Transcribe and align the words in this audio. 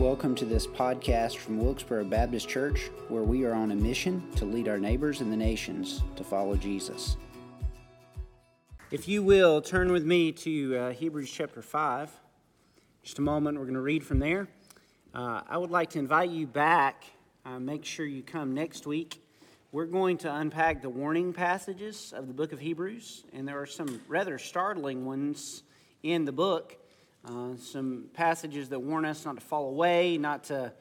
Welcome 0.00 0.34
to 0.36 0.46
this 0.46 0.66
podcast 0.66 1.36
from 1.36 1.58
Wilkesboro 1.58 2.04
Baptist 2.04 2.48
Church, 2.48 2.88
where 3.08 3.22
we 3.22 3.44
are 3.44 3.52
on 3.52 3.70
a 3.70 3.74
mission 3.74 4.24
to 4.36 4.46
lead 4.46 4.66
our 4.66 4.78
neighbors 4.78 5.20
and 5.20 5.30
the 5.30 5.36
nations 5.36 6.02
to 6.16 6.24
follow 6.24 6.56
Jesus. 6.56 7.18
If 8.90 9.08
you 9.08 9.22
will, 9.22 9.60
turn 9.60 9.92
with 9.92 10.06
me 10.06 10.32
to 10.32 10.74
uh, 10.74 10.92
Hebrews 10.92 11.30
chapter 11.30 11.60
5. 11.60 12.10
Just 13.02 13.18
a 13.18 13.20
moment, 13.20 13.58
we're 13.58 13.64
going 13.64 13.74
to 13.74 13.82
read 13.82 14.02
from 14.02 14.20
there. 14.20 14.48
Uh, 15.14 15.42
I 15.46 15.58
would 15.58 15.70
like 15.70 15.90
to 15.90 15.98
invite 15.98 16.30
you 16.30 16.46
back. 16.46 17.04
Uh, 17.44 17.60
make 17.60 17.84
sure 17.84 18.06
you 18.06 18.22
come 18.22 18.54
next 18.54 18.86
week. 18.86 19.22
We're 19.70 19.84
going 19.84 20.16
to 20.18 20.34
unpack 20.34 20.80
the 20.80 20.88
warning 20.88 21.34
passages 21.34 22.14
of 22.16 22.26
the 22.26 22.32
book 22.32 22.54
of 22.54 22.58
Hebrews, 22.58 23.24
and 23.34 23.46
there 23.46 23.60
are 23.60 23.66
some 23.66 24.00
rather 24.08 24.38
startling 24.38 25.04
ones 25.04 25.62
in 26.02 26.24
the 26.24 26.32
book. 26.32 26.79
Uh, 27.22 27.54
some 27.56 28.06
passages 28.14 28.70
that 28.70 28.80
warn 28.80 29.04
us 29.04 29.26
not 29.26 29.34
to 29.34 29.42
fall 29.42 29.68
away, 29.68 30.16
not 30.16 30.44
to 30.44 30.72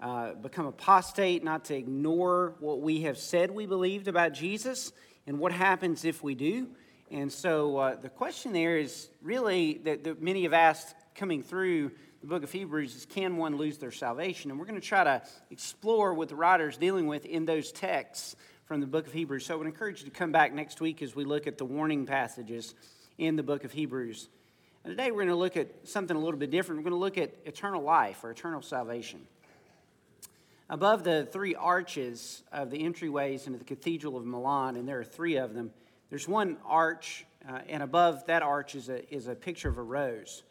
uh, 0.00 0.32
become 0.34 0.66
apostate, 0.66 1.42
not 1.42 1.64
to 1.64 1.74
ignore 1.74 2.54
what 2.60 2.80
we 2.80 3.02
have 3.02 3.18
said 3.18 3.50
we 3.50 3.66
believed 3.66 4.06
about 4.06 4.32
Jesus, 4.32 4.92
and 5.26 5.40
what 5.40 5.50
happens 5.50 6.04
if 6.04 6.22
we 6.22 6.36
do. 6.36 6.68
And 7.10 7.32
so 7.32 7.78
uh, 7.78 7.96
the 7.96 8.08
question 8.08 8.52
there 8.52 8.78
is 8.78 9.08
really 9.22 9.80
that, 9.84 10.04
that 10.04 10.22
many 10.22 10.44
have 10.44 10.52
asked 10.52 10.94
coming 11.16 11.42
through 11.42 11.90
the 12.20 12.28
book 12.28 12.44
of 12.44 12.52
Hebrews 12.52 12.94
is 12.94 13.04
can 13.04 13.36
one 13.36 13.56
lose 13.56 13.78
their 13.78 13.90
salvation? 13.90 14.52
And 14.52 14.60
we're 14.60 14.66
going 14.66 14.80
to 14.80 14.86
try 14.86 15.02
to 15.02 15.22
explore 15.50 16.14
what 16.14 16.28
the 16.28 16.36
writer 16.36 16.68
is 16.68 16.76
dealing 16.76 17.08
with 17.08 17.26
in 17.26 17.44
those 17.44 17.72
texts 17.72 18.36
from 18.66 18.80
the 18.80 18.86
book 18.86 19.08
of 19.08 19.12
Hebrews. 19.12 19.46
So 19.46 19.54
I 19.54 19.56
would 19.56 19.66
encourage 19.66 20.00
you 20.00 20.04
to 20.04 20.12
come 20.12 20.30
back 20.30 20.52
next 20.52 20.80
week 20.80 21.02
as 21.02 21.16
we 21.16 21.24
look 21.24 21.48
at 21.48 21.58
the 21.58 21.64
warning 21.64 22.06
passages 22.06 22.74
in 23.16 23.34
the 23.34 23.42
book 23.42 23.64
of 23.64 23.72
Hebrews. 23.72 24.28
And 24.88 24.96
today 24.96 25.10
we're 25.10 25.18
going 25.18 25.28
to 25.28 25.34
look 25.34 25.58
at 25.58 25.86
something 25.86 26.16
a 26.16 26.18
little 26.18 26.40
bit 26.40 26.50
different. 26.50 26.78
We're 26.78 26.88
going 26.88 26.98
to 26.98 27.04
look 27.04 27.18
at 27.18 27.34
eternal 27.44 27.82
life 27.82 28.24
or 28.24 28.30
eternal 28.30 28.62
salvation. 28.62 29.20
Above 30.70 31.04
the 31.04 31.28
three 31.30 31.54
arches 31.54 32.42
of 32.50 32.70
the 32.70 32.78
entryways 32.78 33.46
into 33.46 33.58
the 33.58 33.66
Cathedral 33.66 34.16
of 34.16 34.24
Milan, 34.24 34.76
and 34.76 34.88
there 34.88 34.98
are 34.98 35.04
three 35.04 35.36
of 35.36 35.52
them, 35.52 35.72
there's 36.08 36.26
one 36.26 36.56
arch, 36.64 37.26
uh, 37.46 37.58
and 37.68 37.82
above 37.82 38.24
that 38.28 38.40
arch 38.40 38.74
is 38.74 38.88
a, 38.88 39.14
is 39.14 39.28
a 39.28 39.34
picture 39.34 39.68
of 39.68 39.76
a 39.76 39.82
rose. 39.82 40.42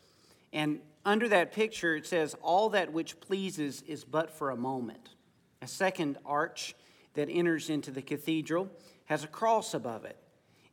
And 0.53 0.81
under 1.03 1.27
that 1.29 1.51
picture, 1.51 1.95
it 1.95 2.05
says, 2.05 2.35
All 2.43 2.69
that 2.69 2.93
which 2.93 3.19
pleases 3.19 3.81
is 3.87 4.03
but 4.03 4.29
for 4.29 4.51
a 4.51 4.55
moment. 4.55 5.15
A 5.63 5.67
second 5.67 6.19
arch 6.23 6.75
that 7.15 7.27
enters 7.27 7.71
into 7.71 7.89
the 7.89 8.03
cathedral 8.03 8.69
has 9.05 9.23
a 9.23 9.27
cross 9.27 9.73
above 9.73 10.05
it. 10.05 10.15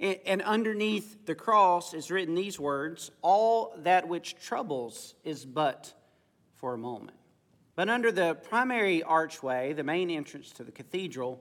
And 0.04 0.42
underneath 0.42 1.24
the 1.24 1.34
cross 1.34 1.94
is 1.94 2.10
written 2.10 2.34
these 2.34 2.60
words 2.60 3.10
All 3.22 3.74
that 3.78 4.06
which 4.06 4.36
troubles 4.36 5.14
is 5.24 5.46
but 5.46 5.94
for 6.56 6.74
a 6.74 6.78
moment. 6.78 7.16
But 7.74 7.88
under 7.88 8.12
the 8.12 8.34
primary 8.34 9.02
archway, 9.02 9.72
the 9.72 9.82
main 9.82 10.10
entrance 10.10 10.50
to 10.52 10.64
the 10.64 10.72
cathedral, 10.72 11.40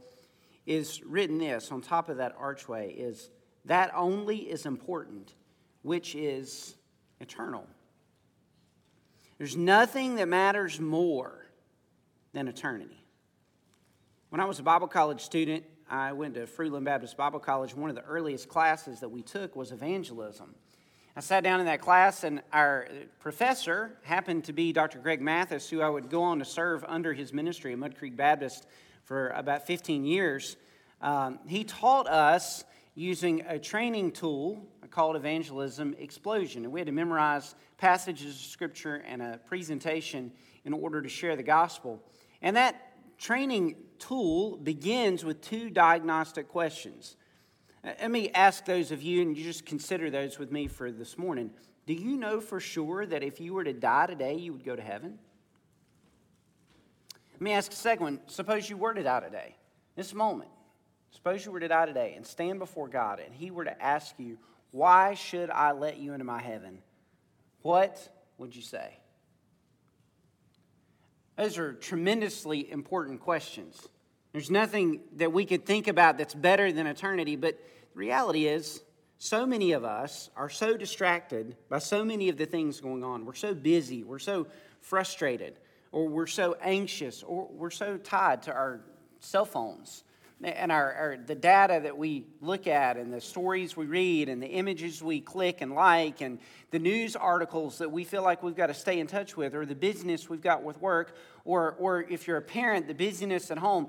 is 0.66 1.04
written 1.04 1.40
this 1.40 1.72
on 1.72 1.82
top 1.82 2.08
of 2.08 2.18
that 2.18 2.36
archway 2.40 2.94
is 2.94 3.30
that 3.66 3.92
only 3.94 4.38
is 4.38 4.66
important, 4.66 5.34
which 5.82 6.16
is 6.16 6.76
eternal. 7.20 7.68
There's 9.38 9.58
nothing 9.58 10.16
that 10.16 10.30
matters 10.30 10.80
more 10.80 11.46
than 12.32 12.48
eternity. 12.48 13.04
When 14.30 14.40
I 14.40 14.46
was 14.46 14.60
a 14.60 14.64
Bible 14.64 14.88
college 14.88 15.22
student, 15.22 15.66
I 15.90 16.14
went 16.14 16.36
to 16.36 16.46
Fruitland 16.46 16.86
Baptist 16.86 17.18
Bible 17.18 17.40
College. 17.40 17.76
One 17.76 17.90
of 17.90 17.96
the 17.96 18.04
earliest 18.04 18.48
classes 18.48 19.00
that 19.02 19.10
we 19.10 19.22
took 19.22 19.56
was 19.56 19.72
evangelism. 19.72 20.56
I 21.16 21.20
sat 21.20 21.44
down 21.44 21.60
in 21.60 21.68
that 21.68 21.82
class, 21.82 22.24
and 22.24 22.42
our 22.52 22.88
professor 23.20 23.92
happened 24.04 24.46
to 24.46 24.54
be 24.54 24.74
Dr. 24.74 25.00
Greg 25.00 25.22
Mathis, 25.22 25.70
who 25.70 25.82
I 25.82 25.90
would 25.90 26.10
go 26.10 26.24
on 26.24 26.40
to 26.40 26.46
serve 26.46 26.84
under 26.88 27.14
his 27.14 27.34
ministry 27.34 27.74
at 27.74 27.80
Mud 27.80 27.98
Creek 27.98 28.16
Baptist 28.16 28.66
for 29.04 29.30
about 29.30 29.68
15 29.68 30.06
years. 30.06 30.56
Um, 31.02 31.40
he 31.46 31.64
taught 31.64 32.08
us 32.08 32.64
using 32.96 33.42
a 33.42 33.60
training 33.60 34.12
tool 34.12 34.66
called 34.90 35.16
Evangelism 35.16 35.96
Explosion. 36.00 36.64
And 36.64 36.72
we 36.72 36.80
had 36.80 36.88
to 36.88 36.94
memorize 36.94 37.56
passages 37.78 38.36
of 38.36 38.42
Scripture 38.42 39.04
and 39.08 39.22
a 39.22 39.40
presentation 39.46 40.32
in 40.66 40.74
order 40.74 41.02
to 41.02 41.10
share 41.10 41.36
the 41.36 41.44
gospel. 41.44 42.02
And 42.42 42.56
that 42.56 42.93
training 43.18 43.76
tool 44.00 44.58
begins 44.58 45.24
with 45.24 45.42
two 45.42 45.70
diagnostic 45.70 46.48
questions. 46.48 47.16
Let 47.84 48.12
me 48.12 48.30
ask 48.32 48.66
those 48.66 48.92
of 48.92 49.02
you, 49.02 49.22
and 49.22 49.38
you 49.38 49.44
just 49.44 49.66
consider 49.66 50.10
those 50.10 50.40
with 50.40 50.52
me 50.52 50.68
for 50.68 50.92
this 50.92 51.18
morning. 51.18 51.52
Do 51.86 51.94
you 51.94 52.16
know 52.16 52.40
for 52.40 52.60
sure 52.60 53.06
that 53.06 53.24
if 53.24 53.42
you 53.42 53.54
were 53.54 53.64
to 53.64 53.74
die 53.74 54.06
today, 54.08 54.36
you 54.36 54.54
would 54.54 54.64
go 54.64 54.76
to 54.76 54.82
heaven? 54.82 55.20
Let 57.34 57.42
me 57.42 57.52
ask 57.52 57.72
a 57.72 57.76
second 57.76 58.04
one. 58.04 58.20
Suppose 58.28 58.70
you 58.70 58.78
were 58.78 58.94
to 58.94 59.04
die 59.04 59.20
today, 59.20 59.58
this 59.96 60.14
moment. 60.14 60.50
Suppose 61.12 61.46
you 61.46 61.52
were 61.52 61.60
to 61.60 61.68
die 61.68 61.86
today 61.86 62.14
and 62.16 62.26
stand 62.26 62.60
before 62.60 62.88
God, 62.88 63.20
and 63.20 63.34
He 63.34 63.52
were 63.52 63.66
to 63.66 63.84
ask 63.84 64.16
you, 64.18 64.38
Why 64.72 65.14
should 65.14 65.50
I 65.50 65.74
let 65.74 65.98
you 65.98 66.14
into 66.14 66.26
my 66.26 66.42
heaven? 66.42 66.80
What 67.62 68.10
would 68.38 68.56
you 68.56 68.62
say? 68.62 68.98
Those 71.38 71.58
are 71.58 71.74
tremendously 71.74 72.72
important 72.72 73.20
questions. 73.22 73.88
There's 74.32 74.52
nothing 74.52 75.02
that 75.18 75.32
we 75.32 75.46
could 75.46 75.66
think 75.66 75.88
about 75.88 76.18
that's 76.18 76.34
better 76.34 76.72
than 76.72 76.88
eternity, 76.88 77.36
but 77.36 77.58
the 77.94 78.00
reality 78.00 78.48
is, 78.48 78.82
so 79.18 79.46
many 79.46 79.72
of 79.72 79.84
us 79.84 80.30
are 80.36 80.50
so 80.50 80.76
distracted 80.76 81.56
by 81.70 81.80
so 81.80 82.04
many 82.04 82.30
of 82.30 82.38
the 82.38 82.46
things 82.46 82.82
going 82.82 83.04
on. 83.04 83.26
We're 83.26 83.36
so 83.36 83.54
busy, 83.54 84.04
we're 84.04 84.20
so 84.20 84.48
frustrated, 84.82 85.60
or 85.92 86.10
we're 86.10 86.28
so 86.28 86.58
anxious, 86.62 87.24
or 87.24 87.48
we're 87.52 87.70
so 87.70 87.98
tied 87.98 88.44
to 88.44 88.52
our 88.52 88.82
cell 89.20 89.46
phones 89.46 90.04
and 90.44 90.72
our, 90.72 90.94
our, 90.94 91.18
the 91.18 91.36
data 91.36 91.80
that 91.84 91.98
we 91.98 92.26
look 92.42 92.68
at 92.68 92.98
and 92.98 93.14
the 93.14 93.22
stories 93.22 93.78
we 93.78 93.86
read 93.86 94.30
and 94.30 94.42
the 94.42 94.48
images 94.48 95.02
we 95.02 95.22
click 95.22 95.62
and 95.62 95.74
like 95.74 96.22
and 96.22 96.40
the 96.72 96.80
news 96.80 97.16
articles 97.16 97.78
that 97.78 97.92
we 97.92 98.04
feel 98.04 98.24
like 98.24 98.44
we've 98.44 98.56
got 98.56 98.68
to 98.68 98.74
stay 98.74 99.00
in 99.00 99.08
touch 99.08 99.38
with 99.38 99.56
or 99.56 99.66
the 99.66 99.76
business 99.76 100.30
we've 100.30 100.42
got 100.42 100.64
with 100.64 100.82
work 100.82 101.16
or, 101.46 101.76
or 101.80 102.02
if 102.10 102.28
you're 102.28 102.38
a 102.38 102.42
parent 102.42 102.88
the 102.88 102.94
busyness 102.94 103.52
at 103.52 103.58
home. 103.58 103.88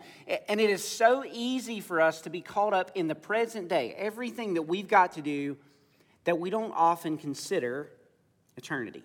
And 0.49 0.61
it 0.61 0.71
is 0.71 0.87
so 0.87 1.25
easy 1.33 1.81
for 1.81 2.01
us 2.01 2.21
to 2.23 2.31
be 2.31 2.41
caught 2.41 2.73
up 2.73 2.91
in 2.95 3.09
the 3.09 3.15
present 3.15 3.69
day 3.69 3.95
everything 3.97 4.55
that 4.55 4.63
we've 4.63 4.89
got 4.89 5.13
to 5.13 5.23
do 5.23 5.57
that 6.25 6.39
we 6.39 6.51
don't 6.51 6.73
often 6.73 7.19
consider 7.19 7.91
eternity. 8.57 9.03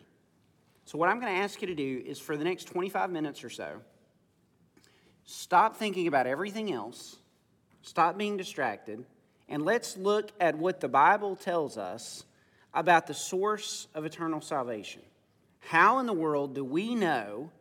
So 0.86 0.98
what 0.98 1.08
i'm 1.08 1.20
going 1.20 1.32
to 1.32 1.40
ask 1.40 1.62
you 1.62 1.68
to 1.68 1.76
do 1.76 2.04
is 2.04 2.20
for 2.20 2.36
the 2.36 2.44
next 2.44 2.64
25 2.66 3.12
minutes 3.12 3.44
or 3.44 3.50
so 3.52 3.82
stop 5.24 5.76
thinking 5.76 6.08
about 6.08 6.26
everything 6.26 6.74
else 6.74 7.19
Stop 7.82 8.18
being 8.18 8.38
distracted, 8.38 9.06
and 9.48 9.64
let's 9.64 9.98
look 9.98 10.32
at 10.40 10.58
what 10.58 10.80
the 10.80 10.90
Bible 10.90 11.36
tells 11.36 11.78
us 11.78 12.26
about 12.74 13.08
the 13.08 13.14
source 13.14 13.88
of 13.96 14.06
eternal 14.06 14.42
salvation. 14.42 15.02
How 15.60 16.00
in 16.00 16.06
the 16.06 16.14
world 16.14 16.56
do 16.56 16.64
we 16.64 16.96
know 16.96 17.52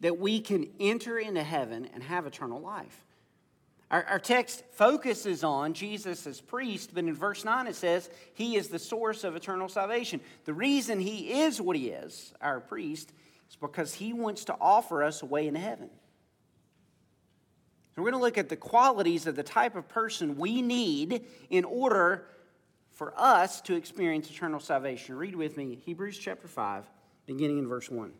that 0.00 0.18
we 0.18 0.40
can 0.40 0.68
enter 0.80 1.18
into 1.18 1.42
heaven 1.42 1.88
and 1.92 2.02
have 2.02 2.26
eternal 2.26 2.60
life? 2.60 3.04
Our, 3.90 4.04
our, 4.04 4.18
text 4.18 4.62
focuses 4.72 5.42
on 5.42 5.72
Jesus 5.72 6.26
as 6.26 6.42
priest, 6.42 6.90
but 6.92 7.04
in 7.04 7.14
verse 7.14 7.42
9 7.42 7.66
it 7.66 7.74
says 7.74 8.10
he 8.34 8.56
is 8.56 8.68
the 8.68 8.78
source 8.78 9.24
of 9.24 9.34
eternal 9.34 9.68
salvation. 9.68 10.20
The 10.44 10.52
reason 10.52 11.00
he 11.00 11.40
is 11.40 11.58
what 11.58 11.74
he 11.74 11.88
is, 11.88 12.34
our 12.42 12.60
priest, 12.60 13.10
is 13.48 13.56
because 13.56 13.94
he 13.94 14.12
wants 14.12 14.44
to 14.46 14.56
offer 14.60 15.02
us 15.02 15.22
a 15.22 15.26
way 15.26 15.48
into 15.48 15.60
heaven. 15.60 15.88
And 17.98 18.04
we're 18.04 18.12
going 18.12 18.20
to 18.20 18.26
look 18.26 18.38
at 18.38 18.48
the 18.48 18.54
qualities 18.54 19.26
of 19.26 19.34
the 19.34 19.42
type 19.42 19.74
of 19.74 19.88
person 19.88 20.36
we 20.36 20.62
need 20.62 21.24
in 21.50 21.64
order 21.64 22.28
for 22.92 23.12
us 23.16 23.60
to 23.62 23.74
experience 23.74 24.30
eternal 24.30 24.60
salvation. 24.60 25.16
Read 25.16 25.34
with 25.34 25.56
me 25.56 25.74
Hebrews 25.84 26.16
chapter 26.16 26.46
5, 26.46 26.84
beginning 27.26 27.58
in 27.58 27.66
verse 27.66 27.90
1. 27.90 28.12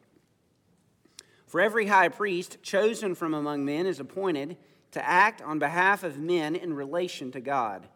For 1.46 1.60
every 1.60 1.86
high 1.86 2.08
priest 2.08 2.60
chosen 2.60 3.14
from 3.14 3.34
among 3.34 3.64
men 3.64 3.86
is 3.86 4.00
appointed 4.00 4.56
to 4.90 5.08
act 5.08 5.42
on 5.42 5.60
behalf 5.60 6.02
of 6.02 6.18
men 6.18 6.56
in 6.56 6.74
relation 6.74 7.30
to 7.30 7.40
God, 7.40 7.86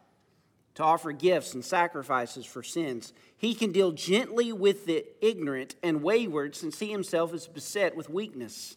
to 0.77 0.85
offer 0.85 1.11
gifts 1.11 1.53
and 1.53 1.65
sacrifices 1.65 2.47
for 2.47 2.63
sins. 2.63 3.13
He 3.37 3.57
can 3.57 3.73
deal 3.73 3.91
gently 3.91 4.53
with 4.53 4.87
the 4.87 5.05
ignorant 5.21 5.75
and 5.83 6.05
wayward 6.05 6.55
since 6.55 6.79
he 6.79 6.93
himself 6.93 7.35
is 7.35 7.49
beset 7.49 7.97
with 7.97 8.09
weakness. 8.09 8.77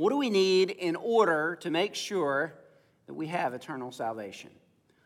What 0.00 0.08
do 0.08 0.16
we 0.16 0.30
need 0.30 0.70
in 0.70 0.96
order 0.96 1.58
to 1.60 1.70
make 1.70 1.94
sure 1.94 2.54
that 3.06 3.12
we 3.12 3.26
have 3.26 3.52
eternal 3.52 3.92
salvation? 3.92 4.48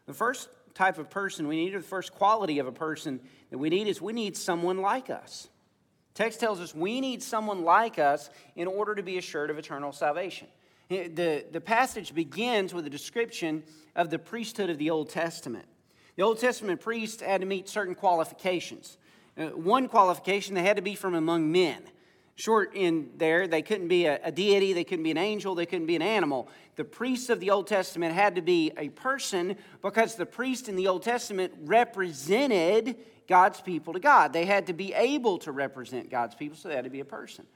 The 0.07 0.15
first 0.15 0.49
type 0.73 0.99
of 0.99 1.11
person 1.11 1.49
we 1.49 1.57
need, 1.57 1.75
or 1.75 1.79
the 1.79 1.85
first 1.85 2.13
quality 2.13 2.61
of 2.61 2.69
a 2.69 2.73
person 2.73 3.19
that 3.51 3.59
we 3.59 3.71
need, 3.71 3.89
is 3.89 4.01
we 4.01 4.13
need 4.13 4.37
someone 4.37 4.79
like 4.79 5.11
us. 5.11 5.49
Text 6.15 6.39
tells 6.39 6.61
us 6.61 6.77
we 6.77 7.01
need 7.01 7.25
someone 7.25 7.65
like 7.65 7.99
us 7.99 8.31
in 8.55 8.69
order 8.69 8.95
to 8.95 9.03
be 9.03 9.19
assured 9.19 9.51
of 9.51 9.59
eternal 9.59 9.91
salvation. 9.91 10.47
The, 10.89 11.45
the 11.51 11.61
passage 11.61 12.15
begins 12.15 12.73
with 12.73 12.87
a 12.87 12.91
description 12.91 13.65
of 13.97 14.11
the 14.11 14.21
priesthood 14.21 14.71
of 14.71 14.79
the 14.79 14.91
Old 14.91 15.11
Testament. 15.11 15.67
The 16.15 16.23
Old 16.23 16.39
Testament 16.39 16.81
priests 16.81 17.21
had 17.21 17.41
to 17.41 17.49
meet 17.49 17.69
certain 17.69 17.97
qualifications. 17.97 18.97
Uh, 19.37 19.47
one 19.47 19.89
qualification, 19.89 20.55
they 20.55 20.63
had 20.63 20.77
to 20.77 20.83
be 20.83 20.95
from 20.95 21.17
among 21.17 21.51
men 21.51 21.83
short 22.37 22.75
in 22.75 23.11
there. 23.17 23.47
They 23.47 23.63
couldn't 23.63 23.89
be 23.89 24.07
a, 24.07 24.19
a, 24.25 24.33
deity, 24.33 24.73
they 24.73 24.85
couldn't 24.85 25.05
be 25.05 25.11
an 25.11 25.19
angel, 25.19 25.55
they 25.55 25.67
couldn't 25.67 25.87
be 25.87 25.97
an 25.97 26.03
animal. 26.03 26.49
The 26.77 26.85
priests 26.85 27.31
of 27.31 27.41
the 27.41 27.51
Old 27.51 27.67
Testament 27.67 28.15
had 28.15 28.35
to 28.35 28.43
be 28.43 28.73
a 28.77 28.89
person 28.89 29.57
because 29.83 30.17
the 30.17 30.27
priest 30.27 30.69
in 30.69 30.77
the 30.77 30.89
Old 30.89 31.03
Testament 31.03 31.53
represented 31.61 32.97
God's 33.29 33.61
people 33.61 33.93
to 33.93 34.01
God. 34.01 34.33
They 34.33 34.45
had 34.45 34.67
to 34.67 34.73
be 34.73 34.93
able 34.93 35.39
to 35.39 35.53
represent 35.53 36.11
God's 36.11 36.35
people, 36.35 36.57
so 36.57 36.69
they 36.69 36.75
had 36.75 36.85
to 36.85 36.91
be 36.91 37.01
a 37.01 37.05
person. 37.05 37.47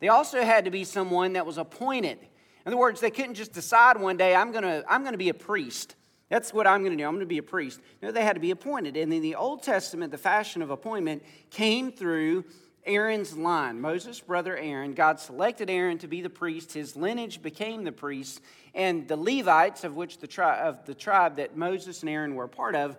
They 0.00 0.08
also 0.08 0.42
had 0.42 0.64
to 0.64 0.70
be 0.70 0.84
someone 0.84 1.34
that 1.34 1.44
was 1.44 1.58
appointed. 1.58 2.18
In 2.20 2.72
other 2.72 2.76
words, 2.76 3.00
they 3.00 3.10
couldn't 3.10 3.34
just 3.34 3.52
decide 3.52 4.00
one 4.00 4.16
day, 4.16 4.34
I'm 4.34 4.52
going 4.52 4.64
to 4.64 4.84
I'm 4.88 5.02
going 5.02 5.12
to 5.12 5.18
be 5.18 5.28
a 5.28 5.34
priest. 5.34 5.94
That's 6.28 6.52
what 6.52 6.66
I'm 6.66 6.82
going 6.82 6.92
to 6.92 7.02
do. 7.02 7.06
I'm 7.06 7.14
going 7.14 7.20
to 7.20 7.26
be 7.26 7.38
a 7.38 7.42
priest. 7.42 7.80
No, 8.02 8.12
they 8.12 8.22
had 8.22 8.34
to 8.34 8.40
be 8.40 8.50
appointed. 8.50 8.96
And 8.96 9.12
in 9.12 9.22
the 9.22 9.34
Old 9.34 9.62
Testament, 9.62 10.12
the 10.12 10.18
fashion 10.18 10.60
of 10.60 10.70
appointment 10.70 11.22
came 11.50 11.90
through 11.90 12.44
Aaron's 12.86 13.36
line. 13.36 13.80
Moses' 13.80 14.20
brother 14.20 14.56
Aaron, 14.56 14.94
God 14.94 15.20
selected 15.20 15.68
Aaron 15.68 15.98
to 15.98 16.08
be 16.08 16.22
the 16.22 16.30
priest. 16.30 16.72
His 16.72 16.96
lineage 16.96 17.42
became 17.42 17.84
the 17.84 17.92
priest. 17.92 18.40
And 18.74 19.06
the 19.06 19.16
Levites, 19.16 19.84
of 19.84 19.94
which 19.94 20.18
the, 20.18 20.26
tri- 20.26 20.60
of 20.60 20.84
the 20.86 20.94
tribe 20.94 21.36
that 21.36 21.56
Moses 21.56 22.00
and 22.02 22.10
Aaron 22.10 22.34
were 22.34 22.44
a 22.44 22.48
part 22.48 22.74
of, 22.74 22.96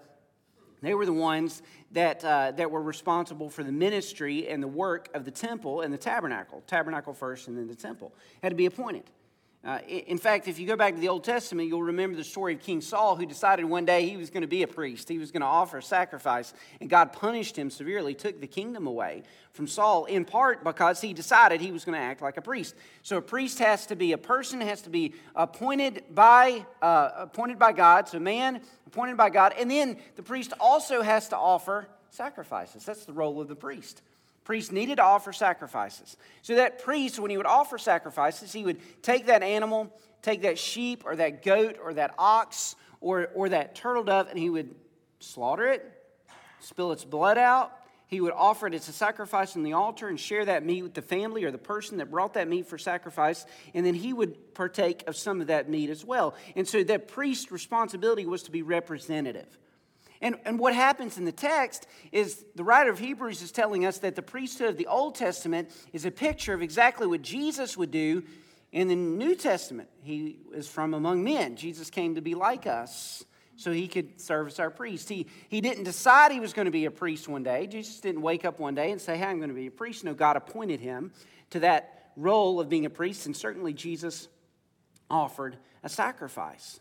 they 0.81 0.93
were 0.93 1.05
the 1.05 1.13
ones 1.13 1.61
that, 1.91 2.23
uh, 2.23 2.51
that 2.51 2.71
were 2.71 2.81
responsible 2.81 3.49
for 3.49 3.63
the 3.63 3.71
ministry 3.71 4.47
and 4.47 4.63
the 4.63 4.67
work 4.67 5.09
of 5.13 5.25
the 5.25 5.31
temple 5.31 5.81
and 5.81 5.93
the 5.93 5.97
tabernacle. 5.97 6.63
Tabernacle 6.67 7.13
first 7.13 7.47
and 7.47 7.57
then 7.57 7.67
the 7.67 7.75
temple. 7.75 8.13
Had 8.41 8.49
to 8.49 8.55
be 8.55 8.65
appointed. 8.65 9.03
Uh, 9.61 9.79
in 9.87 10.17
fact, 10.17 10.47
if 10.47 10.57
you 10.57 10.65
go 10.65 10.77
back 10.77 10.95
to 10.95 11.01
the 11.01 11.09
Old 11.09 11.25
Testament, 11.25 11.67
you'll 11.67 11.83
remember 11.83 12.15
the 12.15 12.23
story 12.23 12.53
of 12.53 12.61
King 12.61 12.79
Saul, 12.79 13.17
who 13.17 13.25
decided 13.25 13.65
one 13.65 13.83
day 13.83 14.07
he 14.07 14.15
was 14.15 14.29
going 14.29 14.41
to 14.41 14.47
be 14.47 14.63
a 14.63 14.67
priest. 14.67 15.09
He 15.09 15.17
was 15.17 15.31
going 15.31 15.41
to 15.41 15.47
offer 15.47 15.79
a 15.79 15.83
sacrifice, 15.83 16.53
and 16.79 16.89
God 16.89 17.11
punished 17.11 17.57
him 17.57 17.69
severely, 17.69 18.13
took 18.13 18.39
the 18.39 18.47
kingdom 18.47 18.87
away 18.87 19.23
from 19.51 19.67
Saul, 19.67 20.05
in 20.05 20.23
part 20.23 20.63
because 20.63 21.01
he 21.01 21.13
decided 21.13 21.59
he 21.59 21.73
was 21.73 21.83
going 21.83 21.97
to 21.97 22.03
act 22.03 22.21
like 22.21 22.37
a 22.37 22.41
priest. 22.41 22.73
So 23.03 23.17
a 23.17 23.21
priest 23.21 23.59
has 23.59 23.85
to 23.87 23.97
be 23.97 24.13
a 24.13 24.17
person, 24.17 24.61
has 24.61 24.81
to 24.83 24.89
be 24.89 25.13
appointed 25.35 26.05
by, 26.11 26.65
uh, 26.81 27.09
appointed 27.17 27.59
by 27.59 27.73
God, 27.73 28.07
so 28.07 28.17
man 28.17 28.61
appointed 28.87 29.17
by 29.17 29.29
God, 29.29 29.53
and 29.59 29.69
then 29.69 29.97
the 30.15 30.23
priest 30.23 30.53
also 30.61 31.01
has 31.01 31.27
to 31.29 31.37
offer 31.37 31.89
sacrifices. 32.11 32.85
That's 32.85 33.03
the 33.03 33.13
role 33.13 33.41
of 33.41 33.49
the 33.49 33.55
priest 33.55 34.03
priest 34.49 34.71
needed 34.71 34.95
to 34.95 35.03
offer 35.03 35.31
sacrifices. 35.31 36.17
So 36.41 36.55
that 36.55 36.83
priest, 36.83 37.19
when 37.19 37.29
he 37.29 37.37
would 37.37 37.45
offer 37.45 37.77
sacrifices, 37.77 38.51
he 38.51 38.65
would 38.65 38.79
take 39.03 39.27
that 39.27 39.43
animal, 39.43 39.95
take 40.23 40.41
that 40.41 40.57
sheep 40.57 41.03
or 41.05 41.15
that 41.17 41.45
goat 41.45 41.77
or 41.79 41.93
that 41.93 42.15
ox 42.17 42.75
or, 42.99 43.29
or 43.35 43.49
that 43.49 43.75
turtle 43.75 44.03
dove, 44.03 44.27
and 44.27 44.39
he 44.39 44.49
would 44.49 44.73
slaughter 45.19 45.67
it, 45.67 45.85
spill 46.61 46.91
its 46.91 47.05
blood 47.05 47.37
out. 47.37 47.71
He 48.07 48.21
would 48.21 48.33
offer 48.33 48.65
it 48.65 48.73
as 48.73 48.89
a 48.89 48.91
sacrifice 48.91 49.55
on 49.55 49.61
the 49.61 49.73
altar 49.73 50.07
and 50.07 50.19
share 50.19 50.45
that 50.45 50.65
meat 50.65 50.81
with 50.81 50.95
the 50.95 51.03
family 51.03 51.43
or 51.43 51.51
the 51.51 51.59
person 51.59 51.99
that 51.99 52.09
brought 52.09 52.33
that 52.33 52.47
meat 52.47 52.65
for 52.65 52.79
sacrifice, 52.79 53.45
and 53.75 53.85
then 53.85 53.93
he 53.93 54.13
would 54.13 54.55
partake 54.55 55.03
of 55.07 55.15
some 55.15 55.41
of 55.41 55.47
that 55.47 55.69
meat 55.69 55.91
as 55.91 56.03
well. 56.03 56.33
And 56.55 56.67
so 56.67 56.83
that 56.85 57.07
priest's 57.07 57.51
responsibility 57.51 58.25
was 58.25 58.41
to 58.43 58.51
be 58.51 58.63
representative. 58.63 59.59
And, 60.21 60.35
and 60.45 60.59
what 60.59 60.75
happens 60.75 61.17
in 61.17 61.25
the 61.25 61.31
text 61.31 61.87
is 62.11 62.45
the 62.55 62.63
writer 62.63 62.89
of 62.89 62.99
Hebrews 62.99 63.41
is 63.41 63.51
telling 63.51 63.85
us 63.85 63.99
that 63.99 64.15
the 64.15 64.21
priesthood 64.21 64.69
of 64.69 64.77
the 64.77 64.87
Old 64.87 65.15
Testament 65.15 65.71
is 65.93 66.05
a 66.05 66.11
picture 66.11 66.53
of 66.53 66.61
exactly 66.61 67.07
what 67.07 67.21
Jesus 67.21 67.77
would 67.77 67.91
do 67.91 68.23
in 68.71 68.87
the 68.87 68.95
New 68.95 69.35
Testament. 69.35 69.89
He 70.01 70.37
is 70.53 70.67
from 70.67 70.93
among 70.93 71.23
men. 71.23 71.55
Jesus 71.55 71.89
came 71.89 72.15
to 72.15 72.21
be 72.21 72.35
like 72.35 72.67
us 72.67 73.23
so 73.55 73.71
he 73.71 73.87
could 73.87 74.19
serve 74.21 74.47
as 74.47 74.59
our 74.59 74.69
priest. 74.69 75.09
He, 75.09 75.27
he 75.49 75.61
didn't 75.61 75.83
decide 75.83 76.31
he 76.31 76.39
was 76.39 76.53
going 76.53 76.65
to 76.65 76.71
be 76.71 76.85
a 76.85 76.91
priest 76.91 77.27
one 77.27 77.43
day. 77.43 77.67
Jesus 77.67 77.99
didn't 77.99 78.21
wake 78.21 78.45
up 78.45 78.59
one 78.59 78.75
day 78.75 78.91
and 78.91 79.01
say, 79.01 79.17
Hey, 79.17 79.25
I'm 79.25 79.37
going 79.37 79.49
to 79.49 79.55
be 79.55 79.67
a 79.67 79.71
priest. 79.71 80.03
No, 80.03 80.13
God 80.13 80.37
appointed 80.37 80.79
him 80.79 81.11
to 81.49 81.59
that 81.61 82.11
role 82.15 82.59
of 82.59 82.69
being 82.69 82.85
a 82.85 82.89
priest, 82.89 83.25
and 83.25 83.35
certainly 83.35 83.73
Jesus 83.73 84.27
offered 85.09 85.57
a 85.83 85.89
sacrifice. 85.89 86.79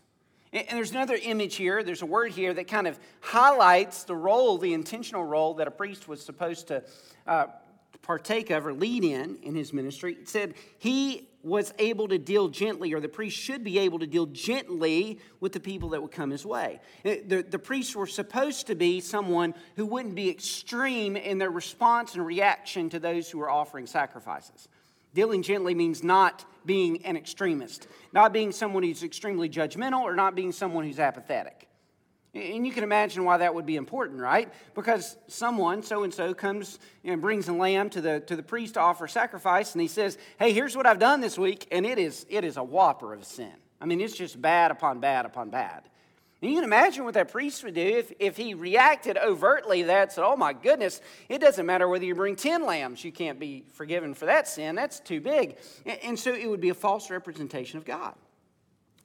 And 0.51 0.65
there's 0.71 0.91
another 0.91 1.17
image 1.21 1.55
here, 1.55 1.83
there's 1.83 2.01
a 2.01 2.07
word 2.07 2.31
here 2.31 2.53
that 2.55 2.67
kind 2.67 2.87
of 2.87 2.99
highlights 3.21 4.03
the 4.03 4.15
role, 4.15 4.57
the 4.57 4.73
intentional 4.73 5.23
role 5.23 5.53
that 5.55 5.67
a 5.67 5.71
priest 5.71 6.07
was 6.07 6.25
supposed 6.25 6.67
to 6.69 6.83
uh, 7.27 7.47
partake 8.01 8.49
of 8.49 8.65
or 8.65 8.73
lead 8.73 9.03
in 9.03 9.37
in 9.43 9.53
his 9.53 9.73
ministry. 9.73 10.13
It 10.13 10.27
said 10.27 10.55
he 10.79 11.29
was 11.43 11.73
able 11.79 12.07
to 12.07 12.17
deal 12.17 12.47
gently, 12.47 12.93
or 12.93 12.99
the 12.99 13.07
priest 13.07 13.37
should 13.37 13.63
be 13.63 13.79
able 13.79 13.99
to 13.99 14.07
deal 14.07 14.25
gently 14.25 15.19
with 15.39 15.53
the 15.53 15.59
people 15.59 15.89
that 15.89 16.01
would 16.01 16.11
come 16.11 16.31
his 16.31 16.45
way. 16.45 16.79
Uh, 17.05 17.15
the, 17.27 17.45
the 17.47 17.59
priests 17.59 17.95
were 17.95 18.07
supposed 18.07 18.67
to 18.67 18.75
be 18.75 18.99
someone 18.99 19.53
who 19.75 19.85
wouldn't 19.85 20.15
be 20.15 20.29
extreme 20.29 21.15
in 21.15 21.37
their 21.37 21.51
response 21.51 22.15
and 22.15 22.25
reaction 22.25 22.89
to 22.89 22.99
those 22.99 23.29
who 23.29 23.37
were 23.37 23.49
offering 23.49 23.85
sacrifices. 23.85 24.67
Dealing 25.13 25.41
gently 25.41 25.73
means 25.73 26.03
not 26.03 26.45
being 26.65 27.05
an 27.05 27.17
extremist, 27.17 27.87
not 28.13 28.31
being 28.31 28.51
someone 28.51 28.83
who's 28.83 29.03
extremely 29.03 29.49
judgmental, 29.49 30.01
or 30.01 30.15
not 30.15 30.35
being 30.35 30.51
someone 30.51 30.85
who's 30.85 30.99
apathetic. 30.99 31.67
And 32.35 32.65
you 32.65 32.71
can 32.71 32.83
imagine 32.83 33.23
why 33.23 33.37
that 33.37 33.55
would 33.55 33.65
be 33.65 33.75
important, 33.75 34.21
right? 34.21 34.53
Because 34.75 35.17
someone, 35.27 35.81
so 35.81 36.03
and 36.03 36.13
so, 36.13 36.35
comes 36.35 36.77
and 37.03 37.19
brings 37.21 37.47
a 37.47 37.53
lamb 37.53 37.89
to 37.91 38.01
the, 38.01 38.19
to 38.21 38.35
the 38.35 38.43
priest 38.43 38.75
to 38.75 38.81
offer 38.81 39.07
sacrifice, 39.07 39.73
and 39.73 39.81
he 39.81 39.87
says, 39.87 40.17
Hey, 40.37 40.53
here's 40.53 40.77
what 40.77 40.85
I've 40.85 40.99
done 40.99 41.21
this 41.21 41.39
week, 41.39 41.67
and 41.71 41.87
it 41.87 41.97
is, 41.97 42.27
it 42.29 42.43
is 42.43 42.57
a 42.57 42.63
whopper 42.63 43.13
of 43.15 43.25
sin. 43.25 43.53
I 43.81 43.85
mean, 43.85 43.99
it's 43.99 44.15
just 44.15 44.39
bad 44.39 44.69
upon 44.69 44.99
bad 44.99 45.25
upon 45.25 45.49
bad. 45.49 45.89
And 46.41 46.51
you 46.51 46.57
can 46.57 46.63
imagine 46.63 47.03
what 47.03 47.15
that 47.15 47.31
priest 47.31 47.63
would 47.65 47.73
do 47.73 47.81
if, 47.81 48.13
if 48.17 48.37
he 48.37 48.53
reacted 48.53 49.17
overtly 49.17 49.83
that 49.83 50.13
said, 50.13 50.23
Oh 50.23 50.37
my 50.37 50.53
goodness, 50.53 51.01
it 51.27 51.39
doesn't 51.39 51.65
matter 51.65 51.87
whether 51.87 52.05
you 52.05 52.15
bring 52.15 52.35
10 52.35 52.65
lambs, 52.65 53.03
you 53.03 53.11
can't 53.11 53.39
be 53.39 53.65
forgiven 53.73 54.13
for 54.13 54.25
that 54.25 54.47
sin. 54.47 54.75
That's 54.75 54.99
too 55.01 55.19
big. 55.19 55.57
And, 55.85 55.99
and 56.03 56.19
so 56.19 56.33
it 56.33 56.49
would 56.49 56.61
be 56.61 56.69
a 56.69 56.73
false 56.73 57.09
representation 57.09 57.77
of 57.77 57.85
God. 57.85 58.15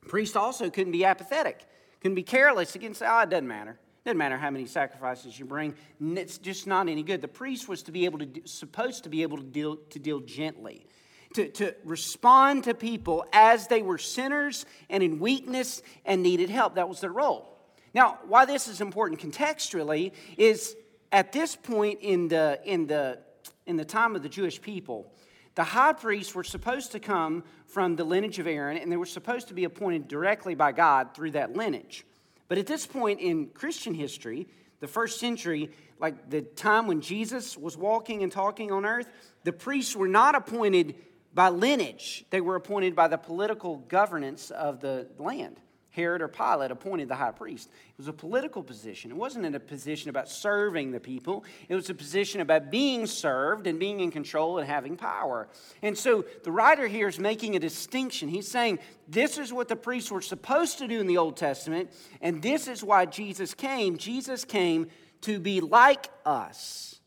Priest 0.06 0.36
also 0.36 0.70
couldn't 0.70 0.92
be 0.92 1.04
apathetic, 1.04 1.64
couldn't 2.00 2.14
be 2.14 2.22
careless. 2.22 2.70
Say, 2.70 2.80
Oh, 2.80 3.20
it 3.20 3.30
doesn't 3.30 3.48
matter. 3.48 3.72
It 3.72 4.08
doesn't 4.08 4.18
matter 4.18 4.36
how 4.36 4.50
many 4.50 4.66
sacrifices 4.66 5.36
you 5.38 5.46
bring. 5.46 5.74
It's 5.98 6.38
just 6.38 6.66
not 6.66 6.88
any 6.88 7.02
good. 7.02 7.22
The 7.22 7.28
priest 7.28 7.68
was 7.68 7.82
to 7.84 7.90
be 7.92 8.04
able 8.04 8.18
to, 8.18 8.28
supposed 8.44 9.04
to 9.04 9.08
be 9.08 9.22
able 9.22 9.38
to 9.38 9.42
deal, 9.42 9.76
to 9.90 9.98
deal 9.98 10.20
gently 10.20 10.86
to, 11.34 11.48
to 11.48 11.74
respond 11.84 12.64
to 12.64 12.74
people 12.74 13.24
as 13.32 13.66
they 13.68 13.82
were 13.82 13.98
sinners 13.98 14.66
and 14.88 15.02
in 15.02 15.18
weakness 15.18 15.82
and 16.04 16.22
needed 16.22 16.50
help. 16.50 16.76
That 16.76 16.88
was 16.88 17.00
their 17.00 17.12
role. 17.12 17.58
Now, 17.92 18.18
why 18.26 18.44
this 18.44 18.66
is 18.66 18.80
important 18.80 19.20
contextually 19.20 20.12
is 20.36 20.74
at 21.12 21.32
this 21.32 21.54
point 21.54 22.00
in 22.02 22.28
the, 22.28 22.60
in 22.64 22.86
the, 22.86 23.20
in 23.66 23.76
the 23.76 23.84
time 23.84 24.16
of 24.16 24.22
the 24.22 24.28
Jewish 24.28 24.60
people, 24.60 25.12
the 25.54 25.62
high 25.62 25.92
priests 25.92 26.34
were 26.34 26.42
supposed 26.42 26.92
to 26.92 27.00
come 27.00 27.44
from 27.66 27.94
the 27.94 28.02
lineage 28.02 28.40
of 28.40 28.48
Aaron, 28.48 28.76
and 28.76 28.90
they 28.90 28.96
were 28.96 29.06
supposed 29.06 29.48
to 29.48 29.54
be 29.54 29.64
appointed 29.64 30.08
directly 30.08 30.56
by 30.56 30.72
God 30.72 31.14
through 31.14 31.32
that 31.32 31.56
lineage. 31.56 32.04
But 32.48 32.58
at 32.58 32.66
this 32.66 32.86
point 32.86 33.20
in 33.20 33.48
Christian 33.48 33.94
history, 33.94 34.48
the 34.80 34.88
first 34.88 35.20
century, 35.20 35.70
like 36.00 36.28
the 36.28 36.42
time 36.42 36.88
when 36.88 37.00
Jesus 37.00 37.56
was 37.56 37.76
walking 37.76 38.22
and 38.24 38.32
talking 38.32 38.72
on 38.72 38.84
earth, 38.84 39.08
the 39.44 39.52
priests 39.52 39.94
were 39.94 40.08
not 40.08 40.34
appointed 40.34 40.96
by 41.34 41.48
lineage, 41.48 42.24
they 42.30 42.40
were 42.40 42.56
appointed 42.56 42.94
by 42.94 43.08
the 43.08 43.18
political 43.18 43.78
governance 43.78 44.50
of 44.50 44.80
the 44.80 45.08
land. 45.18 45.60
Herod 45.94 46.22
or 46.22 46.28
Pilate 46.28 46.72
appointed 46.72 47.08
the 47.08 47.14
high 47.14 47.30
priest. 47.30 47.68
It 47.68 47.98
was 47.98 48.08
a 48.08 48.12
political 48.12 48.64
position. 48.64 49.12
It 49.12 49.16
wasn't 49.16 49.46
in 49.46 49.54
a 49.54 49.60
position 49.60 50.10
about 50.10 50.28
serving 50.28 50.90
the 50.90 50.98
people, 50.98 51.44
it 51.68 51.74
was 51.76 51.88
a 51.88 51.94
position 51.94 52.40
about 52.40 52.70
being 52.70 53.06
served 53.06 53.68
and 53.68 53.78
being 53.78 54.00
in 54.00 54.10
control 54.10 54.58
and 54.58 54.66
having 54.66 54.96
power. 54.96 55.48
And 55.82 55.96
so 55.96 56.24
the 56.42 56.50
writer 56.50 56.88
here 56.88 57.06
is 57.06 57.20
making 57.20 57.54
a 57.54 57.60
distinction. 57.60 58.28
He's 58.28 58.50
saying 58.50 58.80
this 59.06 59.38
is 59.38 59.52
what 59.52 59.68
the 59.68 59.76
priests 59.76 60.10
were 60.10 60.20
supposed 60.20 60.78
to 60.78 60.88
do 60.88 61.00
in 61.00 61.06
the 61.06 61.18
Old 61.18 61.36
Testament, 61.36 61.90
and 62.20 62.42
this 62.42 62.66
is 62.66 62.82
why 62.82 63.06
Jesus 63.06 63.54
came. 63.54 63.96
Jesus 63.96 64.44
came 64.44 64.88
to 65.20 65.38
be 65.38 65.60
like 65.60 66.08
us. 66.26 67.00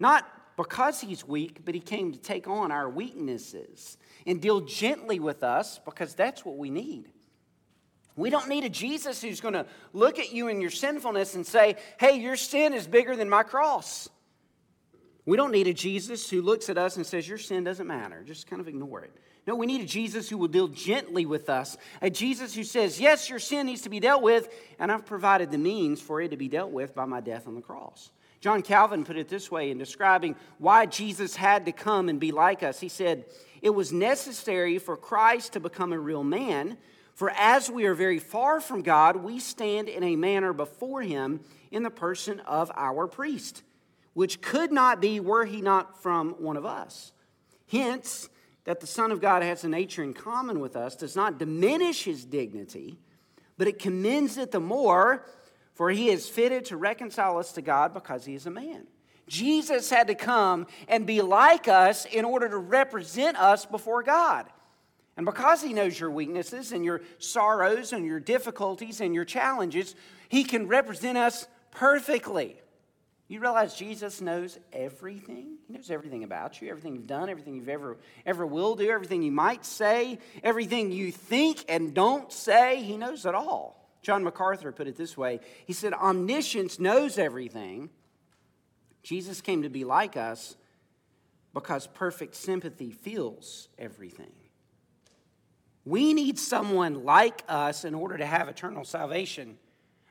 Not 0.00 0.26
because 0.56 1.00
he's 1.00 1.26
weak, 1.26 1.64
but 1.64 1.74
he 1.74 1.80
came 1.80 2.12
to 2.12 2.18
take 2.18 2.46
on 2.46 2.70
our 2.70 2.88
weaknesses 2.88 3.96
and 4.26 4.40
deal 4.40 4.60
gently 4.60 5.18
with 5.18 5.42
us 5.42 5.80
because 5.84 6.14
that's 6.14 6.44
what 6.44 6.56
we 6.56 6.70
need. 6.70 7.08
We 8.14 8.28
don't 8.28 8.48
need 8.48 8.64
a 8.64 8.68
Jesus 8.68 9.22
who's 9.22 9.40
going 9.40 9.54
to 9.54 9.66
look 9.92 10.18
at 10.18 10.32
you 10.32 10.48
in 10.48 10.60
your 10.60 10.70
sinfulness 10.70 11.34
and 11.34 11.46
say, 11.46 11.76
hey, 11.98 12.18
your 12.18 12.36
sin 12.36 12.74
is 12.74 12.86
bigger 12.86 13.16
than 13.16 13.30
my 13.30 13.42
cross. 13.42 14.08
We 15.24 15.36
don't 15.36 15.52
need 15.52 15.66
a 15.66 15.72
Jesus 15.72 16.28
who 16.28 16.42
looks 16.42 16.68
at 16.68 16.76
us 16.76 16.96
and 16.96 17.06
says, 17.06 17.28
your 17.28 17.38
sin 17.38 17.64
doesn't 17.64 17.86
matter. 17.86 18.22
Just 18.26 18.48
kind 18.48 18.60
of 18.60 18.68
ignore 18.68 19.02
it. 19.02 19.12
No, 19.46 19.56
we 19.56 19.66
need 19.66 19.80
a 19.80 19.86
Jesus 19.86 20.28
who 20.28 20.36
will 20.36 20.48
deal 20.48 20.68
gently 20.68 21.26
with 21.26 21.48
us. 21.48 21.76
A 22.00 22.10
Jesus 22.10 22.54
who 22.54 22.64
says, 22.64 23.00
yes, 23.00 23.30
your 23.30 23.38
sin 23.38 23.66
needs 23.66 23.82
to 23.82 23.88
be 23.88 23.98
dealt 23.98 24.22
with, 24.22 24.48
and 24.78 24.92
I've 24.92 25.06
provided 25.06 25.50
the 25.50 25.58
means 25.58 26.00
for 26.00 26.20
it 26.20 26.30
to 26.30 26.36
be 26.36 26.48
dealt 26.48 26.70
with 26.70 26.94
by 26.94 27.06
my 27.06 27.20
death 27.20 27.48
on 27.48 27.54
the 27.54 27.60
cross. 27.60 28.10
John 28.42 28.60
Calvin 28.60 29.04
put 29.04 29.16
it 29.16 29.30
this 29.30 29.50
way 29.50 29.70
in 29.70 29.78
describing 29.78 30.36
why 30.58 30.84
Jesus 30.84 31.36
had 31.36 31.64
to 31.64 31.72
come 31.72 32.10
and 32.10 32.20
be 32.20 32.30
like 32.30 32.62
us. 32.62 32.80
He 32.80 32.90
said, 32.90 33.24
It 33.62 33.70
was 33.70 33.90
necessary 33.90 34.76
for 34.76 34.98
Christ 34.98 35.54
to 35.54 35.60
become 35.60 35.94
a 35.94 35.98
real 35.98 36.24
man 36.24 36.76
for 37.14 37.30
as 37.30 37.70
we 37.70 37.84
are 37.86 37.94
very 37.94 38.18
far 38.18 38.60
from 38.60 38.82
God, 38.82 39.16
we 39.16 39.38
stand 39.38 39.88
in 39.88 40.02
a 40.02 40.16
manner 40.16 40.52
before 40.52 41.02
him 41.02 41.40
in 41.70 41.82
the 41.82 41.90
person 41.90 42.40
of 42.40 42.72
our 42.74 43.06
priest, 43.06 43.62
which 44.14 44.40
could 44.40 44.72
not 44.72 45.00
be 45.00 45.20
were 45.20 45.44
he 45.44 45.60
not 45.60 46.02
from 46.02 46.32
one 46.42 46.56
of 46.56 46.64
us. 46.64 47.12
Hence, 47.70 48.28
that 48.64 48.80
the 48.80 48.86
Son 48.86 49.10
of 49.10 49.20
God 49.20 49.42
has 49.42 49.64
a 49.64 49.68
nature 49.68 50.04
in 50.04 50.14
common 50.14 50.60
with 50.60 50.76
us 50.76 50.94
does 50.94 51.16
not 51.16 51.38
diminish 51.38 52.04
his 52.04 52.24
dignity, 52.24 52.98
but 53.58 53.66
it 53.66 53.78
commends 53.80 54.36
it 54.36 54.52
the 54.52 54.60
more, 54.60 55.26
for 55.74 55.90
he 55.90 56.08
is 56.08 56.28
fitted 56.28 56.66
to 56.66 56.76
reconcile 56.76 57.38
us 57.38 57.52
to 57.52 57.62
God 57.62 57.94
because 57.94 58.24
he 58.24 58.34
is 58.34 58.46
a 58.46 58.50
man. 58.50 58.86
Jesus 59.28 59.88
had 59.88 60.08
to 60.08 60.14
come 60.14 60.66
and 60.88 61.06
be 61.06 61.22
like 61.22 61.68
us 61.68 62.04
in 62.04 62.24
order 62.24 62.48
to 62.48 62.58
represent 62.58 63.38
us 63.38 63.64
before 63.64 64.02
God. 64.02 64.46
And 65.16 65.26
because 65.26 65.62
He 65.62 65.72
knows 65.72 65.98
your 65.98 66.10
weaknesses 66.10 66.72
and 66.72 66.84
your 66.84 67.02
sorrows 67.18 67.92
and 67.92 68.04
your 68.04 68.20
difficulties 68.20 69.00
and 69.00 69.14
your 69.14 69.24
challenges, 69.24 69.94
He 70.28 70.44
can 70.44 70.68
represent 70.68 71.18
us 71.18 71.46
perfectly. 71.70 72.56
You 73.28 73.40
realize 73.40 73.74
Jesus 73.74 74.20
knows 74.20 74.58
everything? 74.72 75.56
He 75.66 75.72
knows 75.72 75.90
everything 75.90 76.24
about 76.24 76.60
you, 76.60 76.68
everything 76.68 76.94
you've 76.94 77.06
done, 77.06 77.30
everything 77.30 77.54
you've 77.54 77.68
ever, 77.68 77.96
ever 78.26 78.44
will 78.44 78.74
do, 78.74 78.90
everything 78.90 79.22
you 79.22 79.32
might 79.32 79.64
say, 79.64 80.18
everything 80.42 80.92
you 80.92 81.10
think 81.10 81.64
and 81.68 81.94
don't 81.94 82.30
say. 82.30 82.82
He 82.82 82.98
knows 82.98 83.24
it 83.24 83.34
all. 83.34 83.81
John 84.02 84.24
MacArthur 84.24 84.72
put 84.72 84.88
it 84.88 84.96
this 84.96 85.16
way 85.16 85.40
He 85.66 85.72
said, 85.72 85.94
Omniscience 85.94 86.78
knows 86.78 87.18
everything. 87.18 87.90
Jesus 89.02 89.40
came 89.40 89.62
to 89.62 89.68
be 89.68 89.84
like 89.84 90.16
us 90.16 90.56
because 91.54 91.86
perfect 91.86 92.36
sympathy 92.36 92.92
feels 92.92 93.68
everything. 93.78 94.32
We 95.84 96.14
need 96.14 96.38
someone 96.38 97.04
like 97.04 97.42
us 97.48 97.84
in 97.84 97.94
order 97.94 98.16
to 98.16 98.26
have 98.26 98.48
eternal 98.48 98.84
salvation 98.84 99.58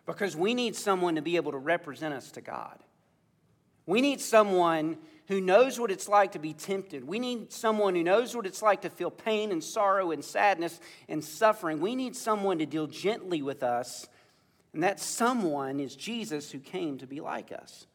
because 0.06 0.36
we 0.36 0.54
need 0.54 0.76
someone 0.76 1.16
to 1.16 1.22
be 1.22 1.38
able 1.38 1.54
to 1.54 1.58
represent 1.58 2.14
us 2.14 2.32
to 2.32 2.42
God. 2.42 2.78
We 3.86 4.02
need 4.02 4.20
someone 4.20 4.98
who 5.32 5.40
knows 5.42 5.80
what 5.80 5.92
it's 5.92 6.10
like 6.10 6.34
to 6.34 6.40
be 6.40 6.54
tempted. 6.54 7.08
We 7.08 7.18
need 7.18 7.54
someone 7.54 7.96
who 7.96 8.04
knows 8.04 8.36
what 8.36 8.46
it's 8.46 8.62
like 8.62 8.82
to 8.82 8.90
feel 8.90 9.10
pain 9.10 9.52
and 9.52 9.64
sorrow 9.64 10.12
and 10.12 10.24
sadness 10.24 10.80
and 11.08 11.24
suffering. 11.24 11.80
We 11.80 11.96
need 11.96 12.16
someone 12.16 12.60
to 12.60 12.66
deal 12.66 12.86
gently 12.88 13.42
with 13.42 13.64
us, 13.64 14.08
and 14.74 14.84
that 14.84 15.00
someone 15.00 15.80
is 15.80 15.96
Jesus 15.96 16.52
who 16.52 16.60
came 16.60 16.98
to 16.98 17.08
be 17.08 17.22
like 17.22 17.52
us. 17.52 17.88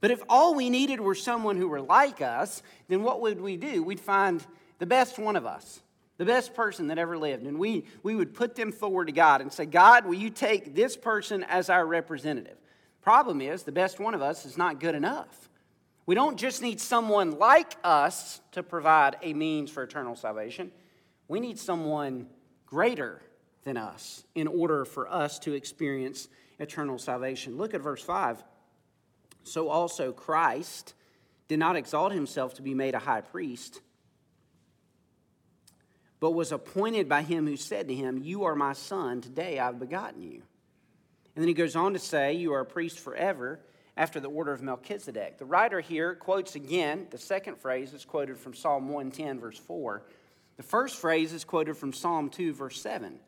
But 0.00 0.10
if 0.10 0.22
all 0.28 0.54
we 0.54 0.68
needed 0.68 1.00
were 1.00 1.14
someone 1.14 1.56
who 1.56 1.68
were 1.68 1.80
like 1.80 2.20
us, 2.20 2.62
then 2.88 3.02
what 3.02 3.20
would 3.20 3.40
we 3.40 3.56
do? 3.56 3.82
We'd 3.82 4.00
find 4.00 4.44
the 4.78 4.86
best 4.86 5.18
one 5.18 5.36
of 5.36 5.46
us 5.46 5.82
the 6.20 6.26
best 6.26 6.52
person 6.52 6.88
that 6.88 6.98
ever 6.98 7.16
lived. 7.16 7.46
And 7.46 7.58
we, 7.58 7.86
we 8.02 8.14
would 8.14 8.34
put 8.34 8.54
them 8.54 8.72
forward 8.72 9.06
to 9.06 9.12
God 9.12 9.40
and 9.40 9.50
say, 9.50 9.64
God, 9.64 10.04
will 10.04 10.16
you 10.16 10.28
take 10.28 10.74
this 10.74 10.94
person 10.94 11.44
as 11.44 11.70
our 11.70 11.86
representative? 11.86 12.58
Problem 13.00 13.40
is, 13.40 13.62
the 13.62 13.72
best 13.72 13.98
one 13.98 14.12
of 14.12 14.20
us 14.20 14.44
is 14.44 14.58
not 14.58 14.80
good 14.80 14.94
enough. 14.94 15.48
We 16.10 16.16
don't 16.16 16.36
just 16.36 16.60
need 16.60 16.80
someone 16.80 17.38
like 17.38 17.76
us 17.84 18.40
to 18.50 18.64
provide 18.64 19.14
a 19.22 19.32
means 19.32 19.70
for 19.70 19.84
eternal 19.84 20.16
salvation, 20.16 20.72
we 21.28 21.38
need 21.38 21.56
someone 21.56 22.26
greater 22.66 23.22
than 23.62 23.76
us 23.76 24.24
in 24.34 24.48
order 24.48 24.84
for 24.84 25.08
us 25.08 25.38
to 25.38 25.52
experience 25.52 26.26
eternal 26.58 26.98
salvation. 26.98 27.58
Look 27.58 27.74
at 27.74 27.80
verse 27.80 28.02
5. 28.02 28.42
So 29.44 29.68
also 29.68 30.10
Christ 30.10 30.94
did 31.46 31.60
not 31.60 31.76
exalt 31.76 32.10
himself 32.10 32.54
to 32.54 32.62
be 32.62 32.74
made 32.74 32.96
a 32.96 32.98
high 32.98 33.20
priest 33.20 33.80
but 36.18 36.32
was 36.32 36.50
appointed 36.50 37.08
by 37.08 37.22
him 37.22 37.46
who 37.46 37.56
said 37.56 37.86
to 37.86 37.94
him, 37.94 38.18
You 38.18 38.42
are 38.46 38.56
my 38.56 38.72
son, 38.72 39.20
today 39.20 39.60
I've 39.60 39.78
begotten 39.78 40.24
you. 40.24 40.42
And 41.36 41.42
then 41.42 41.46
he 41.46 41.54
goes 41.54 41.76
on 41.76 41.92
to 41.92 42.00
say, 42.00 42.32
You 42.32 42.52
are 42.54 42.60
a 42.62 42.66
priest 42.66 42.98
forever 42.98 43.60
after 44.00 44.18
the 44.18 44.30
order 44.30 44.50
of 44.50 44.62
Melchizedek. 44.62 45.36
The 45.36 45.44
writer 45.44 45.78
here 45.78 46.14
quotes 46.14 46.54
again, 46.54 47.06
the 47.10 47.18
second 47.18 47.58
phrase 47.58 47.92
is 47.92 48.06
quoted 48.06 48.38
from 48.38 48.54
Psalm 48.54 48.88
110, 48.88 49.38
verse 49.38 49.58
4. 49.58 50.02
The 50.56 50.62
first 50.62 50.96
phrase 50.96 51.34
is 51.34 51.44
quoted 51.44 51.76
from 51.76 51.92
Psalm 51.92 52.30
2, 52.30 52.54
verse 52.54 52.80
7. 52.80 53.20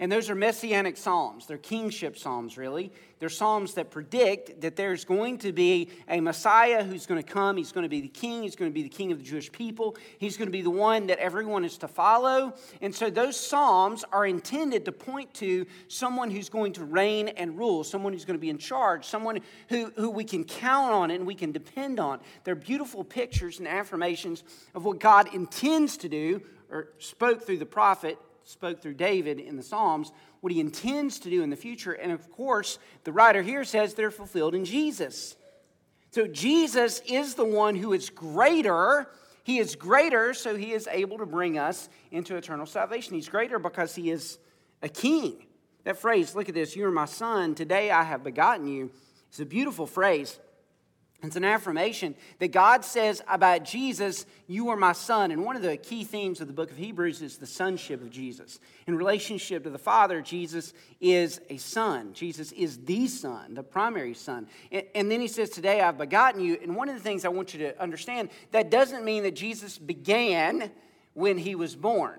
And 0.00 0.10
those 0.10 0.30
are 0.30 0.34
messianic 0.34 0.96
psalms. 0.96 1.46
They're 1.46 1.58
kingship 1.58 2.16
psalms, 2.16 2.56
really. 2.56 2.90
They're 3.18 3.28
psalms 3.28 3.74
that 3.74 3.90
predict 3.90 4.62
that 4.62 4.74
there's 4.74 5.04
going 5.04 5.36
to 5.40 5.52
be 5.52 5.90
a 6.08 6.22
Messiah 6.22 6.82
who's 6.82 7.04
going 7.04 7.22
to 7.22 7.32
come. 7.32 7.58
He's 7.58 7.70
going 7.70 7.82
to 7.82 7.88
be 7.90 8.00
the 8.00 8.08
king. 8.08 8.42
He's 8.42 8.56
going 8.56 8.70
to 8.70 8.74
be 8.74 8.82
the 8.82 8.88
king 8.88 9.12
of 9.12 9.18
the 9.18 9.24
Jewish 9.24 9.52
people. 9.52 9.98
He's 10.16 10.38
going 10.38 10.48
to 10.48 10.52
be 10.52 10.62
the 10.62 10.70
one 10.70 11.08
that 11.08 11.18
everyone 11.18 11.66
is 11.66 11.76
to 11.78 11.88
follow. 11.88 12.54
And 12.80 12.94
so 12.94 13.10
those 13.10 13.38
psalms 13.38 14.02
are 14.10 14.24
intended 14.24 14.86
to 14.86 14.92
point 14.92 15.34
to 15.34 15.66
someone 15.88 16.30
who's 16.30 16.48
going 16.48 16.72
to 16.74 16.84
reign 16.86 17.28
and 17.28 17.58
rule, 17.58 17.84
someone 17.84 18.14
who's 18.14 18.24
going 18.24 18.38
to 18.38 18.40
be 18.40 18.48
in 18.48 18.56
charge, 18.56 19.04
someone 19.04 19.40
who, 19.68 19.92
who 19.96 20.08
we 20.08 20.24
can 20.24 20.44
count 20.44 20.94
on 20.94 21.10
and 21.10 21.26
we 21.26 21.34
can 21.34 21.52
depend 21.52 22.00
on. 22.00 22.20
They're 22.44 22.54
beautiful 22.54 23.04
pictures 23.04 23.58
and 23.58 23.68
affirmations 23.68 24.44
of 24.74 24.86
what 24.86 24.98
God 24.98 25.34
intends 25.34 25.98
to 25.98 26.08
do 26.08 26.40
or 26.70 26.88
spoke 26.98 27.42
through 27.42 27.58
the 27.58 27.66
prophet 27.66 28.16
spoke 28.50 28.82
through 28.82 28.94
David 28.94 29.38
in 29.38 29.56
the 29.56 29.62
Psalms, 29.62 30.12
what 30.40 30.52
he 30.52 30.60
intends 30.60 31.18
to 31.20 31.30
do 31.30 31.42
in 31.42 31.50
the 31.50 31.56
future. 31.56 31.92
And 31.92 32.12
of 32.12 32.30
course, 32.30 32.78
the 33.04 33.12
writer 33.12 33.42
here 33.42 33.64
says 33.64 33.94
they're 33.94 34.10
fulfilled 34.10 34.54
in 34.54 34.64
Jesus. 34.64 35.36
So 36.10 36.26
Jesus 36.26 37.00
is 37.06 37.34
the 37.34 37.44
one 37.44 37.76
who 37.76 37.92
is 37.92 38.10
greater. 38.10 39.08
He 39.44 39.58
is 39.58 39.76
greater, 39.76 40.34
so 40.34 40.56
he 40.56 40.72
is 40.72 40.88
able 40.90 41.18
to 41.18 41.26
bring 41.26 41.58
us 41.58 41.88
into 42.10 42.36
eternal 42.36 42.66
salvation. 42.66 43.14
He's 43.14 43.28
greater 43.28 43.58
because 43.58 43.94
he 43.94 44.10
is 44.10 44.38
a 44.82 44.88
king. 44.88 45.46
That 45.84 45.96
phrase, 45.98 46.34
look 46.34 46.48
at 46.48 46.54
this, 46.54 46.76
you 46.76 46.84
are 46.86 46.90
my 46.90 47.06
son, 47.06 47.54
today 47.54 47.90
I 47.90 48.02
have 48.02 48.22
begotten 48.22 48.66
you. 48.66 48.90
It's 49.28 49.40
a 49.40 49.46
beautiful 49.46 49.86
phrase. 49.86 50.38
It's 51.22 51.36
an 51.36 51.44
affirmation 51.44 52.14
that 52.38 52.50
God 52.50 52.82
says 52.82 53.22
about 53.28 53.64
Jesus, 53.64 54.24
You 54.46 54.70
are 54.70 54.76
my 54.76 54.92
son. 54.92 55.30
And 55.30 55.44
one 55.44 55.54
of 55.54 55.60
the 55.60 55.76
key 55.76 56.02
themes 56.02 56.40
of 56.40 56.46
the 56.46 56.54
book 56.54 56.70
of 56.70 56.78
Hebrews 56.78 57.20
is 57.20 57.36
the 57.36 57.46
sonship 57.46 58.00
of 58.00 58.08
Jesus. 58.10 58.58
In 58.86 58.96
relationship 58.96 59.64
to 59.64 59.70
the 59.70 59.78
Father, 59.78 60.22
Jesus 60.22 60.72
is 60.98 61.40
a 61.50 61.58
son. 61.58 62.14
Jesus 62.14 62.52
is 62.52 62.78
the 62.78 63.06
son, 63.06 63.52
the 63.52 63.62
primary 63.62 64.14
son. 64.14 64.46
And, 64.72 65.10
then 65.10 65.20
he 65.20 65.28
says, 65.28 65.50
Today 65.50 65.82
I've 65.82 65.98
begotten 65.98 66.40
you. 66.40 66.58
And 66.62 66.74
one 66.74 66.88
of 66.88 66.94
the 66.94 67.02
things 67.02 67.26
I 67.26 67.28
want 67.28 67.52
you 67.52 67.60
to 67.60 67.80
understand 67.80 68.30
that 68.52 68.70
doesn't 68.70 69.04
mean 69.04 69.24
that 69.24 69.36
Jesus 69.36 69.76
began 69.76 70.70
when 71.12 71.36
he 71.36 71.54
was 71.54 71.76
born, 71.76 72.18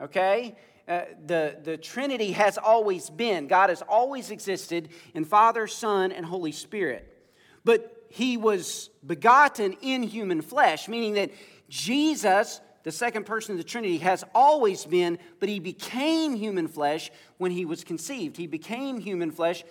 okay? 0.00 0.56
Uh, 0.86 1.00
the, 1.26 1.56
the 1.64 1.76
Trinity 1.76 2.30
has 2.30 2.58
always 2.58 3.10
been. 3.10 3.48
God 3.48 3.70
has 3.70 3.82
always 3.82 4.30
existed 4.30 4.90
in 5.14 5.24
Father, 5.24 5.66
Son, 5.66 6.12
and 6.12 6.24
Holy 6.24 6.52
Spirit. 6.52 7.12
But 7.64 7.95
he 8.08 8.36
was 8.36 8.90
begotten 9.06 9.76
in 9.82 10.02
human 10.02 10.42
flesh, 10.42 10.88
meaning 10.88 11.14
that 11.14 11.30
Jesus, 11.68 12.60
the 12.82 12.92
second 12.92 13.26
person 13.26 13.52
of 13.52 13.58
the 13.58 13.64
Trinity, 13.64 13.98
has 13.98 14.24
always 14.34 14.84
been, 14.84 15.18
but 15.40 15.48
he 15.48 15.60
became 15.60 16.34
human 16.34 16.68
flesh 16.68 17.10
when 17.38 17.50
he 17.50 17.64
was 17.64 17.84
conceived. 17.84 18.36
He 18.36 18.46
became 18.46 18.98
human 18.98 19.30
flesh 19.30 19.64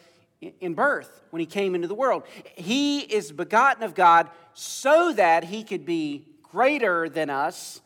in 0.59 0.73
birth 0.73 1.21
when 1.29 1.39
he 1.39 1.45
came 1.45 1.75
into 1.75 1.87
the 1.87 1.95
world. 1.95 2.23
He 2.55 2.99
is 2.99 3.31
begotten 3.31 3.83
of 3.83 3.95
God 3.95 4.29
so 4.53 5.13
that 5.13 5.43
he 5.43 5.63
could 5.63 5.85
be 5.85 6.27
greater 6.43 7.09
than 7.09 7.29
us, 7.29 7.81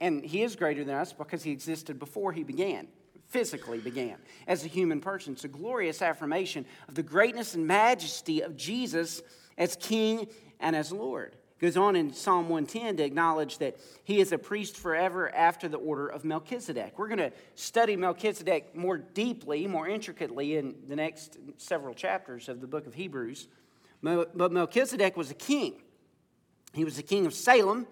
and 0.00 0.24
he 0.24 0.42
is 0.42 0.56
greater 0.56 0.84
than 0.84 0.96
us 0.96 1.12
because 1.12 1.42
he 1.42 1.50
existed 1.50 1.98
before 1.98 2.32
he 2.32 2.44
began 2.44 2.88
physically 3.34 3.80
began 3.80 4.16
as 4.46 4.64
a 4.64 4.68
human 4.68 5.00
person. 5.00 5.32
It's 5.32 5.42
a 5.42 5.48
glorious 5.48 6.02
affirmation 6.02 6.64
of 6.86 6.94
the 6.94 7.02
greatness 7.02 7.56
and 7.56 7.66
majesty 7.66 8.42
of 8.42 8.56
Jesus 8.56 9.22
as 9.58 9.76
King 9.76 10.28
and 10.60 10.74
as 10.74 10.92
Lord. 10.92 11.36
Goes 11.60 11.76
on 11.76 11.96
in 11.96 12.12
Psalm 12.12 12.48
110 12.48 12.96
to 12.96 13.04
acknowledge 13.04 13.58
that 13.58 13.78
he 14.02 14.20
is 14.20 14.32
a 14.32 14.38
priest 14.38 14.76
forever 14.76 15.32
after 15.34 15.68
the 15.68 15.78
order 15.78 16.08
of 16.08 16.24
Melchizedek. 16.24 16.98
We're 16.98 17.08
going 17.08 17.18
to 17.18 17.32
study 17.54 17.96
Melchizedek 17.96 18.74
more 18.76 18.98
deeply, 18.98 19.66
more 19.66 19.88
intricately 19.88 20.56
in 20.56 20.74
the 20.88 20.96
next 20.96 21.38
several 21.56 21.94
chapters 21.94 22.48
of 22.48 22.60
the 22.60 22.66
book 22.66 22.86
of 22.86 22.94
Hebrews. 22.94 23.48
But 24.02 24.52
Melchizedek 24.52 25.16
was 25.16 25.30
a 25.30 25.34
king. 25.34 25.80
He 26.74 26.84
was 26.84 26.96
the 26.96 27.02
king 27.02 27.24
of 27.24 27.32
Salem, 27.32 27.86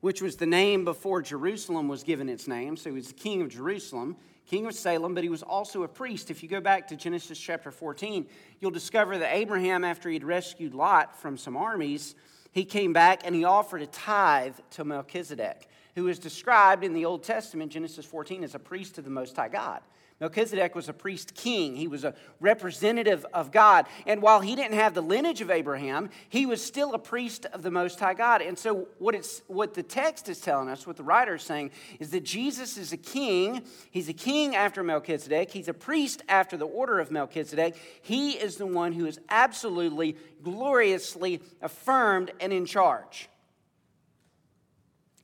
which 0.00 0.22
was 0.22 0.36
the 0.36 0.46
name 0.46 0.84
before 0.84 1.20
Jerusalem 1.20 1.88
was 1.88 2.04
given 2.04 2.28
its 2.28 2.46
name. 2.46 2.76
So 2.76 2.88
he 2.88 2.96
was 2.96 3.08
the 3.08 3.14
king 3.14 3.42
of 3.42 3.48
Jerusalem, 3.48 4.16
king 4.48 4.66
of 4.66 4.74
Salem, 4.74 5.14
but 5.14 5.22
he 5.22 5.30
was 5.30 5.42
also 5.42 5.82
a 5.82 5.88
priest. 5.88 6.30
If 6.30 6.42
you 6.42 6.48
go 6.48 6.60
back 6.60 6.88
to 6.88 6.96
Genesis 6.96 7.38
chapter 7.38 7.70
14, 7.70 8.26
you'll 8.60 8.70
discover 8.70 9.18
that 9.18 9.34
Abraham, 9.34 9.84
after 9.84 10.08
he'd 10.08 10.24
rescued 10.24 10.74
Lot 10.74 11.14
from 11.20 11.36
some 11.36 11.56
armies, 11.56 12.14
he 12.52 12.64
came 12.64 12.94
back 12.94 13.20
and 13.24 13.34
he 13.34 13.44
offered 13.44 13.82
a 13.82 13.86
tithe 13.86 14.56
to 14.70 14.84
Melchizedek, 14.84 15.68
who 15.94 16.08
is 16.08 16.18
described 16.18 16.82
in 16.82 16.94
the 16.94 17.04
Old 17.04 17.24
Testament, 17.24 17.70
Genesis 17.70 18.06
14, 18.06 18.42
as 18.42 18.54
a 18.54 18.58
priest 18.58 18.94
to 18.94 19.02
the 19.02 19.10
Most 19.10 19.36
High 19.36 19.48
God. 19.48 19.82
Melchizedek 20.20 20.74
was 20.74 20.88
a 20.88 20.92
priest 20.92 21.34
king. 21.34 21.76
He 21.76 21.86
was 21.86 22.02
a 22.02 22.12
representative 22.40 23.24
of 23.32 23.52
God. 23.52 23.86
And 24.04 24.20
while 24.20 24.40
he 24.40 24.56
didn't 24.56 24.74
have 24.74 24.92
the 24.92 25.00
lineage 25.00 25.40
of 25.40 25.50
Abraham, 25.50 26.10
he 26.28 26.44
was 26.44 26.64
still 26.64 26.92
a 26.94 26.98
priest 26.98 27.46
of 27.52 27.62
the 27.62 27.70
Most 27.70 28.00
High 28.00 28.14
God. 28.14 28.42
And 28.42 28.58
so, 28.58 28.88
what, 28.98 29.14
it's, 29.14 29.42
what 29.46 29.74
the 29.74 29.82
text 29.84 30.28
is 30.28 30.40
telling 30.40 30.68
us, 30.68 30.88
what 30.88 30.96
the 30.96 31.04
writer 31.04 31.36
is 31.36 31.42
saying, 31.42 31.70
is 32.00 32.10
that 32.10 32.24
Jesus 32.24 32.76
is 32.76 32.92
a 32.92 32.96
king. 32.96 33.62
He's 33.92 34.08
a 34.08 34.12
king 34.12 34.56
after 34.56 34.82
Melchizedek, 34.82 35.50
he's 35.50 35.68
a 35.68 35.74
priest 35.74 36.22
after 36.28 36.56
the 36.56 36.66
order 36.66 36.98
of 36.98 37.12
Melchizedek. 37.12 37.76
He 38.02 38.32
is 38.32 38.56
the 38.56 38.66
one 38.66 38.92
who 38.92 39.06
is 39.06 39.20
absolutely, 39.28 40.16
gloriously 40.42 41.40
affirmed 41.62 42.32
and 42.40 42.52
in 42.52 42.66
charge. 42.66 43.28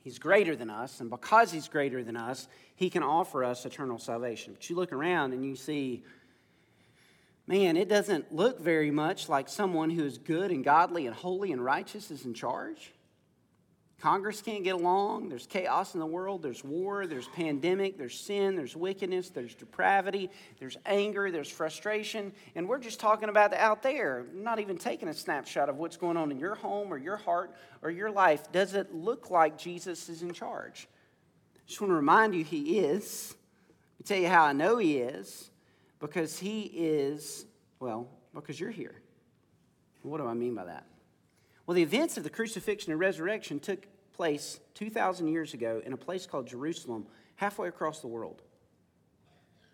He's 0.05 0.19
greater 0.19 0.55
than 0.55 0.69
us, 0.69 1.01
and 1.01 1.09
because 1.09 1.51
he's 1.51 1.67
greater 1.67 2.05
than 2.05 2.15
us, 2.15 2.47
he 2.77 2.91
can 2.91 3.03
offer 3.03 3.43
us 3.43 3.65
eternal 3.65 3.99
salvation. 3.99 4.53
But 4.53 4.69
you 4.69 4.77
look 4.77 4.93
around 4.93 5.33
and 5.33 5.43
you 5.43 5.57
see, 5.57 6.05
man, 7.47 7.79
it 7.79 7.89
doesn't 7.89 8.31
look 8.31 8.61
very 8.61 8.91
much 8.91 9.31
like 9.31 9.49
someone 9.49 9.89
who 9.89 10.05
is 10.05 10.19
good 10.19 10.51
and 10.51 10.63
godly 10.63 11.07
and 11.07 11.17
holy 11.17 11.53
and 11.53 11.65
righteous 11.65 12.11
is 12.11 12.27
in 12.27 12.35
charge. 12.35 12.93
Congress 14.05 14.43
can't 14.43 14.65
get 14.65 14.75
along. 14.75 15.31
There's 15.31 15.47
chaos 15.47 15.95
in 15.95 16.01
the 16.01 16.05
world. 16.05 16.43
There's 16.43 16.63
war. 16.63 17.07
There's 17.07 17.27
pandemic. 17.29 17.97
There's 17.97 18.21
sin. 18.21 18.55
There's 18.55 18.77
wickedness. 18.77 19.31
There's 19.31 19.55
depravity. 19.55 20.29
There's 20.59 20.77
anger. 20.85 21.31
There's 21.31 21.49
frustration. 21.49 22.35
And 22.55 22.69
we're 22.69 22.81
just 22.81 23.01
talking 23.01 23.31
about 23.31 23.51
the 23.51 23.59
out 23.59 23.83
there, 23.83 24.27
not 24.35 24.61
even 24.61 24.77
taking 24.77 25.09
a 25.09 25.15
snapshot 25.15 25.71
of 25.71 25.79
what's 25.79 25.97
going 25.97 26.19
on 26.19 26.31
in 26.31 26.39
your 26.39 26.55
home 26.55 26.93
or 26.93 26.99
your 26.99 27.17
heart 27.17 27.55
or 27.81 27.91
your 27.91 28.11
life. 28.11 28.53
Does 28.53 28.75
it 28.75 28.95
look 28.95 29.31
like 29.31 29.57
Jesus 29.57 30.11
is 30.11 30.21
in 30.21 30.35
charge? 30.35 30.87
just 31.67 31.81
want 31.81 31.91
to 31.91 31.97
remind 31.97 32.35
you 32.35 32.45
he 32.45 32.81
is. 32.81 33.35
Let 33.95 34.01
me 34.01 34.05
tell 34.05 34.23
you 34.23 34.29
how 34.29 34.45
I 34.45 34.53
know 34.53 34.77
he 34.77 34.99
is. 34.99 35.49
Because 35.99 36.39
he 36.39 36.65
is, 36.75 37.47
well, 37.81 38.11
because 38.35 38.61
you're 38.61 38.71
here. 38.71 39.01
What 40.03 40.19
do 40.19 40.27
I 40.27 40.35
mean 40.35 40.55
by 40.55 40.67
that? 40.67 40.85
Well, 41.67 41.75
the 41.75 41.83
events 41.83 42.19
of 42.19 42.25
the 42.25 42.29
crucifixion 42.29 42.93
and 42.93 43.01
resurrection 43.01 43.61
took 43.61 43.87
place 44.15 44.61
2,000 44.75 45.29
years 45.29 45.55
ago 45.55 45.83
in 45.85 45.93
a 45.93 45.97
place 45.97 46.27
called 46.27 46.47
Jerusalem, 46.47 47.07
halfway 47.37 47.69
across 47.69 48.01
the 48.01 48.07
world. 48.07 48.43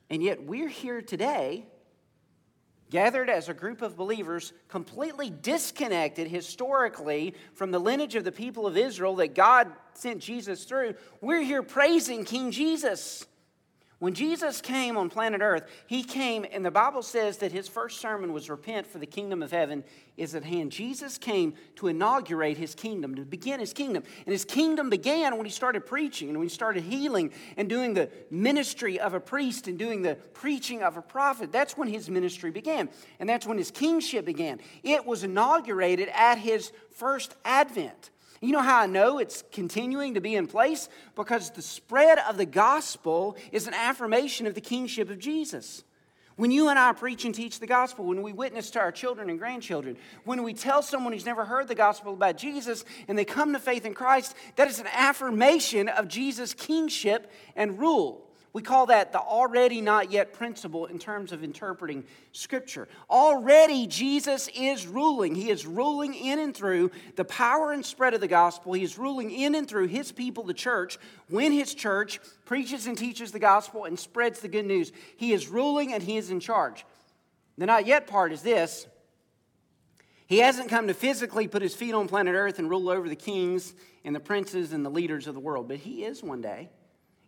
And 0.08 0.22
yet 0.22 0.42
we're 0.42 0.68
here 0.68 1.02
today 1.02 1.66
gathered 2.90 3.30
as 3.30 3.48
a 3.48 3.54
group 3.54 3.82
of 3.82 3.96
believers, 3.96 4.52
completely 4.68 5.30
disconnected 5.30 6.26
historically 6.26 7.34
from 7.54 7.70
the 7.70 7.78
lineage 7.78 8.16
of 8.16 8.24
the 8.24 8.32
people 8.32 8.66
of 8.66 8.76
Israel 8.76 9.16
that 9.16 9.34
God 9.34 9.70
sent 9.94 10.20
Jesus 10.20 10.64
through, 10.64 10.94
we're 11.20 11.42
here 11.42 11.62
praising 11.62 12.24
King 12.24 12.50
Jesus. 12.50 13.24
When 14.00 14.14
Jesus 14.14 14.62
came 14.62 14.96
on 14.96 15.10
planet 15.10 15.42
Earth, 15.42 15.70
he 15.86 16.02
came, 16.02 16.46
and 16.50 16.64
the 16.64 16.70
Bible 16.70 17.02
says 17.02 17.36
that 17.38 17.52
his 17.52 17.68
first 17.68 18.00
sermon 18.00 18.32
was 18.32 18.48
Repent, 18.48 18.86
for 18.86 18.96
the 18.96 19.04
kingdom 19.04 19.42
of 19.42 19.50
heaven 19.50 19.84
is 20.16 20.34
at 20.34 20.42
hand. 20.42 20.72
Jesus 20.72 21.18
came 21.18 21.52
to 21.76 21.88
inaugurate 21.88 22.56
his 22.56 22.74
kingdom, 22.74 23.14
to 23.16 23.26
begin 23.26 23.60
his 23.60 23.74
kingdom. 23.74 24.02
And 24.24 24.32
his 24.32 24.46
kingdom 24.46 24.88
began 24.88 25.36
when 25.36 25.44
he 25.44 25.52
started 25.52 25.84
preaching 25.84 26.30
and 26.30 26.38
when 26.38 26.48
he 26.48 26.54
started 26.54 26.82
healing 26.82 27.30
and 27.58 27.68
doing 27.68 27.92
the 27.92 28.08
ministry 28.30 28.98
of 28.98 29.12
a 29.12 29.20
priest 29.20 29.68
and 29.68 29.78
doing 29.78 30.00
the 30.00 30.14
preaching 30.14 30.82
of 30.82 30.96
a 30.96 31.02
prophet. 31.02 31.52
That's 31.52 31.76
when 31.76 31.88
his 31.88 32.08
ministry 32.08 32.50
began. 32.50 32.88
And 33.18 33.28
that's 33.28 33.46
when 33.46 33.58
his 33.58 33.70
kingship 33.70 34.24
began. 34.24 34.60
It 34.82 35.04
was 35.04 35.24
inaugurated 35.24 36.08
at 36.14 36.38
his 36.38 36.72
first 36.90 37.36
advent. 37.44 38.08
You 38.40 38.52
know 38.52 38.62
how 38.62 38.80
I 38.80 38.86
know 38.86 39.18
it's 39.18 39.44
continuing 39.52 40.14
to 40.14 40.20
be 40.20 40.34
in 40.34 40.46
place? 40.46 40.88
Because 41.14 41.50
the 41.50 41.60
spread 41.60 42.18
of 42.18 42.38
the 42.38 42.46
gospel 42.46 43.36
is 43.52 43.66
an 43.66 43.74
affirmation 43.74 44.46
of 44.46 44.54
the 44.54 44.62
kingship 44.62 45.10
of 45.10 45.18
Jesus. 45.18 45.84
When 46.36 46.50
you 46.50 46.70
and 46.70 46.78
I 46.78 46.94
preach 46.94 47.26
and 47.26 47.34
teach 47.34 47.60
the 47.60 47.66
gospel, 47.66 48.06
when 48.06 48.22
we 48.22 48.32
witness 48.32 48.70
to 48.70 48.80
our 48.80 48.92
children 48.92 49.28
and 49.28 49.38
grandchildren, 49.38 49.98
when 50.24 50.42
we 50.42 50.54
tell 50.54 50.80
someone 50.80 51.12
who's 51.12 51.26
never 51.26 51.44
heard 51.44 51.68
the 51.68 51.74
gospel 51.74 52.14
about 52.14 52.38
Jesus 52.38 52.82
and 53.08 53.18
they 53.18 53.26
come 53.26 53.52
to 53.52 53.58
faith 53.58 53.84
in 53.84 53.92
Christ, 53.92 54.34
that 54.56 54.68
is 54.68 54.78
an 54.78 54.86
affirmation 54.90 55.90
of 55.90 56.08
Jesus' 56.08 56.54
kingship 56.54 57.30
and 57.54 57.78
rule. 57.78 58.29
We 58.52 58.62
call 58.62 58.86
that 58.86 59.12
the 59.12 59.20
already 59.20 59.80
not 59.80 60.10
yet 60.10 60.32
principle 60.32 60.86
in 60.86 60.98
terms 60.98 61.30
of 61.30 61.44
interpreting 61.44 62.02
Scripture. 62.32 62.88
Already, 63.08 63.86
Jesus 63.86 64.48
is 64.56 64.88
ruling. 64.88 65.36
He 65.36 65.50
is 65.50 65.66
ruling 65.66 66.14
in 66.14 66.40
and 66.40 66.54
through 66.54 66.90
the 67.14 67.24
power 67.24 67.72
and 67.72 67.86
spread 67.86 68.12
of 68.12 68.20
the 68.20 68.26
gospel. 68.26 68.72
He 68.72 68.82
is 68.82 68.98
ruling 68.98 69.30
in 69.30 69.54
and 69.54 69.68
through 69.68 69.86
His 69.86 70.10
people, 70.10 70.42
the 70.42 70.52
church, 70.52 70.98
when 71.28 71.52
His 71.52 71.74
church 71.74 72.18
preaches 72.44 72.88
and 72.88 72.98
teaches 72.98 73.30
the 73.30 73.38
gospel 73.38 73.84
and 73.84 73.96
spreads 73.96 74.40
the 74.40 74.48
good 74.48 74.66
news. 74.66 74.90
He 75.16 75.32
is 75.32 75.46
ruling 75.46 75.92
and 75.92 76.02
He 76.02 76.16
is 76.16 76.30
in 76.30 76.40
charge. 76.40 76.84
The 77.56 77.66
not 77.66 77.86
yet 77.86 78.08
part 78.08 78.32
is 78.32 78.42
this 78.42 78.88
He 80.26 80.38
hasn't 80.38 80.70
come 80.70 80.88
to 80.88 80.94
physically 80.94 81.46
put 81.46 81.62
His 81.62 81.76
feet 81.76 81.94
on 81.94 82.08
planet 82.08 82.34
Earth 82.34 82.58
and 82.58 82.68
rule 82.68 82.90
over 82.90 83.08
the 83.08 83.14
kings 83.14 83.74
and 84.04 84.12
the 84.12 84.20
princes 84.20 84.72
and 84.72 84.84
the 84.84 84.90
leaders 84.90 85.28
of 85.28 85.34
the 85.34 85.40
world, 85.40 85.68
but 85.68 85.76
He 85.76 86.04
is 86.04 86.20
one 86.20 86.40
day. 86.40 86.68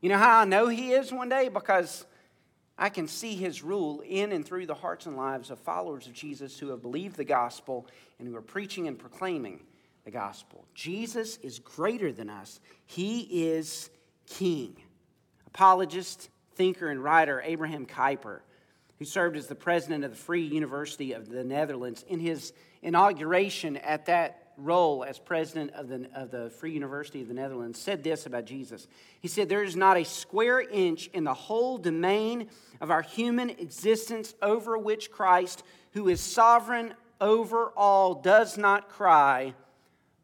You 0.02 0.08
know 0.08 0.18
how 0.18 0.40
I 0.40 0.44
know 0.44 0.66
He 0.66 0.92
is 0.92 1.12
one 1.12 1.28
day? 1.28 1.48
Because 1.48 2.04
I 2.76 2.88
can 2.88 3.06
see 3.06 3.36
His 3.36 3.62
rule 3.62 4.02
in 4.04 4.32
and 4.32 4.44
through 4.44 4.66
the 4.66 4.74
hearts 4.74 5.06
and 5.06 5.16
lives 5.16 5.50
of 5.50 5.60
followers 5.60 6.08
of 6.08 6.12
Jesus 6.12 6.58
who 6.58 6.68
have 6.70 6.82
believed 6.82 7.16
the 7.16 7.24
gospel 7.24 7.86
and 8.18 8.26
who 8.26 8.34
are 8.34 8.42
preaching 8.42 8.88
and 8.88 8.98
proclaiming 8.98 9.60
the 10.04 10.10
gospel. 10.10 10.66
Jesus 10.74 11.36
is 11.38 11.60
greater 11.60 12.12
than 12.12 12.28
us, 12.28 12.60
He 12.84 13.46
is 13.46 13.90
King. 14.26 14.76
Apologist, 15.46 16.30
thinker, 16.56 16.88
and 16.88 17.02
writer 17.02 17.40
Abraham 17.44 17.86
Kuyper, 17.86 18.40
who 18.98 19.04
served 19.04 19.36
as 19.36 19.46
the 19.46 19.54
president 19.54 20.02
of 20.04 20.10
the 20.10 20.16
Free 20.16 20.44
University 20.44 21.12
of 21.12 21.28
the 21.28 21.44
Netherlands, 21.44 22.04
in 22.08 22.18
his 22.18 22.52
inauguration 22.82 23.76
at 23.76 24.06
that 24.06 24.41
role 24.56 25.04
as 25.04 25.18
president 25.18 25.72
of 25.72 25.88
the, 25.88 26.08
of 26.14 26.30
the 26.30 26.50
Free 26.50 26.72
University 26.72 27.22
of 27.22 27.28
the 27.28 27.34
Netherlands, 27.34 27.80
said 27.80 28.02
this 28.04 28.26
about 28.26 28.44
Jesus. 28.44 28.86
He 29.20 29.28
said, 29.28 29.48
There 29.48 29.62
is 29.62 29.76
not 29.76 29.96
a 29.96 30.04
square 30.04 30.60
inch 30.60 31.08
in 31.08 31.24
the 31.24 31.34
whole 31.34 31.78
domain 31.78 32.48
of 32.80 32.90
our 32.90 33.02
human 33.02 33.50
existence 33.50 34.34
over 34.42 34.78
which 34.78 35.10
Christ, 35.10 35.62
who 35.92 36.08
is 36.08 36.20
sovereign 36.20 36.94
over 37.20 37.72
all, 37.76 38.14
does 38.14 38.58
not 38.58 38.88
cry, 38.88 39.54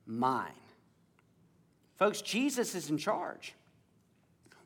Mine. 0.06 0.52
Folks, 1.96 2.22
Jesus 2.22 2.74
is 2.74 2.88
in 2.88 2.96
charge. 2.96 3.54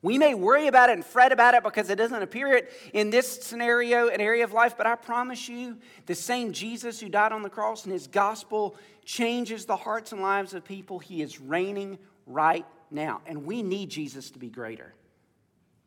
We 0.02 0.18
may 0.18 0.34
worry 0.34 0.66
about 0.66 0.90
it 0.90 0.94
and 0.94 1.06
fret 1.06 1.30
about 1.30 1.54
it 1.54 1.62
because 1.62 1.88
it 1.88 1.94
doesn't 1.94 2.22
appear 2.22 2.52
it 2.52 2.72
in 2.92 3.10
this 3.10 3.40
scenario, 3.42 4.08
an 4.08 4.20
area 4.20 4.42
of 4.42 4.52
life, 4.52 4.76
but 4.76 4.84
I 4.84 4.96
promise 4.96 5.48
you, 5.48 5.78
the 6.06 6.14
same 6.16 6.52
Jesus 6.52 6.98
who 6.98 7.08
died 7.08 7.30
on 7.30 7.42
the 7.42 7.48
cross 7.48 7.84
and 7.84 7.92
his 7.92 8.08
gospel 8.08 8.76
changes 9.04 9.64
the 9.64 9.76
hearts 9.76 10.10
and 10.10 10.20
lives 10.20 10.54
of 10.54 10.64
people. 10.64 10.98
He 10.98 11.22
is 11.22 11.40
reigning 11.40 11.98
right 12.26 12.66
now. 12.90 13.20
And 13.26 13.46
we 13.46 13.62
need 13.62 13.90
Jesus 13.90 14.30
to 14.32 14.40
be 14.40 14.48
greater. 14.48 14.92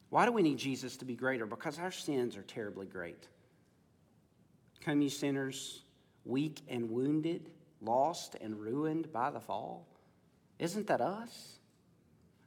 Why 0.09 0.25
do 0.25 0.31
we 0.31 0.43
need 0.43 0.59
Jesus 0.59 0.95
to 0.97 1.05
be 1.05 1.15
greater? 1.15 1.45
Because 1.45 1.77
our 1.77 1.91
sins 1.91 2.37
are 2.37 2.43
terribly 2.43 2.85
great. 2.85 3.27
Come, 4.79 5.01
you 5.01 5.09
sinners, 5.09 5.83
weak 6.23 6.61
and 6.69 6.89
wounded, 6.89 7.49
lost 7.81 8.35
and 8.39 8.57
ruined 8.57 9.11
by 9.11 9.29
the 9.29 9.41
fall. 9.41 9.85
Isn't 10.57 10.87
that 10.87 11.01
us? 11.01 11.54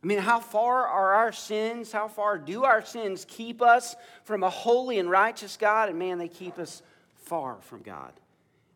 I 0.02 0.06
mean, 0.06 0.18
how 0.18 0.38
far 0.38 0.87
are 0.87 1.14
our 1.14 1.32
sins? 1.32 1.90
How 1.90 2.06
far 2.06 2.38
do 2.38 2.64
our 2.64 2.84
sins 2.84 3.26
keep 3.28 3.61
us 3.61 3.96
from 4.24 4.42
a 4.44 4.50
holy 4.50 4.98
and 4.98 5.11
righteous 5.11 5.56
God? 5.56 5.88
And 5.88 5.98
man, 5.98 6.18
they 6.18 6.28
keep 6.28 6.58
us 6.58 6.82
far 7.16 7.56
from 7.62 7.82
God. 7.82 8.12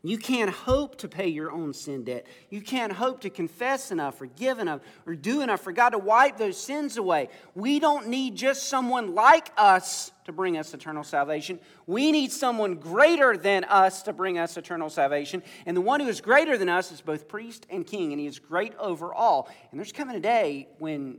You 0.04 0.18
can't 0.18 0.50
hope 0.50 0.96
to 0.98 1.08
pay 1.08 1.28
your 1.28 1.52
own 1.52 1.72
sin 1.72 2.02
debt. 2.02 2.26
You 2.50 2.60
can't 2.60 2.92
hope 2.92 3.20
to 3.20 3.30
confess 3.30 3.92
enough, 3.92 4.18
forgive 4.18 4.58
enough, 4.58 4.80
or 5.06 5.14
do 5.14 5.42
enough 5.42 5.60
for 5.60 5.70
God 5.70 5.90
to 5.90 5.98
wipe 5.98 6.38
those 6.38 6.56
sins 6.56 6.96
away. 6.96 7.28
We 7.54 7.78
don't 7.78 8.08
need 8.08 8.34
just 8.34 8.64
someone 8.64 9.14
like 9.14 9.52
us 9.56 10.10
to 10.24 10.32
bring 10.32 10.56
us 10.56 10.74
eternal 10.74 11.04
salvation. 11.04 11.60
We 11.86 12.10
need 12.10 12.32
someone 12.32 12.74
greater 12.74 13.36
than 13.36 13.62
us 13.64 14.02
to 14.02 14.12
bring 14.12 14.38
us 14.38 14.56
eternal 14.56 14.90
salvation. 14.90 15.40
And 15.66 15.76
the 15.76 15.80
one 15.80 16.00
who 16.00 16.08
is 16.08 16.20
greater 16.20 16.58
than 16.58 16.68
us 16.68 16.90
is 16.90 17.00
both 17.00 17.28
priest 17.28 17.64
and 17.70 17.86
king, 17.86 18.12
and 18.12 18.20
he 18.20 18.26
is 18.26 18.40
great 18.40 18.74
over 18.80 19.14
all. 19.14 19.48
And 19.70 19.78
there's 19.78 19.92
coming 19.92 20.16
a 20.16 20.20
day 20.20 20.66
when 20.78 21.18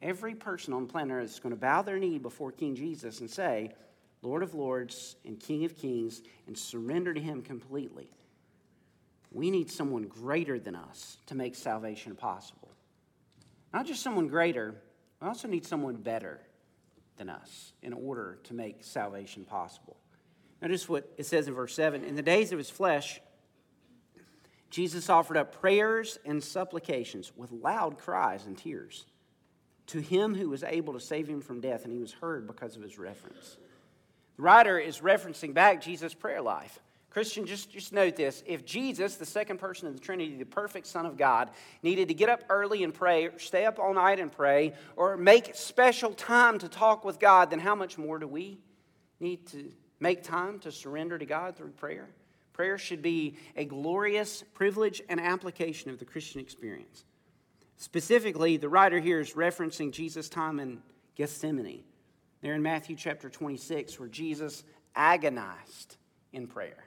every 0.00 0.34
person 0.34 0.72
on 0.72 0.86
planet 0.86 1.18
Earth 1.18 1.30
is 1.32 1.38
going 1.38 1.54
to 1.54 1.60
bow 1.60 1.82
their 1.82 1.98
knee 1.98 2.18
before 2.18 2.50
King 2.50 2.74
Jesus 2.76 3.20
and 3.20 3.30
say, 3.30 3.72
Lord 4.22 4.42
of 4.42 4.54
Lords 4.54 5.16
and 5.26 5.38
King 5.38 5.66
of 5.66 5.76
Kings, 5.76 6.22
and 6.46 6.56
surrender 6.56 7.12
to 7.12 7.20
him 7.20 7.42
completely. 7.42 8.08
We 9.32 9.50
need 9.50 9.70
someone 9.70 10.04
greater 10.04 10.58
than 10.58 10.74
us 10.74 11.18
to 11.26 11.34
make 11.34 11.54
salvation 11.54 12.14
possible. 12.14 12.68
Not 13.72 13.86
just 13.86 14.02
someone 14.02 14.28
greater, 14.28 14.74
we 15.20 15.28
also 15.28 15.48
need 15.48 15.64
someone 15.64 15.96
better 15.96 16.40
than 17.16 17.30
us 17.30 17.72
in 17.82 17.92
order 17.92 18.38
to 18.44 18.54
make 18.54 18.84
salvation 18.84 19.44
possible. 19.44 19.96
Notice 20.60 20.88
what 20.88 21.10
it 21.16 21.26
says 21.26 21.48
in 21.48 21.54
verse 21.54 21.74
7 21.74 22.04
In 22.04 22.14
the 22.14 22.22
days 22.22 22.52
of 22.52 22.58
his 22.58 22.70
flesh, 22.70 23.20
Jesus 24.70 25.10
offered 25.10 25.36
up 25.36 25.60
prayers 25.60 26.18
and 26.24 26.42
supplications 26.42 27.32
with 27.36 27.52
loud 27.52 27.98
cries 27.98 28.46
and 28.46 28.56
tears 28.56 29.06
to 29.88 30.00
him 30.00 30.34
who 30.34 30.48
was 30.48 30.62
able 30.62 30.94
to 30.94 31.00
save 31.00 31.28
him 31.28 31.40
from 31.40 31.60
death, 31.60 31.84
and 31.84 31.92
he 31.92 31.98
was 31.98 32.12
heard 32.12 32.46
because 32.46 32.76
of 32.76 32.82
his 32.82 32.98
reference. 32.98 33.58
The 34.36 34.42
writer 34.42 34.78
is 34.78 35.00
referencing 35.00 35.52
back 35.52 35.82
Jesus' 35.82 36.14
prayer 36.14 36.40
life. 36.40 36.78
Christian, 37.12 37.44
just, 37.44 37.70
just 37.70 37.92
note 37.92 38.16
this. 38.16 38.42
If 38.46 38.64
Jesus, 38.64 39.16
the 39.16 39.26
second 39.26 39.58
person 39.58 39.86
of 39.86 39.92
the 39.92 40.00
Trinity, 40.00 40.34
the 40.34 40.46
perfect 40.46 40.86
Son 40.86 41.04
of 41.04 41.18
God, 41.18 41.50
needed 41.82 42.08
to 42.08 42.14
get 42.14 42.30
up 42.30 42.42
early 42.48 42.84
and 42.84 42.94
pray, 42.94 43.26
or 43.26 43.38
stay 43.38 43.66
up 43.66 43.78
all 43.78 43.92
night 43.92 44.18
and 44.18 44.32
pray, 44.32 44.72
or 44.96 45.18
make 45.18 45.54
special 45.54 46.14
time 46.14 46.58
to 46.60 46.70
talk 46.70 47.04
with 47.04 47.20
God, 47.20 47.50
then 47.50 47.58
how 47.58 47.74
much 47.74 47.98
more 47.98 48.18
do 48.18 48.26
we 48.26 48.60
need 49.20 49.46
to 49.48 49.70
make 50.00 50.22
time 50.22 50.58
to 50.60 50.72
surrender 50.72 51.18
to 51.18 51.26
God 51.26 51.54
through 51.54 51.72
prayer? 51.72 52.08
Prayer 52.54 52.78
should 52.78 53.02
be 53.02 53.36
a 53.56 53.66
glorious 53.66 54.42
privilege 54.54 55.02
and 55.10 55.20
application 55.20 55.90
of 55.90 55.98
the 55.98 56.06
Christian 56.06 56.40
experience. 56.40 57.04
Specifically, 57.76 58.56
the 58.56 58.70
writer 58.70 59.00
here 59.00 59.20
is 59.20 59.34
referencing 59.34 59.92
Jesus' 59.92 60.30
time 60.30 60.58
in 60.58 60.82
Gethsemane, 61.14 61.84
there 62.40 62.54
in 62.54 62.62
Matthew 62.62 62.96
chapter 62.96 63.28
26, 63.28 64.00
where 64.00 64.08
Jesus 64.08 64.64
agonized 64.96 65.98
in 66.32 66.46
prayer. 66.46 66.84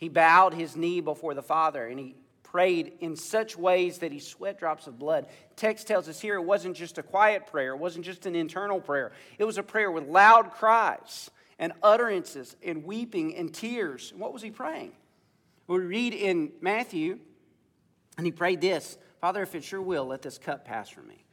He 0.00 0.08
bowed 0.08 0.54
his 0.54 0.74
knee 0.76 1.00
before 1.00 1.34
the 1.34 1.42
Father 1.42 1.86
and 1.86 2.00
he 2.00 2.16
prayed 2.42 2.94
in 2.98 3.14
such 3.14 3.56
ways 3.56 3.98
that 3.98 4.10
he 4.10 4.18
sweat 4.18 4.58
drops 4.58 4.86
of 4.86 4.98
blood. 4.98 5.26
Text 5.54 5.86
tells 5.86 6.08
us 6.08 6.18
here 6.18 6.34
it 6.34 6.42
wasn't 6.42 6.74
just 6.74 6.98
a 6.98 7.02
quiet 7.02 7.46
prayer, 7.46 7.74
it 7.74 7.78
wasn't 7.78 8.04
just 8.04 8.26
an 8.26 8.34
internal 8.34 8.80
prayer. 8.80 9.12
It 9.38 9.44
was 9.44 9.58
a 9.58 9.62
prayer 9.62 9.90
with 9.90 10.08
loud 10.08 10.50
cries 10.52 11.30
and 11.58 11.72
utterances 11.82 12.56
and 12.64 12.82
weeping 12.82 13.36
and 13.36 13.54
tears. 13.54 14.12
what 14.16 14.32
was 14.32 14.42
he 14.42 14.50
praying? 14.50 14.92
We 15.66 15.78
read 15.78 16.14
in 16.14 16.50
Matthew, 16.60 17.20
and 18.16 18.26
he 18.26 18.32
prayed 18.32 18.60
this 18.60 18.98
Father, 19.20 19.42
if 19.42 19.54
it's 19.54 19.70
your 19.70 19.82
will, 19.82 20.06
let 20.06 20.22
this 20.22 20.38
cup 20.38 20.64
pass 20.64 20.88
from 20.88 21.06
me. 21.06 21.24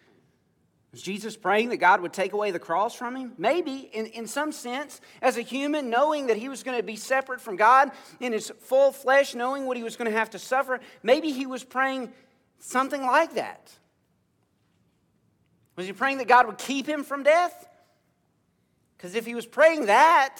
Was 0.91 1.01
Jesus 1.01 1.35
praying 1.35 1.69
that 1.69 1.77
God 1.77 2.01
would 2.01 2.13
take 2.13 2.33
away 2.33 2.51
the 2.51 2.59
cross 2.59 2.95
from 2.95 3.15
him? 3.15 3.33
Maybe, 3.37 3.89
in, 3.91 4.05
in 4.07 4.25
some 4.25 4.51
sense, 4.51 5.01
as 5.21 5.37
a 5.37 5.41
human, 5.41 5.89
knowing 5.89 6.27
that 6.27 6.37
he 6.37 6.47
was 6.47 6.63
going 6.63 6.77
to 6.77 6.83
be 6.83 6.95
separate 6.95 7.41
from 7.41 7.57
God 7.57 7.91
in 8.19 8.31
his 8.31 8.51
full 8.61 8.91
flesh, 8.91 9.35
knowing 9.35 9.65
what 9.65 9.75
he 9.75 9.83
was 9.83 9.97
going 9.97 10.09
to 10.09 10.17
have 10.17 10.29
to 10.31 10.39
suffer, 10.39 10.79
maybe 11.03 11.31
he 11.31 11.45
was 11.45 11.63
praying 11.63 12.13
something 12.59 13.01
like 13.01 13.35
that. 13.35 13.71
Was 15.75 15.85
he 15.85 15.93
praying 15.93 16.19
that 16.19 16.27
God 16.27 16.47
would 16.47 16.57
keep 16.57 16.87
him 16.87 17.03
from 17.03 17.23
death? 17.23 17.67
Because 18.95 19.13
if 19.13 19.25
he 19.25 19.35
was 19.35 19.45
praying 19.45 19.85
that, 19.87 20.39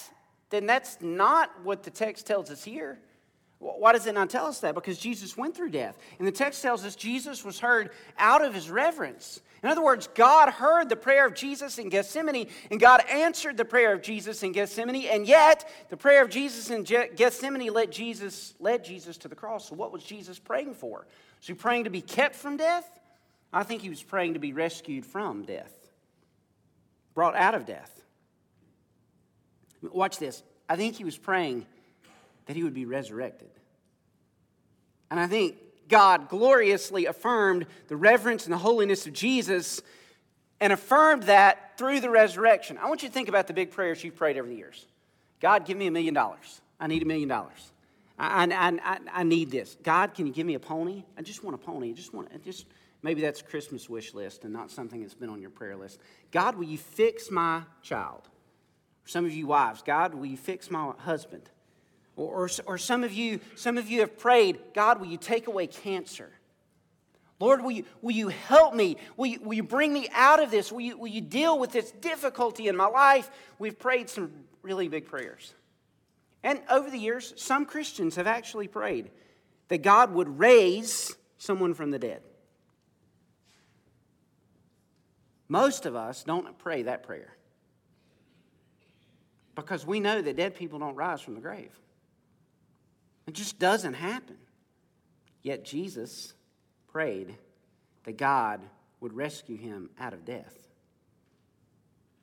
then 0.49 0.65
that's 0.65 0.97
not 1.01 1.51
what 1.63 1.83
the 1.83 1.91
text 1.91 2.25
tells 2.25 2.49
us 2.49 2.63
here. 2.63 2.99
Why 3.59 3.91
does 3.91 4.05
it 4.05 4.13
not 4.13 4.29
tell 4.29 4.45
us 4.45 4.59
that? 4.59 4.75
Because 4.75 4.97
Jesus 4.97 5.35
went 5.35 5.55
through 5.55 5.71
death. 5.71 5.97
And 6.19 6.27
the 6.27 6.31
text 6.31 6.61
tells 6.61 6.85
us 6.85 6.95
Jesus 6.95 7.43
was 7.43 7.59
heard 7.59 7.91
out 8.17 8.43
of 8.43 8.53
his 8.53 8.69
reverence. 8.69 9.41
In 9.63 9.69
other 9.69 9.83
words, 9.83 10.07
God 10.13 10.49
heard 10.49 10.87
the 10.87 10.95
prayer 10.95 11.25
of 11.25 11.33
Jesus 11.33 11.79
in 11.79 11.89
Gethsemane, 11.89 12.47
and 12.69 12.79
God 12.79 13.03
answered 13.09 13.57
the 13.57 13.65
prayer 13.65 13.93
of 13.93 14.01
Jesus 14.01 14.43
in 14.43 14.51
Gethsemane, 14.51 15.07
and 15.07 15.25
yet 15.25 15.67
the 15.89 15.97
prayer 15.97 16.21
of 16.23 16.29
Jesus 16.29 16.69
in 16.69 16.83
Gethsemane 16.83 17.73
led 17.73 17.91
Jesus, 17.91 18.53
led 18.59 18.83
Jesus 18.83 19.17
to 19.17 19.27
the 19.27 19.35
cross. 19.35 19.69
So, 19.69 19.75
what 19.75 19.91
was 19.91 20.03
Jesus 20.03 20.37
praying 20.37 20.75
for? 20.75 21.07
Was 21.39 21.47
he 21.47 21.53
praying 21.53 21.85
to 21.85 21.89
be 21.89 22.01
kept 22.01 22.35
from 22.35 22.57
death? 22.57 22.87
I 23.51 23.63
think 23.63 23.81
he 23.81 23.89
was 23.89 24.03
praying 24.03 24.33
to 24.33 24.39
be 24.39 24.53
rescued 24.53 25.05
from 25.05 25.43
death, 25.43 25.73
brought 27.15 27.35
out 27.35 27.55
of 27.55 27.65
death. 27.65 28.01
Watch 29.81 30.17
this. 30.17 30.43
I 30.69 30.75
think 30.75 30.95
he 30.95 31.03
was 31.03 31.17
praying 31.17 31.65
that 32.45 32.55
he 32.55 32.63
would 32.63 32.73
be 32.73 32.85
resurrected. 32.85 33.49
And 35.09 35.19
I 35.19 35.27
think 35.27 35.55
God 35.87 36.29
gloriously 36.29 37.05
affirmed 37.05 37.65
the 37.87 37.95
reverence 37.95 38.45
and 38.45 38.53
the 38.53 38.57
holiness 38.57 39.05
of 39.07 39.13
Jesus 39.13 39.81
and 40.59 40.73
affirmed 40.73 41.23
that 41.23 41.77
through 41.77 41.99
the 41.99 42.09
resurrection. 42.09 42.77
I 42.77 42.87
want 42.87 43.03
you 43.03 43.09
to 43.09 43.13
think 43.13 43.29
about 43.29 43.47
the 43.47 43.53
big 43.53 43.71
prayers 43.71 44.03
you've 44.03 44.15
prayed 44.15 44.37
over 44.37 44.47
the 44.47 44.55
years 44.55 44.85
God, 45.39 45.65
give 45.65 45.77
me 45.77 45.87
a 45.87 45.91
million 45.91 46.13
dollars. 46.13 46.61
I 46.79 46.87
need 46.87 47.01
a 47.01 47.05
million 47.05 47.29
dollars. 47.29 47.71
I, 48.19 48.45
I, 48.45 48.79
I, 48.83 48.99
I 49.13 49.23
need 49.23 49.51
this. 49.51 49.77
God, 49.83 50.13
can 50.13 50.25
you 50.25 50.33
give 50.33 50.47
me 50.47 50.55
a 50.55 50.59
pony? 50.59 51.03
I 51.17 51.21
just 51.21 51.43
want 51.43 51.55
a 51.55 51.57
pony. 51.59 51.91
I 51.91 51.93
just 51.93 52.13
want, 52.13 52.29
I 52.33 52.37
just, 52.37 52.65
maybe 53.03 53.21
that's 53.21 53.41
a 53.41 53.43
Christmas 53.43 53.89
wish 53.89 54.13
list 54.13 54.43
and 54.43 54.53
not 54.53 54.71
something 54.71 55.01
that's 55.01 55.13
been 55.13 55.29
on 55.29 55.41
your 55.41 55.51
prayer 55.51 55.75
list. 55.75 55.99
God, 56.31 56.55
will 56.55 56.65
you 56.65 56.77
fix 56.77 57.29
my 57.29 57.61
child? 57.83 58.27
some 59.07 59.25
of 59.25 59.31
you 59.31 59.47
wives, 59.47 59.81
God, 59.81 60.13
will 60.13 60.25
you 60.25 60.37
fix 60.37 60.69
my 60.69 60.91
husband? 60.99 61.49
Or, 62.17 62.45
or, 62.45 62.49
or, 62.65 62.77
some 62.79 63.03
of 63.03 63.13
you, 63.13 63.39
some 63.55 63.77
of 63.77 63.87
you 63.87 64.01
have 64.01 64.17
prayed, 64.17 64.59
God, 64.73 64.99
will 64.99 65.07
you 65.07 65.17
take 65.17 65.47
away 65.47 65.67
cancer? 65.67 66.31
Lord, 67.39 67.61
will 67.61 67.71
you, 67.71 67.85
will 68.01 68.15
you 68.15 68.29
help 68.29 68.73
me? 68.73 68.97
Will 69.15 69.27
you, 69.27 69.39
will 69.39 69.53
you 69.53 69.63
bring 69.63 69.93
me 69.93 70.09
out 70.11 70.41
of 70.41 70.49
this? 70.49 70.71
Will 70.71 70.81
you, 70.81 70.97
will 70.97 71.07
you 71.07 71.21
deal 71.21 71.59
with 71.59 71.71
this 71.71 71.91
difficulty 71.91 72.67
in 72.67 72.75
my 72.75 72.87
life? 72.87 73.29
We've 73.59 73.77
prayed 73.77 74.09
some 74.09 74.31
really 74.63 74.87
big 74.87 75.05
prayers. 75.05 75.53
And 76.43 76.59
over 76.71 76.89
the 76.89 76.97
years, 76.97 77.33
some 77.37 77.65
Christians 77.65 78.15
have 78.15 78.25
actually 78.25 78.67
prayed 78.67 79.11
that 79.67 79.83
God 79.83 80.11
would 80.13 80.39
raise 80.39 81.15
someone 81.37 81.75
from 81.75 81.91
the 81.91 81.99
dead. 81.99 82.23
Most 85.47 85.85
of 85.85 85.95
us 85.95 86.23
don't 86.23 86.57
pray 86.57 86.83
that 86.83 87.03
prayer 87.03 87.37
because 89.55 89.85
we 89.85 89.99
know 89.99 90.21
that 90.21 90.35
dead 90.35 90.55
people 90.55 90.79
don't 90.79 90.95
rise 90.95 91.21
from 91.21 91.35
the 91.35 91.41
grave. 91.41 91.71
It 93.27 93.33
just 93.33 93.59
doesn't 93.59 93.93
happen. 93.93 94.37
Yet 95.43 95.65
Jesus 95.65 96.33
prayed 96.87 97.35
that 98.05 98.17
God 98.17 98.61
would 98.99 99.13
rescue 99.13 99.57
him 99.57 99.89
out 99.99 100.13
of 100.13 100.25
death. 100.25 100.55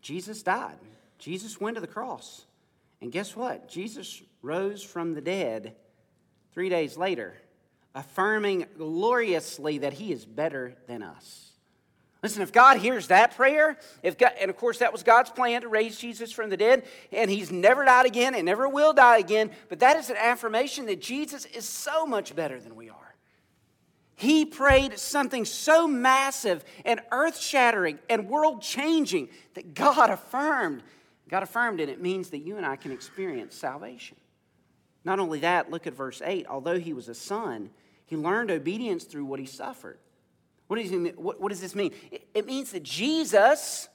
Jesus 0.01 0.43
died. 0.43 0.79
Jesus 1.19 1.61
went 1.61 1.77
to 1.77 1.81
the 1.81 1.87
cross. 1.87 2.45
And 3.01 3.13
guess 3.13 3.37
what? 3.37 3.69
Jesus 3.69 4.23
rose 4.43 4.83
from 4.83 5.15
the 5.15 5.21
dead 5.21 5.77
three 6.53 6.69
days 6.69 6.97
later, 6.97 7.35
affirming 7.95 8.67
gloriously 8.77 9.79
that 9.79 9.95
he 9.95 10.13
is 10.13 10.25
better 10.25 10.75
than 10.87 11.03
us. 11.03 11.54
Listen, 12.25 12.41
if 12.41 12.53
God 12.53 12.79
hears 12.79 13.09
that 13.09 13.37
prayer, 13.37 13.77
if 14.03 14.17
God, 14.17 14.33
and 14.41 14.49
of 14.49 14.57
course 14.57 14.79
that 14.79 14.95
was 14.95 15.03
God's 15.03 15.29
plan 15.29 15.61
to 15.61 15.69
raise 15.69 15.99
Jesus 15.99 16.33
from 16.33 16.49
the 16.49 16.57
dead, 16.57 16.85
and 17.13 17.31
he's 17.31 17.53
never 17.53 17.85
died 17.85 18.07
again 18.07 18.35
and 18.35 18.47
never 18.47 18.67
will 18.67 18.95
die 18.95 19.19
again, 19.19 19.51
but 19.69 19.81
that 19.81 19.99
is 19.99 20.09
an 20.09 20.17
affirmation 20.17 20.87
that 20.87 21.03
Jesus 21.03 21.45
is 21.45 21.67
so 21.67 22.07
much 22.07 22.35
better 22.35 22.59
than 22.59 22.77
we 22.77 22.89
are. 22.89 23.15
He 24.17 24.47
prayed 24.47 24.99
something 24.99 25.45
so 25.45 25.87
massive 25.87 26.65
and 26.87 27.03
earth 27.13 27.39
shattering 27.39 27.99
and 28.09 28.31
world 28.31 28.63
changing 28.63 29.29
that 29.53 29.75
God 29.75 30.09
affirmed. 30.09 30.83
God 31.29 31.43
affirmed 31.43 31.79
it. 31.79 31.91
It 31.91 32.01
means 32.01 32.31
that 32.31 32.39
you 32.39 32.57
and 32.57 32.65
I 32.65 32.77
can 32.77 32.91
experience 32.91 33.55
salvation. 33.55 34.17
Not 35.05 35.21
only 35.21 35.41
that, 35.41 35.71
look 35.71 35.87
at 35.87 35.93
verse 35.93 36.23
8. 36.25 36.47
Although 36.49 36.79
he 36.79 36.95
was 36.95 37.11
a 37.11 37.15
son, 37.15 37.69
he 38.07 38.17
learned 38.17 38.51
obedience 38.51 39.05
through 39.05 39.27
what 39.27 39.41
he 39.41 39.47
suffered. 39.47 39.99
What 40.67 40.81
does, 40.81 40.91
he, 40.91 40.97
what, 40.97 41.41
what 41.41 41.51
does 41.51 41.61
this 41.61 41.75
mean? 41.75 41.93
It, 42.11 42.27
it 42.35 42.47
means 42.47 42.73
that 42.73 42.83
Jesus, 42.83 43.89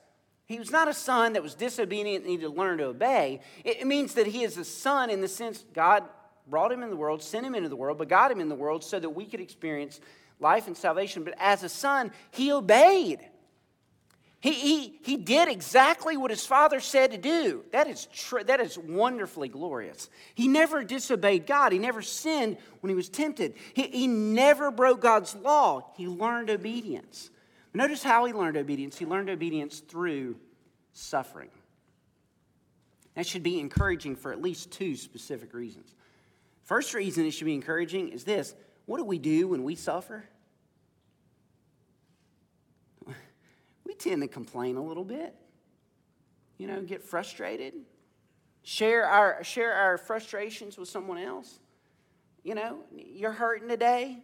he 0.45 0.59
was 0.59 0.71
not 0.71 0.87
a 0.87 0.93
son 0.93 1.33
that 1.33 1.43
was 1.43 1.55
disobedient 1.55 2.23
and 2.23 2.31
needed 2.31 2.43
to 2.43 2.49
learn 2.49 2.77
to 2.77 2.85
obey. 2.85 3.41
It, 3.63 3.81
it 3.81 3.87
means 3.87 4.13
that 4.13 4.27
he 4.27 4.43
is 4.43 4.57
a 4.57 4.65
son 4.65 5.09
in 5.09 5.21
the 5.21 5.27
sense 5.27 5.65
God 5.73 6.03
brought 6.47 6.71
him 6.71 6.83
in 6.83 6.89
the 6.89 6.95
world, 6.95 7.21
sent 7.21 7.45
him 7.45 7.55
into 7.55 7.69
the 7.69 7.75
world, 7.75 7.97
but 7.97 8.09
got 8.09 8.31
him 8.31 8.41
in 8.41 8.49
the 8.49 8.55
world 8.55 8.83
so 8.83 8.99
that 8.99 9.09
we 9.09 9.25
could 9.25 9.39
experience 9.39 9.99
life 10.39 10.67
and 10.67 10.75
salvation. 10.75 11.23
But 11.23 11.35
as 11.37 11.63
a 11.63 11.69
son, 11.69 12.11
he 12.31 12.51
obeyed. 12.51 13.19
He, 14.41 14.53
he, 14.53 14.99
he 15.03 15.17
did 15.17 15.49
exactly 15.49 16.15
what 16.15 16.31
his 16.31 16.45
father 16.45 16.79
said 16.79 17.11
to 17.11 17.17
do. 17.17 17.65
That 17.73 17.87
is, 17.87 18.05
tr- 18.05 18.43
that 18.43 18.61
is 18.61 18.77
wonderfully 18.77 19.49
glorious. 19.49 20.09
He 20.33 20.47
never 20.47 20.83
disobeyed 20.83 21.45
God. 21.45 21.73
He 21.73 21.79
never 21.79 22.01
sinned 22.01 22.57
when 22.79 22.89
he 22.89 22.95
was 22.95 23.09
tempted. 23.09 23.55
He, 23.73 23.83
he 23.83 24.07
never 24.07 24.71
broke 24.71 25.01
God's 25.01 25.35
law. 25.35 25.91
He 25.97 26.07
learned 26.07 26.49
obedience. 26.49 27.31
Notice 27.73 28.01
how 28.01 28.23
he 28.25 28.33
learned 28.33 28.55
obedience. 28.55 28.97
He 28.97 29.05
learned 29.05 29.29
obedience 29.29 29.81
through 29.81 30.37
suffering. 30.93 31.49
That 33.15 33.27
should 33.27 33.43
be 33.43 33.59
encouraging 33.59 34.15
for 34.15 34.31
at 34.31 34.41
least 34.41 34.71
two 34.71 34.95
specific 34.95 35.53
reasons. 35.53 35.93
First 36.63 36.93
reason 36.93 37.25
it 37.25 37.31
should 37.31 37.45
be 37.45 37.55
encouraging 37.55 38.09
is 38.09 38.23
this 38.23 38.55
what 38.85 38.97
do 38.97 39.03
we 39.03 39.19
do 39.19 39.49
when 39.49 39.63
we 39.63 39.75
suffer? 39.75 40.23
Tend 43.99 44.21
to 44.21 44.27
complain 44.27 44.77
a 44.77 44.83
little 44.83 45.03
bit, 45.03 45.35
you 46.57 46.67
know, 46.67 46.81
get 46.81 47.03
frustrated, 47.03 47.73
share 48.63 49.05
our, 49.05 49.43
share 49.43 49.73
our 49.73 49.97
frustrations 49.97 50.77
with 50.77 50.89
someone 50.89 51.17
else. 51.17 51.59
You 52.43 52.55
know, 52.55 52.79
you're 52.95 53.31
hurting 53.31 53.67
today. 53.67 54.19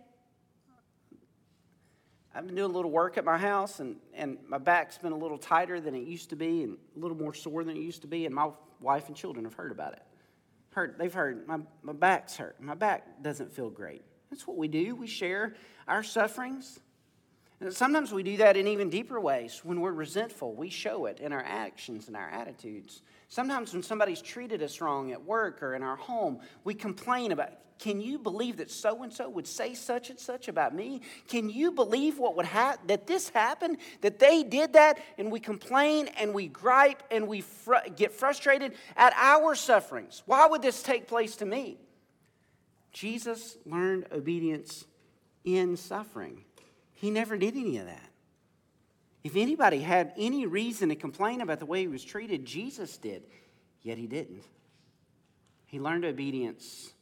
I've 2.33 2.45
been 2.45 2.55
doing 2.55 2.71
a 2.71 2.73
little 2.73 2.91
work 2.91 3.17
at 3.17 3.23
my 3.23 3.37
house, 3.37 3.79
and, 3.79 3.95
and 4.13 4.37
my 4.47 4.57
back's 4.57 4.97
been 4.97 5.13
a 5.13 5.17
little 5.17 5.37
tighter 5.37 5.79
than 5.79 5.95
it 5.95 6.05
used 6.05 6.29
to 6.31 6.35
be, 6.35 6.63
and 6.63 6.77
a 6.95 6.99
little 6.99 7.15
more 7.15 7.33
sore 7.33 7.63
than 7.63 7.77
it 7.77 7.81
used 7.81 8.01
to 8.01 8.07
be, 8.07 8.25
and 8.25 8.35
my 8.35 8.49
wife 8.81 9.07
and 9.07 9.15
children 9.15 9.45
have 9.45 9.53
heard 9.53 9.71
about 9.71 9.93
it. 9.93 10.03
Heard, 10.71 10.95
they've 10.97 11.13
heard 11.13 11.47
my, 11.47 11.59
my 11.81 11.93
back's 11.93 12.35
hurt. 12.35 12.59
My 12.59 12.75
back 12.75 13.21
doesn't 13.21 13.53
feel 13.53 13.69
great. 13.69 14.01
That's 14.29 14.45
what 14.45 14.57
we 14.57 14.67
do. 14.67 14.95
We 14.95 15.07
share 15.07 15.55
our 15.87 16.03
sufferings. 16.03 16.81
And 17.61 17.73
sometimes 17.73 18.11
we 18.11 18.21
do 18.21 18.37
that 18.37 18.57
in 18.57 18.67
even 18.67 18.89
deeper 18.89 19.19
ways. 19.19 19.61
When 19.63 19.79
we're 19.79 19.93
resentful, 19.93 20.53
we 20.53 20.69
show 20.69 21.05
it 21.05 21.19
in 21.19 21.31
our 21.31 21.43
actions 21.43 22.07
and 22.07 22.17
our 22.17 22.29
attitudes. 22.29 23.01
Sometimes 23.29 23.73
when 23.73 23.81
somebody's 23.81 24.21
treated 24.21 24.61
us 24.61 24.81
wrong 24.81 25.11
at 25.11 25.23
work 25.23 25.63
or 25.63 25.73
in 25.73 25.81
our 25.81 25.95
home, 25.95 26.39
we 26.65 26.73
complain 26.73 27.31
about, 27.31 27.51
can 27.79 27.99
you 28.01 28.19
believe 28.19 28.57
that 28.57 28.71
so 28.71 29.03
and 29.03 29.11
so 29.11 29.29
would 29.29 29.47
say 29.47 29.73
such 29.73 30.09
and 30.09 30.19
such 30.19 30.47
about 30.47 30.75
me? 30.75 31.01
Can 31.27 31.49
you 31.49 31.71
believe 31.71 32.19
what 32.19 32.35
would 32.35 32.45
ha- 32.45 32.77
that 32.87 33.07
this 33.07 33.29
happened? 33.29 33.77
That 34.01 34.19
they 34.19 34.43
did 34.43 34.73
that? 34.73 34.99
And 35.17 35.31
we 35.31 35.39
complain 35.39 36.07
and 36.17 36.33
we 36.33 36.47
gripe 36.47 37.03
and 37.11 37.27
we 37.27 37.41
fr- 37.41 37.75
get 37.95 38.11
frustrated 38.11 38.73
at 38.95 39.13
our 39.15 39.55
sufferings. 39.55 40.23
Why 40.25 40.47
would 40.47 40.61
this 40.61 40.83
take 40.83 41.07
place 41.07 41.37
to 41.37 41.45
me? 41.45 41.77
Jesus 42.91 43.57
learned 43.65 44.07
obedience 44.11 44.85
in 45.43 45.75
suffering. 45.75 46.43
He 47.05 47.11
never 47.11 47.37
did 47.37 47.55
any 47.55 47.77
of 47.77 47.85
that. 47.85 48.09
If 49.23 49.35
anybody 49.35 49.77
had 49.77 50.11
any 50.17 50.47
reason 50.47 50.89
to 50.89 50.95
complain 50.95 51.39
about 51.39 51.59
the 51.59 51.67
way 51.67 51.81
he 51.81 51.87
was 51.87 52.03
treated, 52.03 52.45
Jesus 52.45 52.97
did, 52.97 53.21
yet 53.83 53.99
he 53.99 54.07
didn't. 54.07 54.41
He 55.67 55.79
learned 55.79 56.03
obedience 56.03 56.93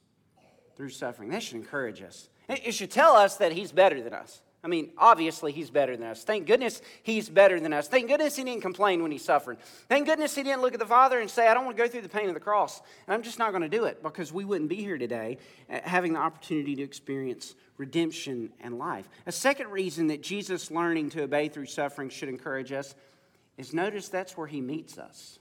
through 0.75 0.89
suffering. 0.89 1.29
That 1.29 1.41
should 1.41 1.55
encourage 1.55 2.01
us. 2.01 2.27
It 2.49 2.73
should 2.73 2.91
tell 2.91 3.15
us 3.15 3.37
that 3.37 3.53
he's 3.53 3.71
better 3.71 4.01
than 4.03 4.13
us. 4.13 4.41
I 4.63 4.69
mean, 4.69 4.91
obviously, 4.97 5.51
he's 5.51 5.69
better 5.69 5.97
than 5.97 6.07
us. 6.07 6.23
Thank 6.23 6.47
goodness 6.47 6.81
he's 7.03 7.27
better 7.27 7.59
than 7.59 7.73
us. 7.73 7.89
Thank 7.89 8.07
goodness 8.07 8.37
he 8.37 8.45
didn't 8.45 8.61
complain 8.61 9.01
when 9.01 9.11
he 9.11 9.17
suffered. 9.17 9.57
Thank 9.89 10.05
goodness 10.05 10.33
he 10.35 10.41
didn't 10.41 10.61
look 10.61 10.73
at 10.73 10.79
the 10.79 10.85
Father 10.85 11.19
and 11.19 11.29
say, 11.29 11.49
I 11.49 11.53
don't 11.53 11.65
want 11.65 11.75
to 11.75 11.83
go 11.83 11.89
through 11.89 12.03
the 12.03 12.09
pain 12.09 12.29
of 12.29 12.33
the 12.33 12.39
cross. 12.39 12.81
And 13.05 13.13
I'm 13.13 13.23
just 13.23 13.39
not 13.39 13.51
going 13.51 13.63
to 13.63 13.69
do 13.69 13.83
it 13.83 14.01
because 14.01 14.31
we 14.31 14.45
wouldn't 14.45 14.69
be 14.69 14.77
here 14.77 14.97
today 14.97 15.37
uh, 15.69 15.79
having 15.83 16.13
the 16.13 16.19
opportunity 16.19 16.77
to 16.77 16.81
experience 16.81 17.55
redemption 17.77 18.53
and 18.61 18.77
life. 18.77 19.09
A 19.25 19.33
second 19.33 19.69
reason 19.69 20.07
that 20.07 20.23
Jesus 20.23 20.71
learning 20.71 21.09
to 21.09 21.23
obey 21.23 21.49
through 21.49 21.65
suffering 21.65 22.07
should 22.07 22.29
encourage 22.29 22.71
us 22.71 22.95
is 23.57 23.73
notice 23.73 24.07
that's 24.07 24.37
where 24.37 24.47
he 24.47 24.61
meets 24.61 24.97
us. 24.97 25.39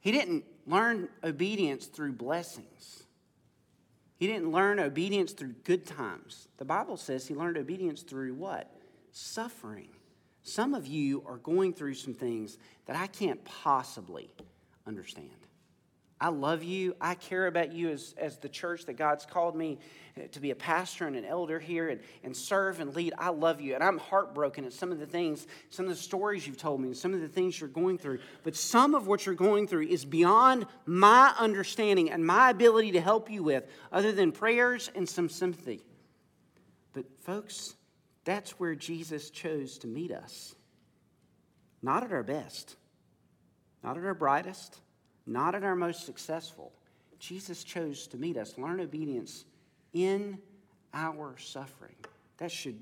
He 0.00 0.12
didn't 0.12 0.44
learn 0.66 1.08
obedience 1.24 1.86
through 1.86 2.12
blessings. 2.12 3.01
He 4.22 4.28
didn't 4.28 4.52
learn 4.52 4.78
obedience 4.78 5.32
through 5.32 5.56
good 5.64 5.84
times. 5.84 6.46
The 6.58 6.64
Bible 6.64 6.96
says 6.96 7.26
he 7.26 7.34
learned 7.34 7.56
obedience 7.56 8.02
through 8.02 8.34
what? 8.34 8.72
Suffering. 9.10 9.88
Some 10.44 10.74
of 10.74 10.86
you 10.86 11.24
are 11.26 11.38
going 11.38 11.72
through 11.72 11.94
some 11.94 12.14
things 12.14 12.56
that 12.86 12.94
I 12.94 13.08
can't 13.08 13.44
possibly 13.44 14.30
understand. 14.86 15.41
I 16.22 16.28
love 16.28 16.62
you. 16.62 16.94
I 17.00 17.16
care 17.16 17.48
about 17.48 17.72
you 17.72 17.90
as, 17.90 18.14
as 18.16 18.36
the 18.36 18.48
church 18.48 18.86
that 18.86 18.92
God's 18.92 19.26
called 19.26 19.56
me 19.56 19.80
eh, 20.16 20.28
to 20.30 20.38
be 20.38 20.52
a 20.52 20.54
pastor 20.54 21.08
and 21.08 21.16
an 21.16 21.24
elder 21.24 21.58
here 21.58 21.88
and, 21.88 22.00
and 22.22 22.36
serve 22.36 22.78
and 22.78 22.94
lead. 22.94 23.12
I 23.18 23.30
love 23.30 23.60
you. 23.60 23.74
And 23.74 23.82
I'm 23.82 23.98
heartbroken 23.98 24.64
at 24.64 24.72
some 24.72 24.92
of 24.92 25.00
the 25.00 25.06
things, 25.06 25.48
some 25.70 25.86
of 25.86 25.90
the 25.90 25.96
stories 25.96 26.46
you've 26.46 26.58
told 26.58 26.80
me, 26.80 26.86
and 26.86 26.96
some 26.96 27.12
of 27.12 27.20
the 27.20 27.26
things 27.26 27.58
you're 27.58 27.68
going 27.68 27.98
through. 27.98 28.20
But 28.44 28.54
some 28.54 28.94
of 28.94 29.08
what 29.08 29.26
you're 29.26 29.34
going 29.34 29.66
through 29.66 29.88
is 29.88 30.04
beyond 30.04 30.66
my 30.86 31.34
understanding 31.40 32.08
and 32.08 32.24
my 32.24 32.50
ability 32.50 32.92
to 32.92 33.00
help 33.00 33.28
you 33.28 33.42
with, 33.42 33.64
other 33.90 34.12
than 34.12 34.30
prayers 34.30 34.92
and 34.94 35.08
some 35.08 35.28
sympathy. 35.28 35.82
But, 36.92 37.06
folks, 37.22 37.74
that's 38.24 38.60
where 38.60 38.76
Jesus 38.76 39.28
chose 39.30 39.76
to 39.78 39.88
meet 39.88 40.12
us. 40.12 40.54
Not 41.82 42.04
at 42.04 42.12
our 42.12 42.22
best, 42.22 42.76
not 43.82 43.98
at 43.98 44.04
our 44.04 44.14
brightest 44.14 44.78
not 45.26 45.54
at 45.54 45.64
our 45.64 45.76
most 45.76 46.04
successful. 46.04 46.72
Jesus 47.18 47.64
chose 47.64 48.06
to 48.08 48.16
meet 48.16 48.36
us, 48.36 48.58
learn 48.58 48.80
obedience 48.80 49.44
in 49.92 50.38
our 50.92 51.36
suffering. 51.38 51.94
That 52.38 52.50
should 52.50 52.80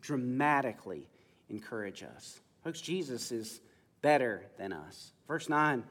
dramatically 0.00 1.06
encourage 1.48 2.02
us. 2.02 2.40
Folks, 2.64 2.80
Jesus 2.80 3.30
is 3.30 3.60
better 4.02 4.44
than 4.58 4.72
us. 4.72 5.12
Verse 5.28 5.48
9, 5.48 5.84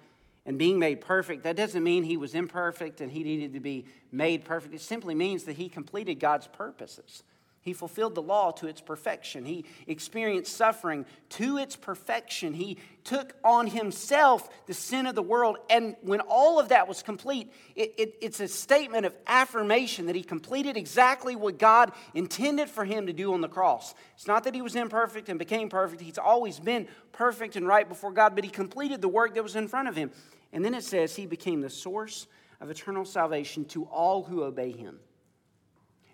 and 0.45 0.59
being 0.59 0.77
made 0.77 1.01
perfect, 1.01 1.43
that 1.43 1.55
doesn't 1.55 1.83
mean 1.83 2.03
he 2.03 2.17
was 2.17 2.35
imperfect 2.35 3.01
and 3.01 3.11
he 3.11 3.23
needed 3.23 3.53
to 3.53 3.59
be 3.59 3.85
made 4.11 4.45
perfect. 4.45 4.75
It 4.75 4.81
simply 4.81 5.15
means 5.15 5.43
that 5.45 5.55
he 5.55 5.69
completed 5.69 6.15
God's 6.15 6.47
purposes. 6.47 7.23
He 7.65 7.73
fulfilled 7.73 8.13
the 8.13 8.21
law 8.21 8.51
to 8.51 8.67
its 8.67 8.79
perfection. 8.79 9.43
He 9.43 9.65
experienced 9.87 10.55
suffering 10.55 11.03
to 11.29 11.57
its 11.57 11.75
perfection. 11.75 12.53
He 12.53 12.77
took 13.03 13.33
on 13.43 13.65
himself 13.65 14.47
the 14.67 14.75
sin 14.75 15.07
of 15.07 15.15
the 15.15 15.23
world. 15.23 15.57
And 15.67 15.95
when 16.01 16.19
all 16.19 16.59
of 16.59 16.69
that 16.69 16.87
was 16.87 17.01
complete, 17.01 17.51
it, 17.75 17.95
it, 17.97 18.15
it's 18.21 18.39
a 18.39 18.47
statement 18.47 19.07
of 19.07 19.15
affirmation 19.25 20.05
that 20.05 20.15
he 20.15 20.21
completed 20.21 20.77
exactly 20.77 21.35
what 21.35 21.57
God 21.57 21.91
intended 22.13 22.69
for 22.69 22.85
him 22.85 23.07
to 23.07 23.13
do 23.13 23.33
on 23.33 23.41
the 23.41 23.49
cross. 23.49 23.95
It's 24.13 24.27
not 24.27 24.43
that 24.43 24.53
he 24.53 24.61
was 24.61 24.75
imperfect 24.75 25.27
and 25.29 25.39
became 25.39 25.67
perfect, 25.67 26.03
he's 26.03 26.19
always 26.19 26.59
been 26.59 26.87
perfect 27.13 27.55
and 27.55 27.65
right 27.65 27.89
before 27.89 28.11
God, 28.11 28.35
but 28.35 28.43
he 28.43 28.51
completed 28.51 29.01
the 29.01 29.09
work 29.09 29.33
that 29.33 29.41
was 29.41 29.55
in 29.55 29.67
front 29.67 29.87
of 29.87 29.95
him. 29.95 30.11
And 30.53 30.63
then 30.63 30.75
it 30.75 30.83
says 30.83 31.15
he 31.15 31.25
became 31.25 31.61
the 31.61 31.71
source 31.71 32.27
of 32.61 32.69
eternal 32.69 33.05
salvation 33.05 33.65
to 33.65 33.85
all 33.85 34.21
who 34.21 34.43
obey 34.43 34.71
him. 34.71 34.99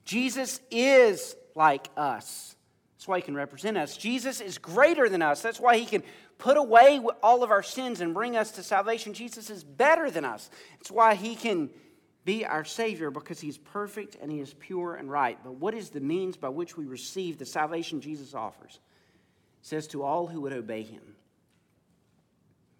Jesus 0.05 0.59
is 0.71 1.35
like 1.55 1.87
us. 1.97 2.55
That's 2.95 3.07
why 3.07 3.17
he 3.17 3.23
can 3.23 3.35
represent 3.35 3.77
us. 3.77 3.97
Jesus 3.97 4.41
is 4.41 4.57
greater 4.57 5.09
than 5.09 5.21
us. 5.21 5.41
That's 5.41 5.59
why 5.59 5.77
he 5.77 5.85
can 5.85 6.03
put 6.37 6.57
away 6.57 7.01
all 7.23 7.43
of 7.43 7.51
our 7.51 7.63
sins 7.63 8.01
and 8.01 8.13
bring 8.13 8.35
us 8.35 8.51
to 8.51 8.63
salvation. 8.63 9.13
Jesus 9.13 9.49
is 9.49 9.63
better 9.63 10.11
than 10.11 10.25
us. 10.25 10.49
It's 10.79 10.91
why 10.91 11.15
he 11.15 11.35
can 11.35 11.69
be 12.25 12.45
our 12.45 12.63
Savior 12.63 13.09
because 13.09 13.39
he's 13.39 13.57
perfect 13.57 14.17
and 14.21 14.31
he 14.31 14.39
is 14.39 14.53
pure 14.53 14.95
and 14.95 15.09
right. 15.09 15.37
But 15.43 15.55
what 15.55 15.73
is 15.73 15.89
the 15.89 15.99
means 15.99 16.37
by 16.37 16.49
which 16.49 16.77
we 16.77 16.85
receive 16.85 17.37
the 17.37 17.45
salvation 17.45 18.01
Jesus 18.01 18.35
offers? 18.35 18.79
It 19.61 19.67
says, 19.67 19.87
To 19.87 20.03
all 20.03 20.27
who 20.27 20.41
would 20.41 20.53
obey 20.53 20.83
him. 20.83 21.15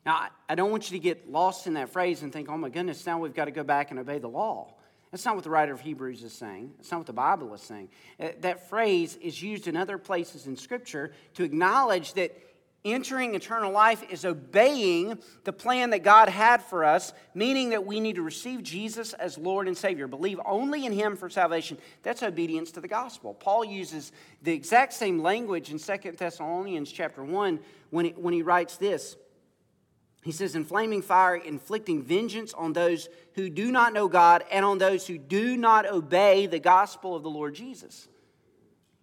Now, 0.05 0.29
I 0.49 0.55
don't 0.55 0.71
want 0.71 0.89
you 0.89 0.97
to 0.97 1.03
get 1.03 1.29
lost 1.29 1.67
in 1.67 1.75
that 1.75 1.89
phrase 1.89 2.23
and 2.23 2.33
think, 2.33 2.49
oh 2.49 2.57
my 2.57 2.69
goodness, 2.69 3.05
now 3.05 3.19
we've 3.19 3.35
got 3.35 3.45
to 3.45 3.51
go 3.51 3.63
back 3.63 3.91
and 3.91 3.99
obey 3.99 4.17
the 4.17 4.27
law. 4.27 4.73
That's 5.11 5.25
not 5.25 5.35
what 5.35 5.43
the 5.43 5.49
writer 5.49 5.73
of 5.73 5.81
Hebrews 5.81 6.23
is 6.23 6.31
saying. 6.31 6.71
That's 6.77 6.91
not 6.91 6.99
what 6.99 7.07
the 7.07 7.13
Bible 7.13 7.53
is 7.53 7.61
saying. 7.61 7.89
Uh, 8.19 8.29
that 8.39 8.69
phrase 8.69 9.17
is 9.21 9.41
used 9.41 9.67
in 9.67 9.75
other 9.75 9.97
places 9.97 10.47
in 10.47 10.55
Scripture 10.55 11.11
to 11.33 11.43
acknowledge 11.43 12.13
that 12.13 12.31
entering 12.83 13.35
eternal 13.35 13.71
life 13.71 14.03
is 14.09 14.25
obeying 14.25 15.19
the 15.43 15.53
plan 15.53 15.91
that 15.91 16.03
God 16.03 16.29
had 16.29 16.63
for 16.63 16.83
us, 16.83 17.13
meaning 17.35 17.69
that 17.71 17.85
we 17.85 17.99
need 17.99 18.15
to 18.15 18.21
receive 18.21 18.63
Jesus 18.63 19.13
as 19.13 19.37
Lord 19.37 19.67
and 19.67 19.77
Savior, 19.77 20.07
believe 20.07 20.39
only 20.45 20.85
in 20.85 20.93
Him 20.93 21.15
for 21.15 21.29
salvation. 21.29 21.77
That's 22.03 22.23
obedience 22.23 22.71
to 22.71 22.81
the 22.81 22.87
gospel. 22.87 23.33
Paul 23.33 23.65
uses 23.65 24.11
the 24.41 24.53
exact 24.53 24.93
same 24.93 25.21
language 25.21 25.71
in 25.71 25.77
2 25.77 26.13
Thessalonians 26.13 26.91
chapter 26.91 27.23
1 27.23 27.59
when 27.89 28.05
he, 28.05 28.11
when 28.11 28.33
he 28.33 28.41
writes 28.41 28.77
this. 28.77 29.15
He 30.23 30.31
says, 30.31 30.55
in 30.55 30.65
flaming 30.65 31.01
fire, 31.01 31.35
inflicting 31.35 32.03
vengeance 32.03 32.53
on 32.53 32.73
those 32.73 33.09
who 33.33 33.49
do 33.49 33.71
not 33.71 33.93
know 33.93 34.07
God 34.07 34.43
and 34.51 34.63
on 34.63 34.77
those 34.77 35.07
who 35.07 35.17
do 35.17 35.57
not 35.57 35.87
obey 35.87 36.45
the 36.45 36.59
gospel 36.59 37.15
of 37.15 37.23
the 37.23 37.29
Lord 37.29 37.55
Jesus. 37.55 38.07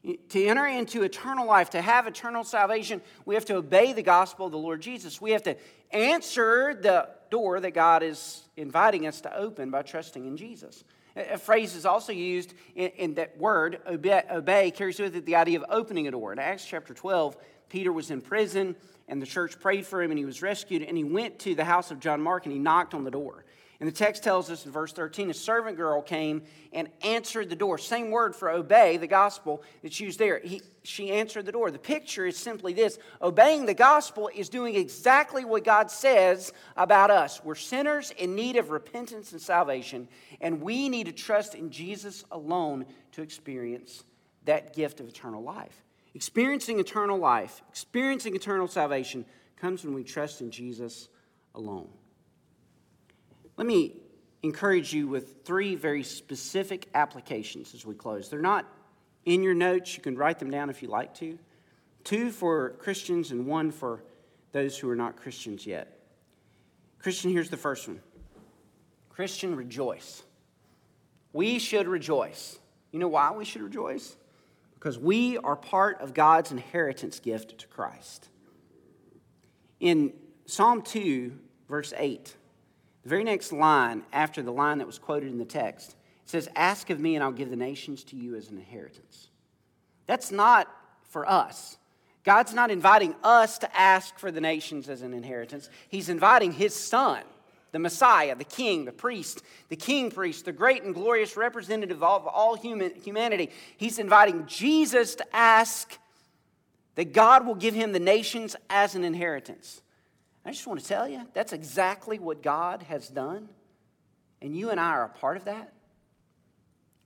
To 0.05 0.47
enter 0.47 0.67
into 0.67 1.03
eternal 1.03 1.47
life, 1.47 1.71
to 1.71 1.83
have 1.83 2.07
eternal 2.07 2.45
salvation, 2.45 3.03
we 3.27 3.35
have 3.35 3.45
to 3.47 3.57
obey 3.57 3.93
the 3.93 4.03
gospel 4.03 4.47
of 4.47 4.53
the 4.53 4.59
Lord 4.59 4.81
Jesus. 4.81 5.21
We 5.21 5.33
have 5.33 5.43
to 5.43 5.57
answer 5.91 6.79
the 6.81 7.09
door 7.31 7.59
that 7.59 7.73
God 7.73 8.05
is 8.05 8.43
inviting 8.57 9.07
us 9.07 9.21
to 9.23 9.37
open 9.37 9.71
by 9.71 9.83
trusting 9.83 10.25
in 10.25 10.37
Jesus. 10.37 10.85
A 11.17 11.37
phrase 11.37 11.75
is 11.75 11.85
also 11.85 12.13
used 12.13 12.55
in, 12.77 12.91
in 12.91 13.15
that 13.15 13.37
word, 13.37 13.81
obey, 13.89 14.23
obey, 14.31 14.71
carries 14.71 15.01
with 15.01 15.17
it 15.17 15.27
the 15.27 15.35
idea 15.35 15.59
of 15.59 15.65
opening 15.69 16.07
a 16.07 16.13
door. 16.13 16.33
In 16.33 16.39
Acts 16.39 16.65
chapter 16.65 16.95
12, 16.95 17.37
Peter 17.69 17.93
was 17.93 18.11
in 18.11 18.21
prison, 18.21 18.77
and 19.09 19.21
the 19.21 19.27
church 19.27 19.59
prayed 19.61 19.87
for 19.87 20.03
him, 20.03 20.11
and 20.11 20.19
he 20.19 20.25
was 20.25 20.43
rescued. 20.43 20.83
And 20.83 20.97
he 20.97 21.05
went 21.05 21.39
to 21.41 21.55
the 21.55 21.65
house 21.65 21.91
of 21.91 22.01
John 22.01 22.21
Mark 22.21 22.45
and 22.45 22.53
he 22.53 22.59
knocked 22.59 22.95
on 22.95 23.05
the 23.05 23.11
door. 23.11 23.45
And 23.81 23.87
the 23.87 23.93
text 23.93 24.25
tells 24.25 24.51
us 24.51 24.67
in 24.67 24.73
verse 24.73 24.93
13 24.93 25.31
a 25.31 25.35
servant 25.35 25.77
girl 25.77 26.03
came 26.03 26.43
and 26.73 26.89
answered 27.03 27.49
the 27.49 27.55
door. 27.55 27.79
Same 27.79 28.11
word 28.11 28.35
for 28.35 28.51
obey, 28.51 28.97
the 28.97 29.07
gospel 29.07 29.63
that's 29.83 30.01
used 30.01 30.19
there. 30.19 30.41
He, 30.41 30.63
she 30.83 31.13
answered 31.13 31.47
the 31.47 31.53
door. 31.53 31.71
The 31.71 31.79
picture 31.79 32.27
is 32.27 32.37
simply 32.37 32.73
this 32.73 32.99
obeying 33.23 33.67
the 33.67 33.75
gospel 33.75 34.31
is 34.35 34.49
doing 34.49 34.75
exactly 34.75 35.45
what 35.45 35.63
God 35.63 35.93
says 35.93 36.53
about 36.77 37.13
us. 37.13 37.41
We're 37.45 37.55
sinners 37.55 38.11
in 38.19 38.35
need 38.35 38.57
of 38.57 38.71
repentance 38.71 39.31
and 39.31 39.41
salvation, 39.41 40.09
and 40.41 40.61
we 40.61 40.89
need 40.89 41.07
to 41.07 41.13
trust 41.13 41.55
in 41.55 41.71
Jesus 41.71 42.25
alone 42.33 42.85
to 43.13 43.23
experience 43.23 44.03
that 44.45 44.75
gift 44.75 44.99
of 44.99 45.09
eternal 45.09 45.43
life. 45.43 45.85
Experiencing 46.19 46.81
eternal 46.81 47.17
life, 47.17 47.63
experiencing 47.69 48.35
eternal 48.35 48.67
salvation 48.67 49.25
comes 49.55 49.85
when 49.85 49.95
we 49.95 50.03
trust 50.03 50.41
in 50.41 50.51
Jesus 50.51 51.09
alone. 51.55 51.89
Let 53.57 53.69
me 53.69 54.01
encourage 54.43 54.93
you 54.93 55.07
with 55.07 55.45
three 55.45 55.77
very 55.77 56.03
specific 56.03 56.89
applications 56.93 57.73
as 57.73 57.87
we 57.87 57.95
close. 57.95 58.29
They're 58.29 58.41
not 58.41 58.67
in 59.27 59.45
your 59.45 59.55
notes, 59.55 59.97
you 59.97 60.03
can 60.03 60.17
write 60.17 60.41
them 60.41 60.51
down 60.51 60.71
if 60.71 60.83
you 60.83 60.89
like 60.89 61.15
to. 61.19 61.39
Two 62.03 62.33
for 62.33 62.71
Christians 62.71 63.31
and 63.31 63.47
one 63.47 63.71
for 63.71 64.03
those 64.51 64.77
who 64.77 64.91
are 64.91 64.97
not 64.97 65.15
Christians 65.15 65.69
yet. 65.69 66.01
Christian, 66.99 67.31
here's 67.31 67.49
the 67.49 67.57
first 67.57 67.87
one 67.87 68.01
Christian, 69.09 69.55
rejoice. 69.55 70.25
We 71.33 71.61
should 71.61 71.87
rejoice. 71.87 72.59
You 72.91 72.99
know 72.99 73.07
why 73.07 73.31
we 73.31 73.45
should 73.45 73.63
rejoice? 73.63 74.17
Because 74.79 74.99
we 74.99 75.39
are 75.39 75.57
part 75.57 76.01
of 76.01 76.15
God's 76.15 76.53
inheritance 76.53 77.19
gift 77.19 77.59
to 77.59 77.67
Christ. 77.67 78.29
In 79.81 80.13
Psalm 80.47 80.83
2, 80.83 81.37
verse 81.69 81.93
8, 81.97 82.37
the 83.03 83.09
very 83.09 83.25
next 83.25 83.53
line 83.53 84.05
after 84.13 84.43
the 84.43 84.53
line 84.53 84.79
that 84.79 84.87
was 84.87 84.99
quoted 84.99 85.31
in 85.31 85.39
the 85.39 85.45
text, 85.45 85.97
it 86.25 86.31
says, 86.31 86.49
Ask 86.55 86.91
of 86.91 87.01
me, 87.01 87.15
and 87.15 87.25
I'll 87.25 87.33
give 87.33 87.51
the 87.51 87.57
nations 87.57 88.05
to 88.05 88.17
you 88.17 88.37
as 88.37 88.51
an 88.51 88.59
inheritance. 88.59 89.29
That's 90.07 90.31
not 90.31 90.69
for 91.09 91.29
us. 91.29 91.77
God's 92.25 92.55
not 92.55 92.71
inviting 92.71 93.15
us 93.25 93.59
to 93.59 93.77
ask 93.77 94.19
for 94.19 94.31
the 94.31 94.41
nations 94.41 94.89
as 94.89 95.03
an 95.03 95.15
inheritance. 95.15 95.71
He's 95.89 96.09
inviting 96.09 96.53
His 96.53 96.75
Son, 96.75 97.23
the 97.73 97.79
Messiah, 97.79 98.35
the 98.35 98.45
King, 98.45 98.85
the 98.85 98.93
priest, 98.93 99.43
the 99.69 99.77
King 99.77 100.11
priest, 100.11 100.45
the 100.45 100.53
great 100.53 100.83
and 100.83 100.95
glorious 100.95 101.37
representative 101.37 102.03
of 102.03 102.27
all 102.27 102.57
human, 102.57 102.95
humanity. 102.95 103.51
He's 103.77 103.99
inviting 103.99 104.47
Jesus 104.47 105.15
to 105.17 105.37
ask 105.37 105.99
that 106.95 107.13
God 107.13 107.47
will 107.47 107.55
give 107.55 107.75
him 107.75 107.93
the 107.93 108.01
nations 108.01 108.57
as 108.69 108.95
an 108.95 109.05
inheritance. 109.05 109.83
I 110.45 110.51
just 110.51 110.67
want 110.67 110.81
to 110.81 110.87
tell 110.87 111.07
you, 111.07 111.23
that's 111.35 111.53
exactly 111.53 112.19
what 112.19 112.43
God 112.43 112.83
has 112.85 113.09
done. 113.09 113.49
And 114.41 114.57
you 114.57 114.71
and 114.71 114.81
I 114.81 114.91
are 114.91 115.05
a 115.05 115.09
part 115.09 115.37
of 115.37 115.45
that. 115.45 115.73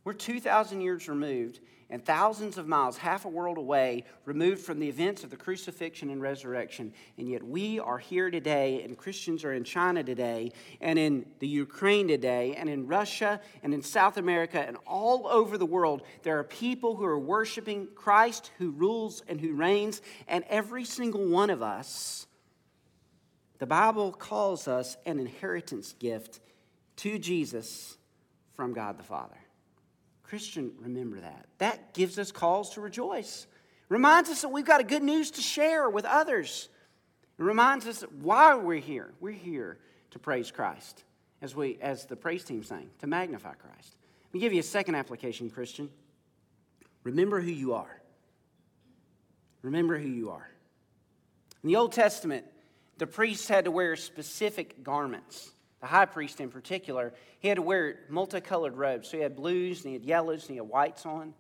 We're 0.05 0.13
2,000 0.15 0.81
years 0.81 1.09
removed 1.09 1.61
and 1.89 2.03
thousands 2.03 2.57
of 2.57 2.67
miles, 2.67 2.97
half 2.97 3.27
a 3.27 3.29
world 3.29 3.59
away, 3.59 4.05
removed 4.25 4.63
from 4.63 4.81
the 4.81 4.89
events 4.89 5.25
of 5.25 5.31
the 5.31 5.37
crucifixion 5.37 6.09
and 6.09 6.23
resurrection. 6.23 6.95
And 7.19 7.29
yet 7.29 7.43
we 7.43 7.79
are 7.79 7.99
here 7.99 8.31
today, 8.31 8.83
and 8.83 8.97
Christians 8.97 9.45
are 9.45 9.53
in 9.53 9.63
China 9.63 10.03
today, 10.03 10.53
and 10.81 10.99
in 10.99 11.27
the 11.39 11.47
Ukraine 11.47 12.09
today, 12.09 12.55
and 12.57 12.71
in 12.71 12.87
Russia, 12.87 13.43
and 13.63 13.75
in 13.75 13.83
South 13.83 14.17
America, 14.17 14.59
and 14.67 14.79
all 14.87 15.29
over 15.29 15.59
the 15.59 15.67
world. 15.67 16.01
There 16.23 16.39
are 16.39 16.45
people 16.45 16.97
who 16.97 17.05
are 17.05 17.19
worshiping 17.19 17.89
Christ 17.95 18.51
who 18.57 18.71
rules 18.71 19.23
and 19.29 19.39
who 19.39 19.53
reigns, 19.53 20.01
and 20.27 20.45
every 20.49 20.87
single 20.87 21.29
one 21.29 21.51
of 21.51 21.63
us 21.63 22.27
the 23.59 23.67
Bible 23.67 24.11
calls 24.11 24.67
us 24.67 24.97
an 25.07 25.21
inheritance 25.21 25.93
gift 25.93 26.41
to 26.97 27.17
Jesus 27.17 27.97
from 28.57 28.73
God 28.73 28.99
the 28.99 29.05
Father. 29.05 29.42
Christian, 30.33 30.73
remember 30.79 31.21
that. 31.21 31.45
That 31.59 31.93
gives 31.93 32.19
us 32.19 32.33
cause 32.33 32.71
to 32.71 32.81
rejoice. 32.81 33.47
Reminds 33.91 34.31
us 34.31 34.41
that 34.41 34.49
we've 34.49 34.65
got 34.65 34.81
a 34.81 34.85
good 34.85 35.03
news 35.03 35.31
to 35.33 35.43
share 35.43 35.91
with 35.91 36.07
others. 36.07 36.71
It 37.39 37.43
reminds 37.43 37.87
us 37.87 38.01
why 38.23 38.55
we're 38.55 38.81
here. 38.81 39.13
We're 39.21 39.33
here 39.33 39.77
to 40.13 40.19
praise 40.19 40.51
Christ, 40.51 41.05
as 41.43 41.55
we 41.55 41.77
as 41.83 42.07
the 42.07 42.17
praise 42.17 42.45
team 42.45 42.63
sang, 42.63 42.89
to 43.01 43.07
magnify 43.07 43.53
Christ. 43.53 43.97
Let 44.29 44.33
me 44.33 44.41
give 44.41 44.55
you 44.55 44.61
a 44.61 44.63
second 44.63 44.95
application, 44.95 45.51
Christian. 45.51 45.91
Remember 47.05 47.39
who 47.39 47.51
you 47.51 47.75
are. 47.75 48.01
Remember 49.61 49.99
who 49.99 50.09
you 50.09 50.31
are. 50.31 50.49
In 51.63 51.69
the 51.69 51.77
Old 51.77 51.93
Testament, 51.93 52.47
the 52.97 53.07
priests 53.07 53.49
had 53.49 53.67
to 53.67 53.71
wear 53.71 53.97
specific 53.97 54.83
garments. 54.83 55.51
The 55.83 55.89
high 55.89 56.07
priest, 56.07 56.41
in 56.41 56.49
particular, 56.49 57.13
he 57.41 57.49
had 57.49 57.57
to 57.57 57.63
wear 57.63 57.99
multicolored 58.09 58.77
robes. 58.77 59.11
So 59.11 59.19
he 59.19 59.23
had 59.23 59.37
blues, 59.37 59.83
and 59.83 59.89
he 59.89 59.93
had 59.95 60.05
yellows, 60.05 60.45
and 60.45 60.51
he 60.53 60.57
had 60.57 60.69
whites 60.69 61.05
on. 61.05 61.35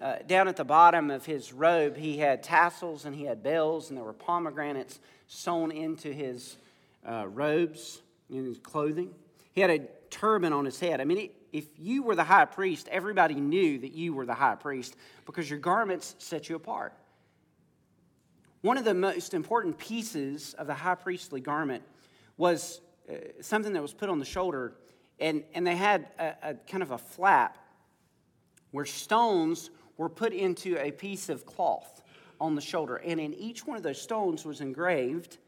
Uh, 0.00 0.16
down 0.26 0.48
at 0.48 0.56
the 0.56 0.64
bottom 0.64 1.10
of 1.10 1.26
his 1.26 1.52
robe, 1.52 1.94
he 1.94 2.16
had 2.16 2.42
tassels 2.42 3.04
and 3.04 3.14
he 3.14 3.24
had 3.24 3.42
bells, 3.42 3.90
and 3.90 3.98
there 3.98 4.04
were 4.04 4.14
pomegranates 4.14 4.98
sewn 5.28 5.70
into 5.70 6.10
his 6.10 6.56
uh, 7.06 7.26
robes, 7.28 8.00
in 8.30 8.46
his 8.46 8.58
clothing. 8.58 9.10
He 9.52 9.60
had 9.60 9.70
a 9.70 9.80
turban 10.08 10.54
on 10.54 10.64
his 10.64 10.80
head. 10.80 11.02
I 11.02 11.04
mean, 11.04 11.28
if 11.52 11.66
you 11.76 12.02
were 12.02 12.14
the 12.14 12.24
high 12.24 12.46
priest, 12.46 12.88
everybody 12.90 13.34
knew 13.34 13.78
that 13.80 13.92
you 13.92 14.14
were 14.14 14.24
the 14.24 14.34
high 14.34 14.54
priest 14.54 14.96
because 15.26 15.50
your 15.50 15.58
garments 15.58 16.14
set 16.18 16.48
you 16.48 16.56
apart. 16.56 16.94
One 18.62 18.78
of 18.78 18.84
the 18.84 18.94
most 18.94 19.34
important 19.34 19.76
pieces 19.76 20.54
of 20.54 20.66
the 20.66 20.74
high 20.74 20.94
priestly 20.94 21.42
garment 21.42 21.82
was 22.38 22.80
uh, 23.08 23.14
something 23.40 23.72
that 23.72 23.82
was 23.82 23.92
put 23.92 24.08
on 24.08 24.18
the 24.18 24.24
shoulder, 24.24 24.74
and, 25.18 25.44
and 25.54 25.66
they 25.66 25.76
had 25.76 26.08
a, 26.18 26.50
a 26.50 26.54
kind 26.54 26.82
of 26.82 26.90
a 26.90 26.98
flap 26.98 27.58
where 28.70 28.84
stones 28.84 29.70
were 29.96 30.08
put 30.08 30.32
into 30.32 30.76
a 30.78 30.90
piece 30.90 31.28
of 31.28 31.44
cloth 31.44 32.02
on 32.40 32.54
the 32.54 32.60
shoulder. 32.60 32.96
And 32.96 33.20
in 33.20 33.34
each 33.34 33.66
one 33.66 33.76
of 33.76 33.82
those 33.82 34.00
stones 34.00 34.44
was 34.44 34.60
engraved 34.60 35.38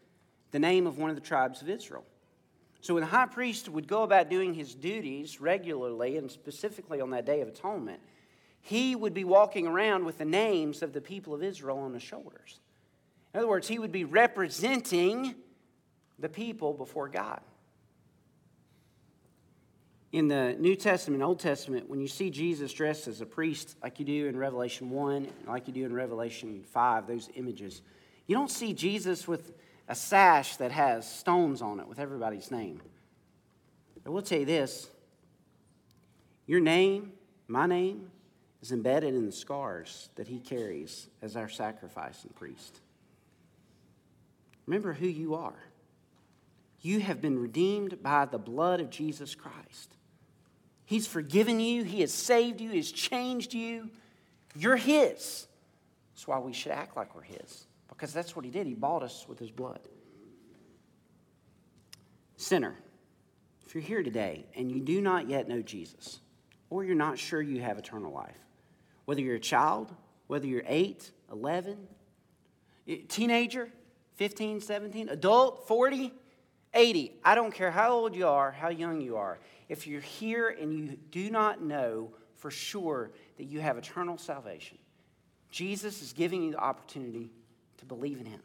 the 0.51 0.59
name 0.59 0.87
of 0.87 0.99
one 0.99 1.11
of 1.11 1.17
the 1.17 1.23
tribes 1.23 1.63
of 1.63 1.69
Israel. 1.69 2.05
So 2.81 2.95
when 2.95 3.03
the 3.03 3.09
high 3.09 3.27
priest 3.27 3.69
would 3.69 3.87
go 3.87 4.03
about 4.03 4.29
doing 4.29 4.55
his 4.55 4.75
duties 4.75 5.41
regularly, 5.41 6.17
and 6.17 6.31
specifically 6.31 7.01
on 7.01 7.11
that 7.11 7.25
day 7.25 7.41
of 7.41 7.49
atonement, 7.49 8.01
he 8.61 8.95
would 8.95 9.15
be 9.15 9.25
walking 9.25 9.67
around 9.67 10.05
with 10.05 10.19
the 10.19 10.25
names 10.25 10.83
of 10.83 10.93
the 10.93 11.01
people 11.01 11.33
of 11.33 11.43
Israel 11.43 11.79
on 11.79 11.95
his 11.95 12.03
shoulders. 12.03 12.61
In 13.33 13.39
other 13.39 13.49
words, 13.49 13.69
he 13.69 13.79
would 13.79 13.93
be 13.93 14.05
representing 14.05 15.35
the 16.23 16.29
people 16.29 16.73
before 16.73 17.09
God. 17.09 17.41
In 20.13 20.29
the 20.29 20.55
New 20.59 20.77
Testament, 20.77 21.23
Old 21.23 21.41
Testament, 21.41 21.91
when 21.91 22.01
you 22.01 22.07
see 22.07 22.31
Jesus 22.31 22.73
dressed 22.73 23.09
as 23.09 23.21
a 23.21 23.27
priest, 23.27 23.77
like 23.83 23.99
you 23.99 24.05
do 24.05 24.27
in 24.29 24.37
Revelation 24.37 24.89
1, 24.91 25.27
like 25.47 25.67
you 25.67 25.75
do 25.75 25.85
in 25.85 25.93
Revelation 25.93 26.63
5, 26.71 27.07
those 27.07 27.29
images, 27.35 27.83
you 28.27 28.37
don't 28.37 28.51
see 28.51 28.73
Jesus 28.73 29.27
with 29.27 29.53
a 29.89 29.95
sash 29.95 30.57
that 30.57 30.71
has 30.71 31.11
stones 31.11 31.61
on 31.61 31.81
it 31.81 31.89
with 31.89 31.99
everybody's 31.99 32.51
name. 32.51 32.81
I 34.07 34.11
will 34.11 34.23
tell 34.23 34.39
you 34.39 34.47
this 34.47 34.89
your 36.47 36.61
name, 36.61 37.13
my 37.49 37.67
name, 37.67 38.11
is 38.61 38.71
embedded 38.71 39.15
in 39.15 39.27
the 39.27 39.33
scars 39.33 40.09
that 40.15 40.29
he 40.29 40.39
carries 40.39 41.09
as 41.21 41.37
our 41.37 41.49
sacrifice 41.49 42.23
and 42.23 42.35
priest. 42.37 42.81
Remember 44.67 44.93
who 44.93 45.09
you 45.09 45.35
are. 45.35 45.72
You 46.83 46.99
have 47.01 47.21
been 47.21 47.39
redeemed 47.39 48.03
by 48.03 48.27
the 48.27 48.39
blood 48.39 48.81
of 48.81 48.91
Jesus 48.91 49.35
Christ. 49.35 49.97
He's 50.85 51.07
forgiven 51.07 51.61
you, 51.61 51.85
He 51.85 52.01
has 52.01 52.13
saved 52.13 52.61
you, 52.61 52.71
He 52.71 52.77
has 52.77 52.91
changed 52.91 53.55
you. 53.55 53.89
You're 54.55 54.77
His. 54.77 55.47
That's 56.13 56.27
why 56.27 56.39
we 56.41 56.53
should 56.53 56.73
act 56.73 56.97
like 56.97 57.15
we're 57.15 57.23
His, 57.23 57.67
because 57.89 58.13
that's 58.13 58.37
what 58.37 58.45
He 58.45 58.51
did. 58.51 58.67
He 58.67 58.75
bought 58.75 59.03
us 59.03 59.27
with 59.29 59.39
His 59.39 59.51
blood. 59.51 59.81
Sinner, 62.37 62.75
if 63.65 63.75
you're 63.75 63.83
here 63.83 64.03
today 64.03 64.47
and 64.57 64.71
you 64.71 64.81
do 64.81 65.01
not 65.01 65.29
yet 65.29 65.49
know 65.49 65.63
Jesus, 65.63 66.19
or 66.69 66.83
you're 66.83 66.97
not 66.97 67.19
sure 67.19 67.41
you 67.41 67.61
have 67.61 67.79
eternal 67.79 68.13
life, 68.13 68.39
whether 69.05 69.21
you're 69.21 69.37
a 69.37 69.41
child, 69.41 69.95
whether 70.27 70.47
you're 70.47 70.65
8, 70.67 71.11
11, 71.31 71.79
teenager, 73.09 73.69
15, 74.17 74.61
17, 74.61 75.09
adult, 75.09 75.69
40, 75.69 76.13
80. 76.75 77.13
I 77.25 77.35
don't 77.35 77.53
care 77.53 77.71
how 77.71 77.93
old 77.93 78.15
you 78.15 78.27
are, 78.27 78.51
how 78.51 78.69
young 78.69 79.01
you 79.01 79.17
are. 79.17 79.39
If 79.69 79.87
you're 79.87 80.01
here 80.01 80.49
and 80.49 80.73
you 80.73 80.97
do 81.11 81.31
not 81.31 81.63
know 81.63 82.11
for 82.37 82.51
sure 82.51 83.11
that 83.37 83.45
you 83.45 83.61
have 83.61 83.79
eternal 83.79 84.19
salvation, 84.19 84.79
Jesus 85.51 86.03
is 86.03 86.13
giving 86.13 86.43
you 86.43 86.53
the 86.53 86.59
opportunity 86.59 87.31
to 87.79 87.85
believe 87.85 88.21
in 88.21 88.27
him. 88.27 88.43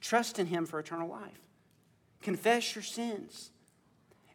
Trust 0.00 0.38
in 0.38 0.46
him 0.46 0.66
for 0.66 0.78
eternal 0.78 1.08
life. 1.08 1.40
Confess 2.20 2.74
your 2.74 2.82
sins. 2.82 3.50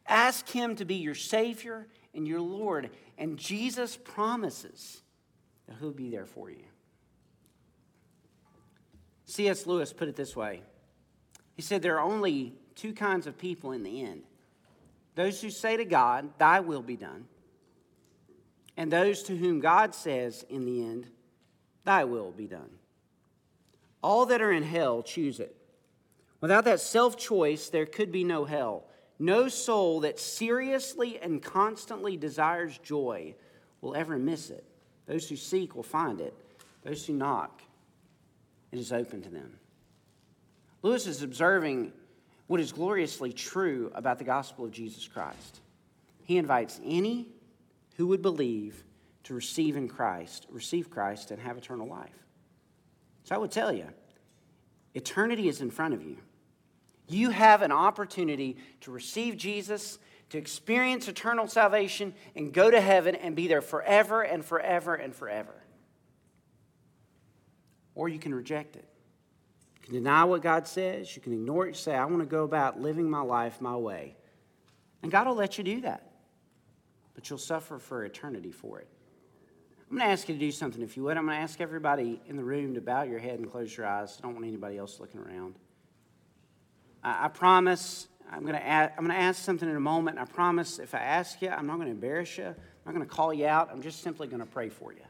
Ask 0.07 0.49
him 0.49 0.75
to 0.77 0.85
be 0.85 0.95
your 0.95 1.15
Savior 1.15 1.87
and 2.13 2.27
your 2.27 2.41
Lord. 2.41 2.89
And 3.17 3.37
Jesus 3.37 3.97
promises 3.97 5.01
that 5.67 5.77
he'll 5.79 5.91
be 5.91 6.09
there 6.09 6.25
for 6.25 6.49
you. 6.49 6.63
C.S. 9.25 9.67
Lewis 9.67 9.93
put 9.93 10.07
it 10.07 10.15
this 10.15 10.35
way 10.35 10.61
He 11.55 11.61
said, 11.61 11.81
There 11.81 11.97
are 11.97 12.01
only 12.01 12.55
two 12.79 12.93
kinds 12.93 13.27
of 13.27 13.37
people 13.37 13.71
in 13.71 13.83
the 13.83 14.01
end 14.03 14.23
those 15.15 15.41
who 15.41 15.49
say 15.49 15.75
to 15.75 15.83
God, 15.83 16.29
Thy 16.37 16.61
will 16.61 16.81
be 16.81 16.95
done, 16.95 17.25
and 18.77 18.89
those 18.89 19.23
to 19.23 19.35
whom 19.35 19.59
God 19.59 19.93
says 19.93 20.45
in 20.49 20.63
the 20.63 20.85
end, 20.85 21.07
Thy 21.83 22.05
will 22.05 22.31
be 22.31 22.47
done. 22.47 22.69
All 24.01 24.27
that 24.27 24.41
are 24.41 24.51
in 24.51 24.63
hell 24.63 25.03
choose 25.03 25.41
it. 25.41 25.55
Without 26.39 26.63
that 26.65 26.79
self 26.79 27.17
choice, 27.17 27.67
there 27.67 27.85
could 27.85 28.13
be 28.13 28.23
no 28.23 28.45
hell. 28.45 28.85
No 29.19 29.49
soul 29.49 29.99
that 30.01 30.17
seriously 30.17 31.19
and 31.19 31.43
constantly 31.43 32.15
desires 32.15 32.77
joy 32.77 33.35
will 33.81 33.95
ever 33.95 34.17
miss 34.17 34.49
it. 34.49 34.63
Those 35.05 35.27
who 35.27 35.35
seek 35.35 35.75
will 35.75 35.83
find 35.83 36.21
it. 36.21 36.33
Those 36.83 37.05
who 37.05 37.13
knock, 37.13 37.61
it 38.71 38.79
is 38.79 38.93
open 38.93 39.21
to 39.23 39.29
them. 39.29 39.59
Lewis 40.81 41.07
is 41.07 41.21
observing 41.21 41.91
what 42.49 42.59
is 42.59 42.71
gloriously 42.71 43.31
true 43.31 43.91
about 43.93 44.17
the 44.17 44.23
gospel 44.23 44.65
of 44.65 44.71
Jesus 44.71 45.07
Christ. 45.07 45.59
He 46.23 46.39
invites 46.39 46.81
any 46.83 47.27
who 47.95 48.07
would 48.07 48.23
believe 48.23 48.83
to 49.25 49.35
receive 49.35 49.77
in 49.77 49.87
Christ, 49.87 50.47
receive 50.49 50.89
Christ, 50.89 51.29
and 51.29 51.39
have 51.39 51.59
eternal 51.59 51.87
life. 51.87 52.25
So 53.25 53.35
I 53.35 53.37
would 53.37 53.51
tell 53.51 53.71
you, 53.71 53.85
eternity 54.95 55.47
is 55.47 55.61
in 55.61 55.69
front 55.69 55.93
of 55.93 56.01
you. 56.01 56.17
You 57.07 57.29
have 57.29 57.61
an 57.61 57.71
opportunity 57.71 58.57
to 58.81 58.89
receive 58.89 59.37
Jesus, 59.37 59.99
to 60.31 60.39
experience 60.39 61.07
eternal 61.07 61.45
salvation, 61.45 62.15
and 62.35 62.51
go 62.51 62.71
to 62.71 62.81
heaven 62.81 63.13
and 63.13 63.35
be 63.35 63.47
there 63.47 63.61
forever 63.61 64.23
and 64.23 64.43
forever 64.43 64.95
and 64.95 65.15
forever. 65.15 65.53
Or 67.93 68.09
you 68.09 68.17
can 68.17 68.33
reject 68.33 68.75
it. 68.75 68.88
Can 69.89 70.03
deny 70.03 70.23
what 70.23 70.43
God 70.43 70.67
says. 70.67 71.15
You 71.15 71.21
can 71.21 71.33
ignore 71.33 71.65
it. 71.65 71.69
You 71.69 71.73
say, 71.73 71.95
I 71.95 72.05
want 72.05 72.19
to 72.19 72.27
go 72.27 72.43
about 72.43 72.79
living 72.79 73.09
my 73.09 73.21
life 73.21 73.59
my 73.59 73.75
way. 73.75 74.15
And 75.01 75.11
God 75.11 75.25
will 75.25 75.33
let 75.33 75.57
you 75.57 75.63
do 75.63 75.81
that. 75.81 76.11
But 77.15 77.27
you'll 77.27 77.39
suffer 77.39 77.79
for 77.79 78.05
eternity 78.05 78.51
for 78.51 78.79
it. 78.79 78.87
I'm 79.89 79.97
going 79.97 80.07
to 80.07 80.11
ask 80.11 80.29
you 80.29 80.35
to 80.35 80.39
do 80.39 80.51
something 80.51 80.83
if 80.83 80.95
you 80.95 81.01
would. 81.05 81.17
I'm 81.17 81.25
going 81.25 81.37
to 81.37 81.41
ask 81.41 81.59
everybody 81.59 82.21
in 82.27 82.37
the 82.37 82.43
room 82.43 82.75
to 82.75 82.81
bow 82.81 83.01
your 83.01 83.17
head 83.17 83.39
and 83.39 83.49
close 83.51 83.75
your 83.75 83.87
eyes. 83.87 84.15
I 84.19 84.21
don't 84.21 84.35
want 84.35 84.45
anybody 84.45 84.77
else 84.77 84.99
looking 84.99 85.21
around. 85.21 85.55
I, 87.03 87.25
I 87.25 87.27
promise 87.29 88.07
I'm 88.31 88.41
going, 88.41 88.53
to 88.53 88.67
ask, 88.67 88.93
I'm 88.95 89.05
going 89.05 89.17
to 89.17 89.23
ask 89.23 89.43
something 89.43 89.67
in 89.67 89.75
a 89.75 89.79
moment. 89.79 90.19
I 90.19 90.25
promise 90.25 90.77
if 90.77 90.93
I 90.93 90.99
ask 90.99 91.41
you, 91.41 91.49
I'm 91.49 91.65
not 91.65 91.77
going 91.77 91.87
to 91.87 91.93
embarrass 91.93 92.37
you. 92.37 92.45
I'm 92.45 92.55
not 92.85 92.93
going 92.93 93.07
to 93.07 93.11
call 93.11 93.33
you 93.33 93.47
out. 93.47 93.69
I'm 93.71 93.81
just 93.81 94.03
simply 94.03 94.27
going 94.27 94.41
to 94.41 94.45
pray 94.45 94.69
for 94.69 94.93
you. 94.93 95.01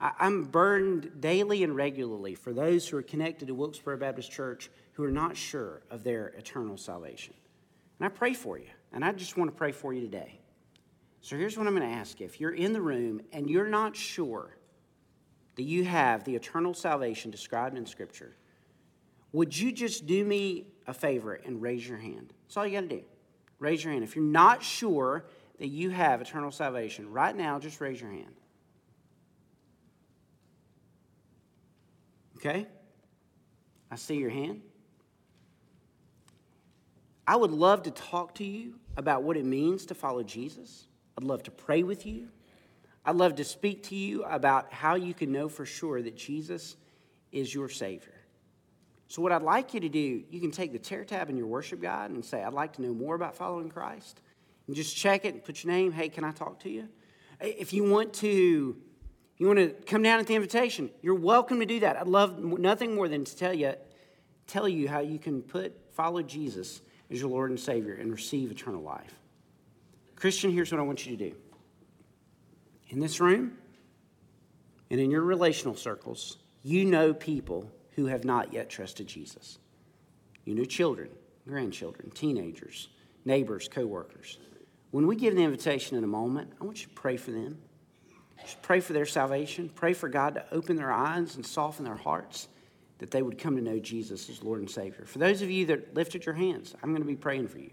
I'm 0.00 0.44
burdened 0.44 1.20
daily 1.20 1.62
and 1.62 1.76
regularly 1.76 2.34
for 2.34 2.54
those 2.54 2.88
who 2.88 2.96
are 2.96 3.02
connected 3.02 3.48
to 3.48 3.54
Wilkesboro 3.54 3.98
Baptist 3.98 4.30
Church 4.30 4.70
who 4.92 5.04
are 5.04 5.10
not 5.10 5.36
sure 5.36 5.82
of 5.90 6.04
their 6.04 6.28
eternal 6.28 6.78
salvation. 6.78 7.34
And 7.98 8.06
I 8.06 8.08
pray 8.08 8.32
for 8.32 8.58
you. 8.58 8.68
And 8.92 9.04
I 9.04 9.12
just 9.12 9.36
want 9.36 9.50
to 9.50 9.56
pray 9.56 9.72
for 9.72 9.92
you 9.92 10.00
today. 10.00 10.40
So 11.20 11.36
here's 11.36 11.58
what 11.58 11.66
I'm 11.66 11.76
going 11.76 11.88
to 11.88 11.96
ask 11.96 12.18
you. 12.18 12.26
If 12.26 12.40
you're 12.40 12.54
in 12.54 12.72
the 12.72 12.80
room 12.80 13.20
and 13.32 13.48
you're 13.48 13.68
not 13.68 13.94
sure 13.94 14.56
that 15.56 15.62
you 15.64 15.84
have 15.84 16.24
the 16.24 16.34
eternal 16.34 16.72
salvation 16.72 17.30
described 17.30 17.76
in 17.76 17.84
Scripture, 17.84 18.34
would 19.32 19.56
you 19.56 19.70
just 19.70 20.06
do 20.06 20.24
me 20.24 20.66
a 20.86 20.94
favor 20.94 21.34
and 21.34 21.60
raise 21.60 21.86
your 21.86 21.98
hand? 21.98 22.32
That's 22.46 22.56
all 22.56 22.66
you 22.66 22.80
got 22.80 22.88
to 22.88 22.96
do. 22.96 23.02
Raise 23.58 23.84
your 23.84 23.92
hand. 23.92 24.02
If 24.02 24.16
you're 24.16 24.24
not 24.24 24.62
sure 24.62 25.26
that 25.58 25.68
you 25.68 25.90
have 25.90 26.22
eternal 26.22 26.50
salvation, 26.50 27.12
right 27.12 27.36
now, 27.36 27.58
just 27.58 27.80
raise 27.80 28.00
your 28.00 28.10
hand. 28.10 28.39
Okay? 32.40 32.66
I 33.90 33.96
see 33.96 34.16
your 34.16 34.30
hand. 34.30 34.62
I 37.26 37.36
would 37.36 37.50
love 37.50 37.84
to 37.84 37.90
talk 37.90 38.34
to 38.36 38.44
you 38.44 38.74
about 38.96 39.22
what 39.22 39.36
it 39.36 39.44
means 39.44 39.86
to 39.86 39.94
follow 39.94 40.22
Jesus. 40.22 40.86
I'd 41.16 41.24
love 41.24 41.42
to 41.44 41.50
pray 41.50 41.82
with 41.82 42.06
you. 42.06 42.28
I'd 43.04 43.16
love 43.16 43.36
to 43.36 43.44
speak 43.44 43.84
to 43.84 43.94
you 43.94 44.24
about 44.24 44.72
how 44.72 44.94
you 44.94 45.14
can 45.14 45.32
know 45.32 45.48
for 45.48 45.64
sure 45.64 46.02
that 46.02 46.16
Jesus 46.16 46.76
is 47.30 47.54
your 47.54 47.68
Savior. 47.68 48.14
So, 49.08 49.22
what 49.22 49.32
I'd 49.32 49.42
like 49.42 49.74
you 49.74 49.80
to 49.80 49.88
do, 49.88 50.22
you 50.30 50.40
can 50.40 50.50
take 50.50 50.72
the 50.72 50.78
tear 50.78 51.04
tab 51.04 51.30
in 51.30 51.36
your 51.36 51.46
worship 51.46 51.80
guide 51.80 52.10
and 52.10 52.24
say, 52.24 52.42
I'd 52.42 52.52
like 52.52 52.74
to 52.74 52.82
know 52.82 52.94
more 52.94 53.14
about 53.14 53.34
following 53.34 53.68
Christ. 53.68 54.20
And 54.66 54.76
just 54.76 54.96
check 54.96 55.24
it 55.24 55.34
and 55.34 55.44
put 55.44 55.64
your 55.64 55.72
name. 55.72 55.92
Hey, 55.92 56.08
can 56.08 56.22
I 56.22 56.30
talk 56.30 56.60
to 56.60 56.70
you? 56.70 56.88
If 57.40 57.72
you 57.72 57.84
want 57.84 58.12
to, 58.14 58.76
you 59.40 59.46
want 59.46 59.58
to 59.58 59.70
come 59.86 60.02
down 60.02 60.20
at 60.20 60.26
the 60.26 60.34
invitation, 60.34 60.90
you're 61.00 61.14
welcome 61.14 61.60
to 61.60 61.66
do 61.66 61.80
that. 61.80 61.96
I'd 61.96 62.06
love 62.06 62.38
nothing 62.38 62.94
more 62.94 63.08
than 63.08 63.24
to 63.24 63.36
tell 63.36 63.54
you, 63.54 63.72
tell 64.46 64.68
you 64.68 64.86
how 64.86 65.00
you 65.00 65.18
can 65.18 65.40
put 65.40 65.74
follow 65.94 66.22
Jesus 66.22 66.82
as 67.10 67.20
your 67.20 67.30
Lord 67.30 67.48
and 67.48 67.58
Savior 67.58 67.94
and 67.94 68.12
receive 68.12 68.50
eternal 68.50 68.82
life. 68.82 69.14
Christian, 70.14 70.52
here's 70.52 70.70
what 70.70 70.78
I 70.78 70.84
want 70.84 71.06
you 71.06 71.16
to 71.16 71.30
do. 71.30 71.36
In 72.90 73.00
this 73.00 73.18
room 73.18 73.56
and 74.90 75.00
in 75.00 75.10
your 75.10 75.22
relational 75.22 75.74
circles, 75.74 76.36
you 76.62 76.84
know 76.84 77.14
people 77.14 77.72
who 77.92 78.06
have 78.06 78.26
not 78.26 78.52
yet 78.52 78.68
trusted 78.68 79.06
Jesus. 79.06 79.58
You 80.44 80.54
know 80.54 80.64
children, 80.64 81.08
grandchildren, 81.48 82.10
teenagers, 82.10 82.90
neighbors, 83.24 83.68
coworkers. 83.68 84.36
When 84.90 85.06
we 85.06 85.16
give 85.16 85.34
the 85.34 85.44
invitation 85.44 85.96
in 85.96 86.04
a 86.04 86.08
moment, 86.08 86.52
I 86.60 86.64
want 86.64 86.82
you 86.82 86.88
to 86.88 86.94
pray 86.94 87.16
for 87.16 87.30
them. 87.30 87.56
Just 88.42 88.62
pray 88.62 88.80
for 88.80 88.92
their 88.92 89.06
salvation. 89.06 89.70
Pray 89.74 89.92
for 89.92 90.08
God 90.08 90.34
to 90.34 90.44
open 90.52 90.76
their 90.76 90.92
eyes 90.92 91.36
and 91.36 91.44
soften 91.44 91.84
their 91.84 91.96
hearts 91.96 92.48
that 92.98 93.10
they 93.10 93.22
would 93.22 93.38
come 93.38 93.56
to 93.56 93.62
know 93.62 93.78
Jesus 93.78 94.28
as 94.28 94.42
Lord 94.42 94.60
and 94.60 94.70
Savior. 94.70 95.04
For 95.06 95.18
those 95.18 95.40
of 95.40 95.50
you 95.50 95.66
that 95.66 95.94
lifted 95.94 96.26
your 96.26 96.34
hands, 96.34 96.74
I'm 96.82 96.90
going 96.90 97.02
to 97.02 97.08
be 97.08 97.16
praying 97.16 97.48
for 97.48 97.58
you. 97.58 97.70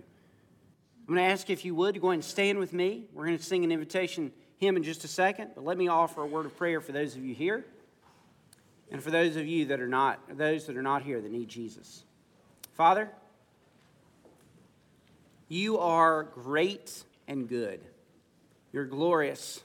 I'm 1.08 1.16
going 1.16 1.26
to 1.26 1.32
ask 1.32 1.50
you 1.50 1.54
if 1.54 1.66
you 1.66 1.76
would 1.76 1.96
to 1.96 2.00
go 2.00 2.08
ahead 2.08 2.16
and 2.16 2.24
stand 2.24 2.60
with 2.60 2.74
me. 2.74 3.06
We're 3.14 3.26
going 3.26 3.38
to 3.38 3.44
sing 3.44 3.64
an 3.64 3.72
invitation 3.72 4.32
hymn 4.58 4.78
in 4.78 4.84
just 4.84 5.04
a 5.04 5.08
second, 5.08 5.52
but 5.56 5.64
let 5.64 5.78
me 5.78 5.88
offer 5.88 6.22
a 6.22 6.26
word 6.26 6.46
of 6.46 6.58
prayer 6.58 6.82
for 6.82 6.92
those 6.92 7.16
of 7.16 7.24
you 7.24 7.34
here. 7.34 7.66
And 8.92 9.04
for 9.04 9.12
those 9.12 9.36
of 9.36 9.46
you 9.46 9.66
that 9.66 9.82
are 9.82 9.88
not, 9.88 10.38
those 10.38 10.66
that 10.68 10.78
are 10.78 10.82
not 10.82 11.04
here 11.04 11.20
that 11.20 11.32
need 11.32 11.50
Jesus. 11.50 12.04
Father, 12.74 13.10
you 15.50 15.78
are 15.78 16.24
great 16.24 17.04
and 17.28 17.50
good. 17.50 17.82
You're 18.72 18.86
glorious. 18.86 19.62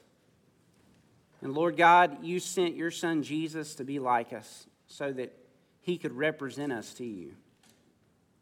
And 1.42 1.54
Lord 1.54 1.76
God, 1.76 2.24
you 2.24 2.38
sent 2.38 2.76
your 2.76 2.92
son 2.92 3.24
Jesus 3.24 3.74
to 3.74 3.84
be 3.84 3.98
like 3.98 4.32
us 4.32 4.66
so 4.86 5.12
that 5.12 5.36
he 5.80 5.98
could 5.98 6.12
represent 6.12 6.72
us 6.72 6.94
to 6.94 7.04
you. 7.04 7.32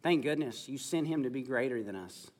Thank 0.03 0.23
goodness 0.23 0.69
you 0.69 0.79
sent 0.79 1.07
him 1.07 1.23
to 1.23 1.31
be 1.31 1.43
greater 1.43 1.83
than 1.83 1.97
us. 1.97 2.31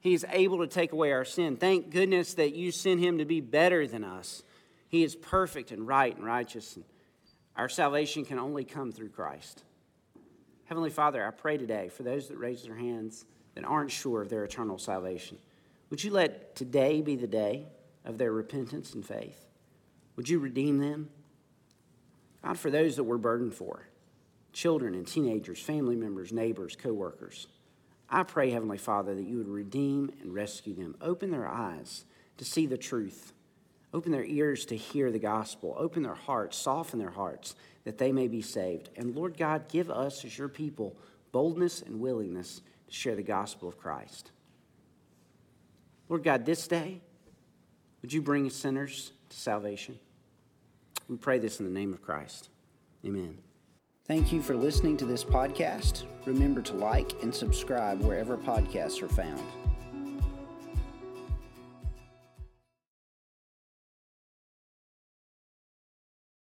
He 0.00 0.14
is 0.14 0.26
able 0.30 0.58
to 0.58 0.66
take 0.66 0.92
away 0.92 1.12
our 1.12 1.24
sin. 1.24 1.56
Thank 1.56 1.90
goodness 1.90 2.34
that 2.34 2.54
you 2.54 2.72
sent 2.72 3.00
him 3.00 3.18
to 3.18 3.24
be 3.24 3.40
better 3.40 3.86
than 3.86 4.04
us. 4.04 4.42
He 4.88 5.02
is 5.02 5.16
perfect 5.16 5.70
and 5.70 5.86
right 5.86 6.14
and 6.14 6.24
righteous. 6.24 6.76
And 6.76 6.84
our 7.56 7.68
salvation 7.68 8.24
can 8.24 8.38
only 8.38 8.64
come 8.64 8.92
through 8.92 9.10
Christ. 9.10 9.62
Heavenly 10.66 10.90
Father, 10.90 11.24
I 11.26 11.30
pray 11.30 11.56
today 11.56 11.88
for 11.88 12.02
those 12.02 12.28
that 12.28 12.38
raise 12.38 12.62
their 12.62 12.74
hands 12.74 13.24
that 13.54 13.64
aren't 13.64 13.90
sure 13.90 14.22
of 14.22 14.28
their 14.28 14.44
eternal 14.44 14.78
salvation. 14.78 15.38
Would 15.90 16.02
you 16.02 16.10
let 16.10 16.56
today 16.56 17.00
be 17.00 17.16
the 17.16 17.26
day 17.26 17.66
of 18.04 18.18
their 18.18 18.32
repentance 18.32 18.94
and 18.94 19.06
faith? 19.06 19.46
Would 20.16 20.28
you 20.28 20.38
redeem 20.38 20.78
them? 20.78 21.08
God, 22.44 22.58
for 22.58 22.70
those 22.70 22.96
that 22.96 23.04
we're 23.04 23.18
burdened 23.18 23.54
for, 23.54 23.86
children 24.52 24.94
and 24.94 25.06
teenagers, 25.06 25.60
family 25.60 25.96
members, 25.96 26.32
neighbors, 26.32 26.76
co 26.76 26.92
workers, 26.92 27.46
I 28.10 28.24
pray, 28.24 28.50
Heavenly 28.50 28.78
Father, 28.78 29.14
that 29.14 29.24
you 29.24 29.38
would 29.38 29.48
redeem 29.48 30.12
and 30.20 30.34
rescue 30.34 30.74
them. 30.74 30.96
Open 31.00 31.30
their 31.30 31.48
eyes 31.48 32.04
to 32.36 32.44
see 32.44 32.66
the 32.66 32.76
truth 32.76 33.32
Open 33.94 34.10
their 34.10 34.24
ears 34.24 34.64
to 34.66 34.76
hear 34.76 35.10
the 35.10 35.18
gospel. 35.18 35.74
Open 35.78 36.02
their 36.02 36.14
hearts, 36.14 36.56
soften 36.56 36.98
their 36.98 37.10
hearts, 37.10 37.54
that 37.84 37.98
they 37.98 38.10
may 38.10 38.26
be 38.26 38.40
saved. 38.40 38.88
And 38.96 39.14
Lord 39.14 39.36
God, 39.36 39.68
give 39.68 39.90
us 39.90 40.24
as 40.24 40.36
your 40.38 40.48
people 40.48 40.96
boldness 41.30 41.82
and 41.82 42.00
willingness 42.00 42.62
to 42.88 42.94
share 42.94 43.14
the 43.14 43.22
gospel 43.22 43.68
of 43.68 43.78
Christ. 43.78 44.30
Lord 46.08 46.24
God, 46.24 46.46
this 46.46 46.66
day, 46.66 47.00
would 48.00 48.12
you 48.12 48.22
bring 48.22 48.48
sinners 48.50 49.12
to 49.32 49.38
salvation? 49.38 49.98
We 51.08 51.16
pray 51.16 51.38
this 51.38 51.58
in 51.58 51.66
the 51.66 51.72
name 51.72 51.92
of 51.92 52.02
Christ. 52.02 52.50
Amen. 53.04 53.38
Thank 54.06 54.32
you 54.32 54.42
for 54.42 54.54
listening 54.54 54.96
to 54.98 55.04
this 55.04 55.24
podcast. 55.24 56.04
Remember 56.26 56.60
to 56.62 56.74
like 56.74 57.22
and 57.22 57.34
subscribe 57.34 58.00
wherever 58.00 58.36
podcasts 58.36 59.02
are 59.02 59.08
found. 59.08 59.42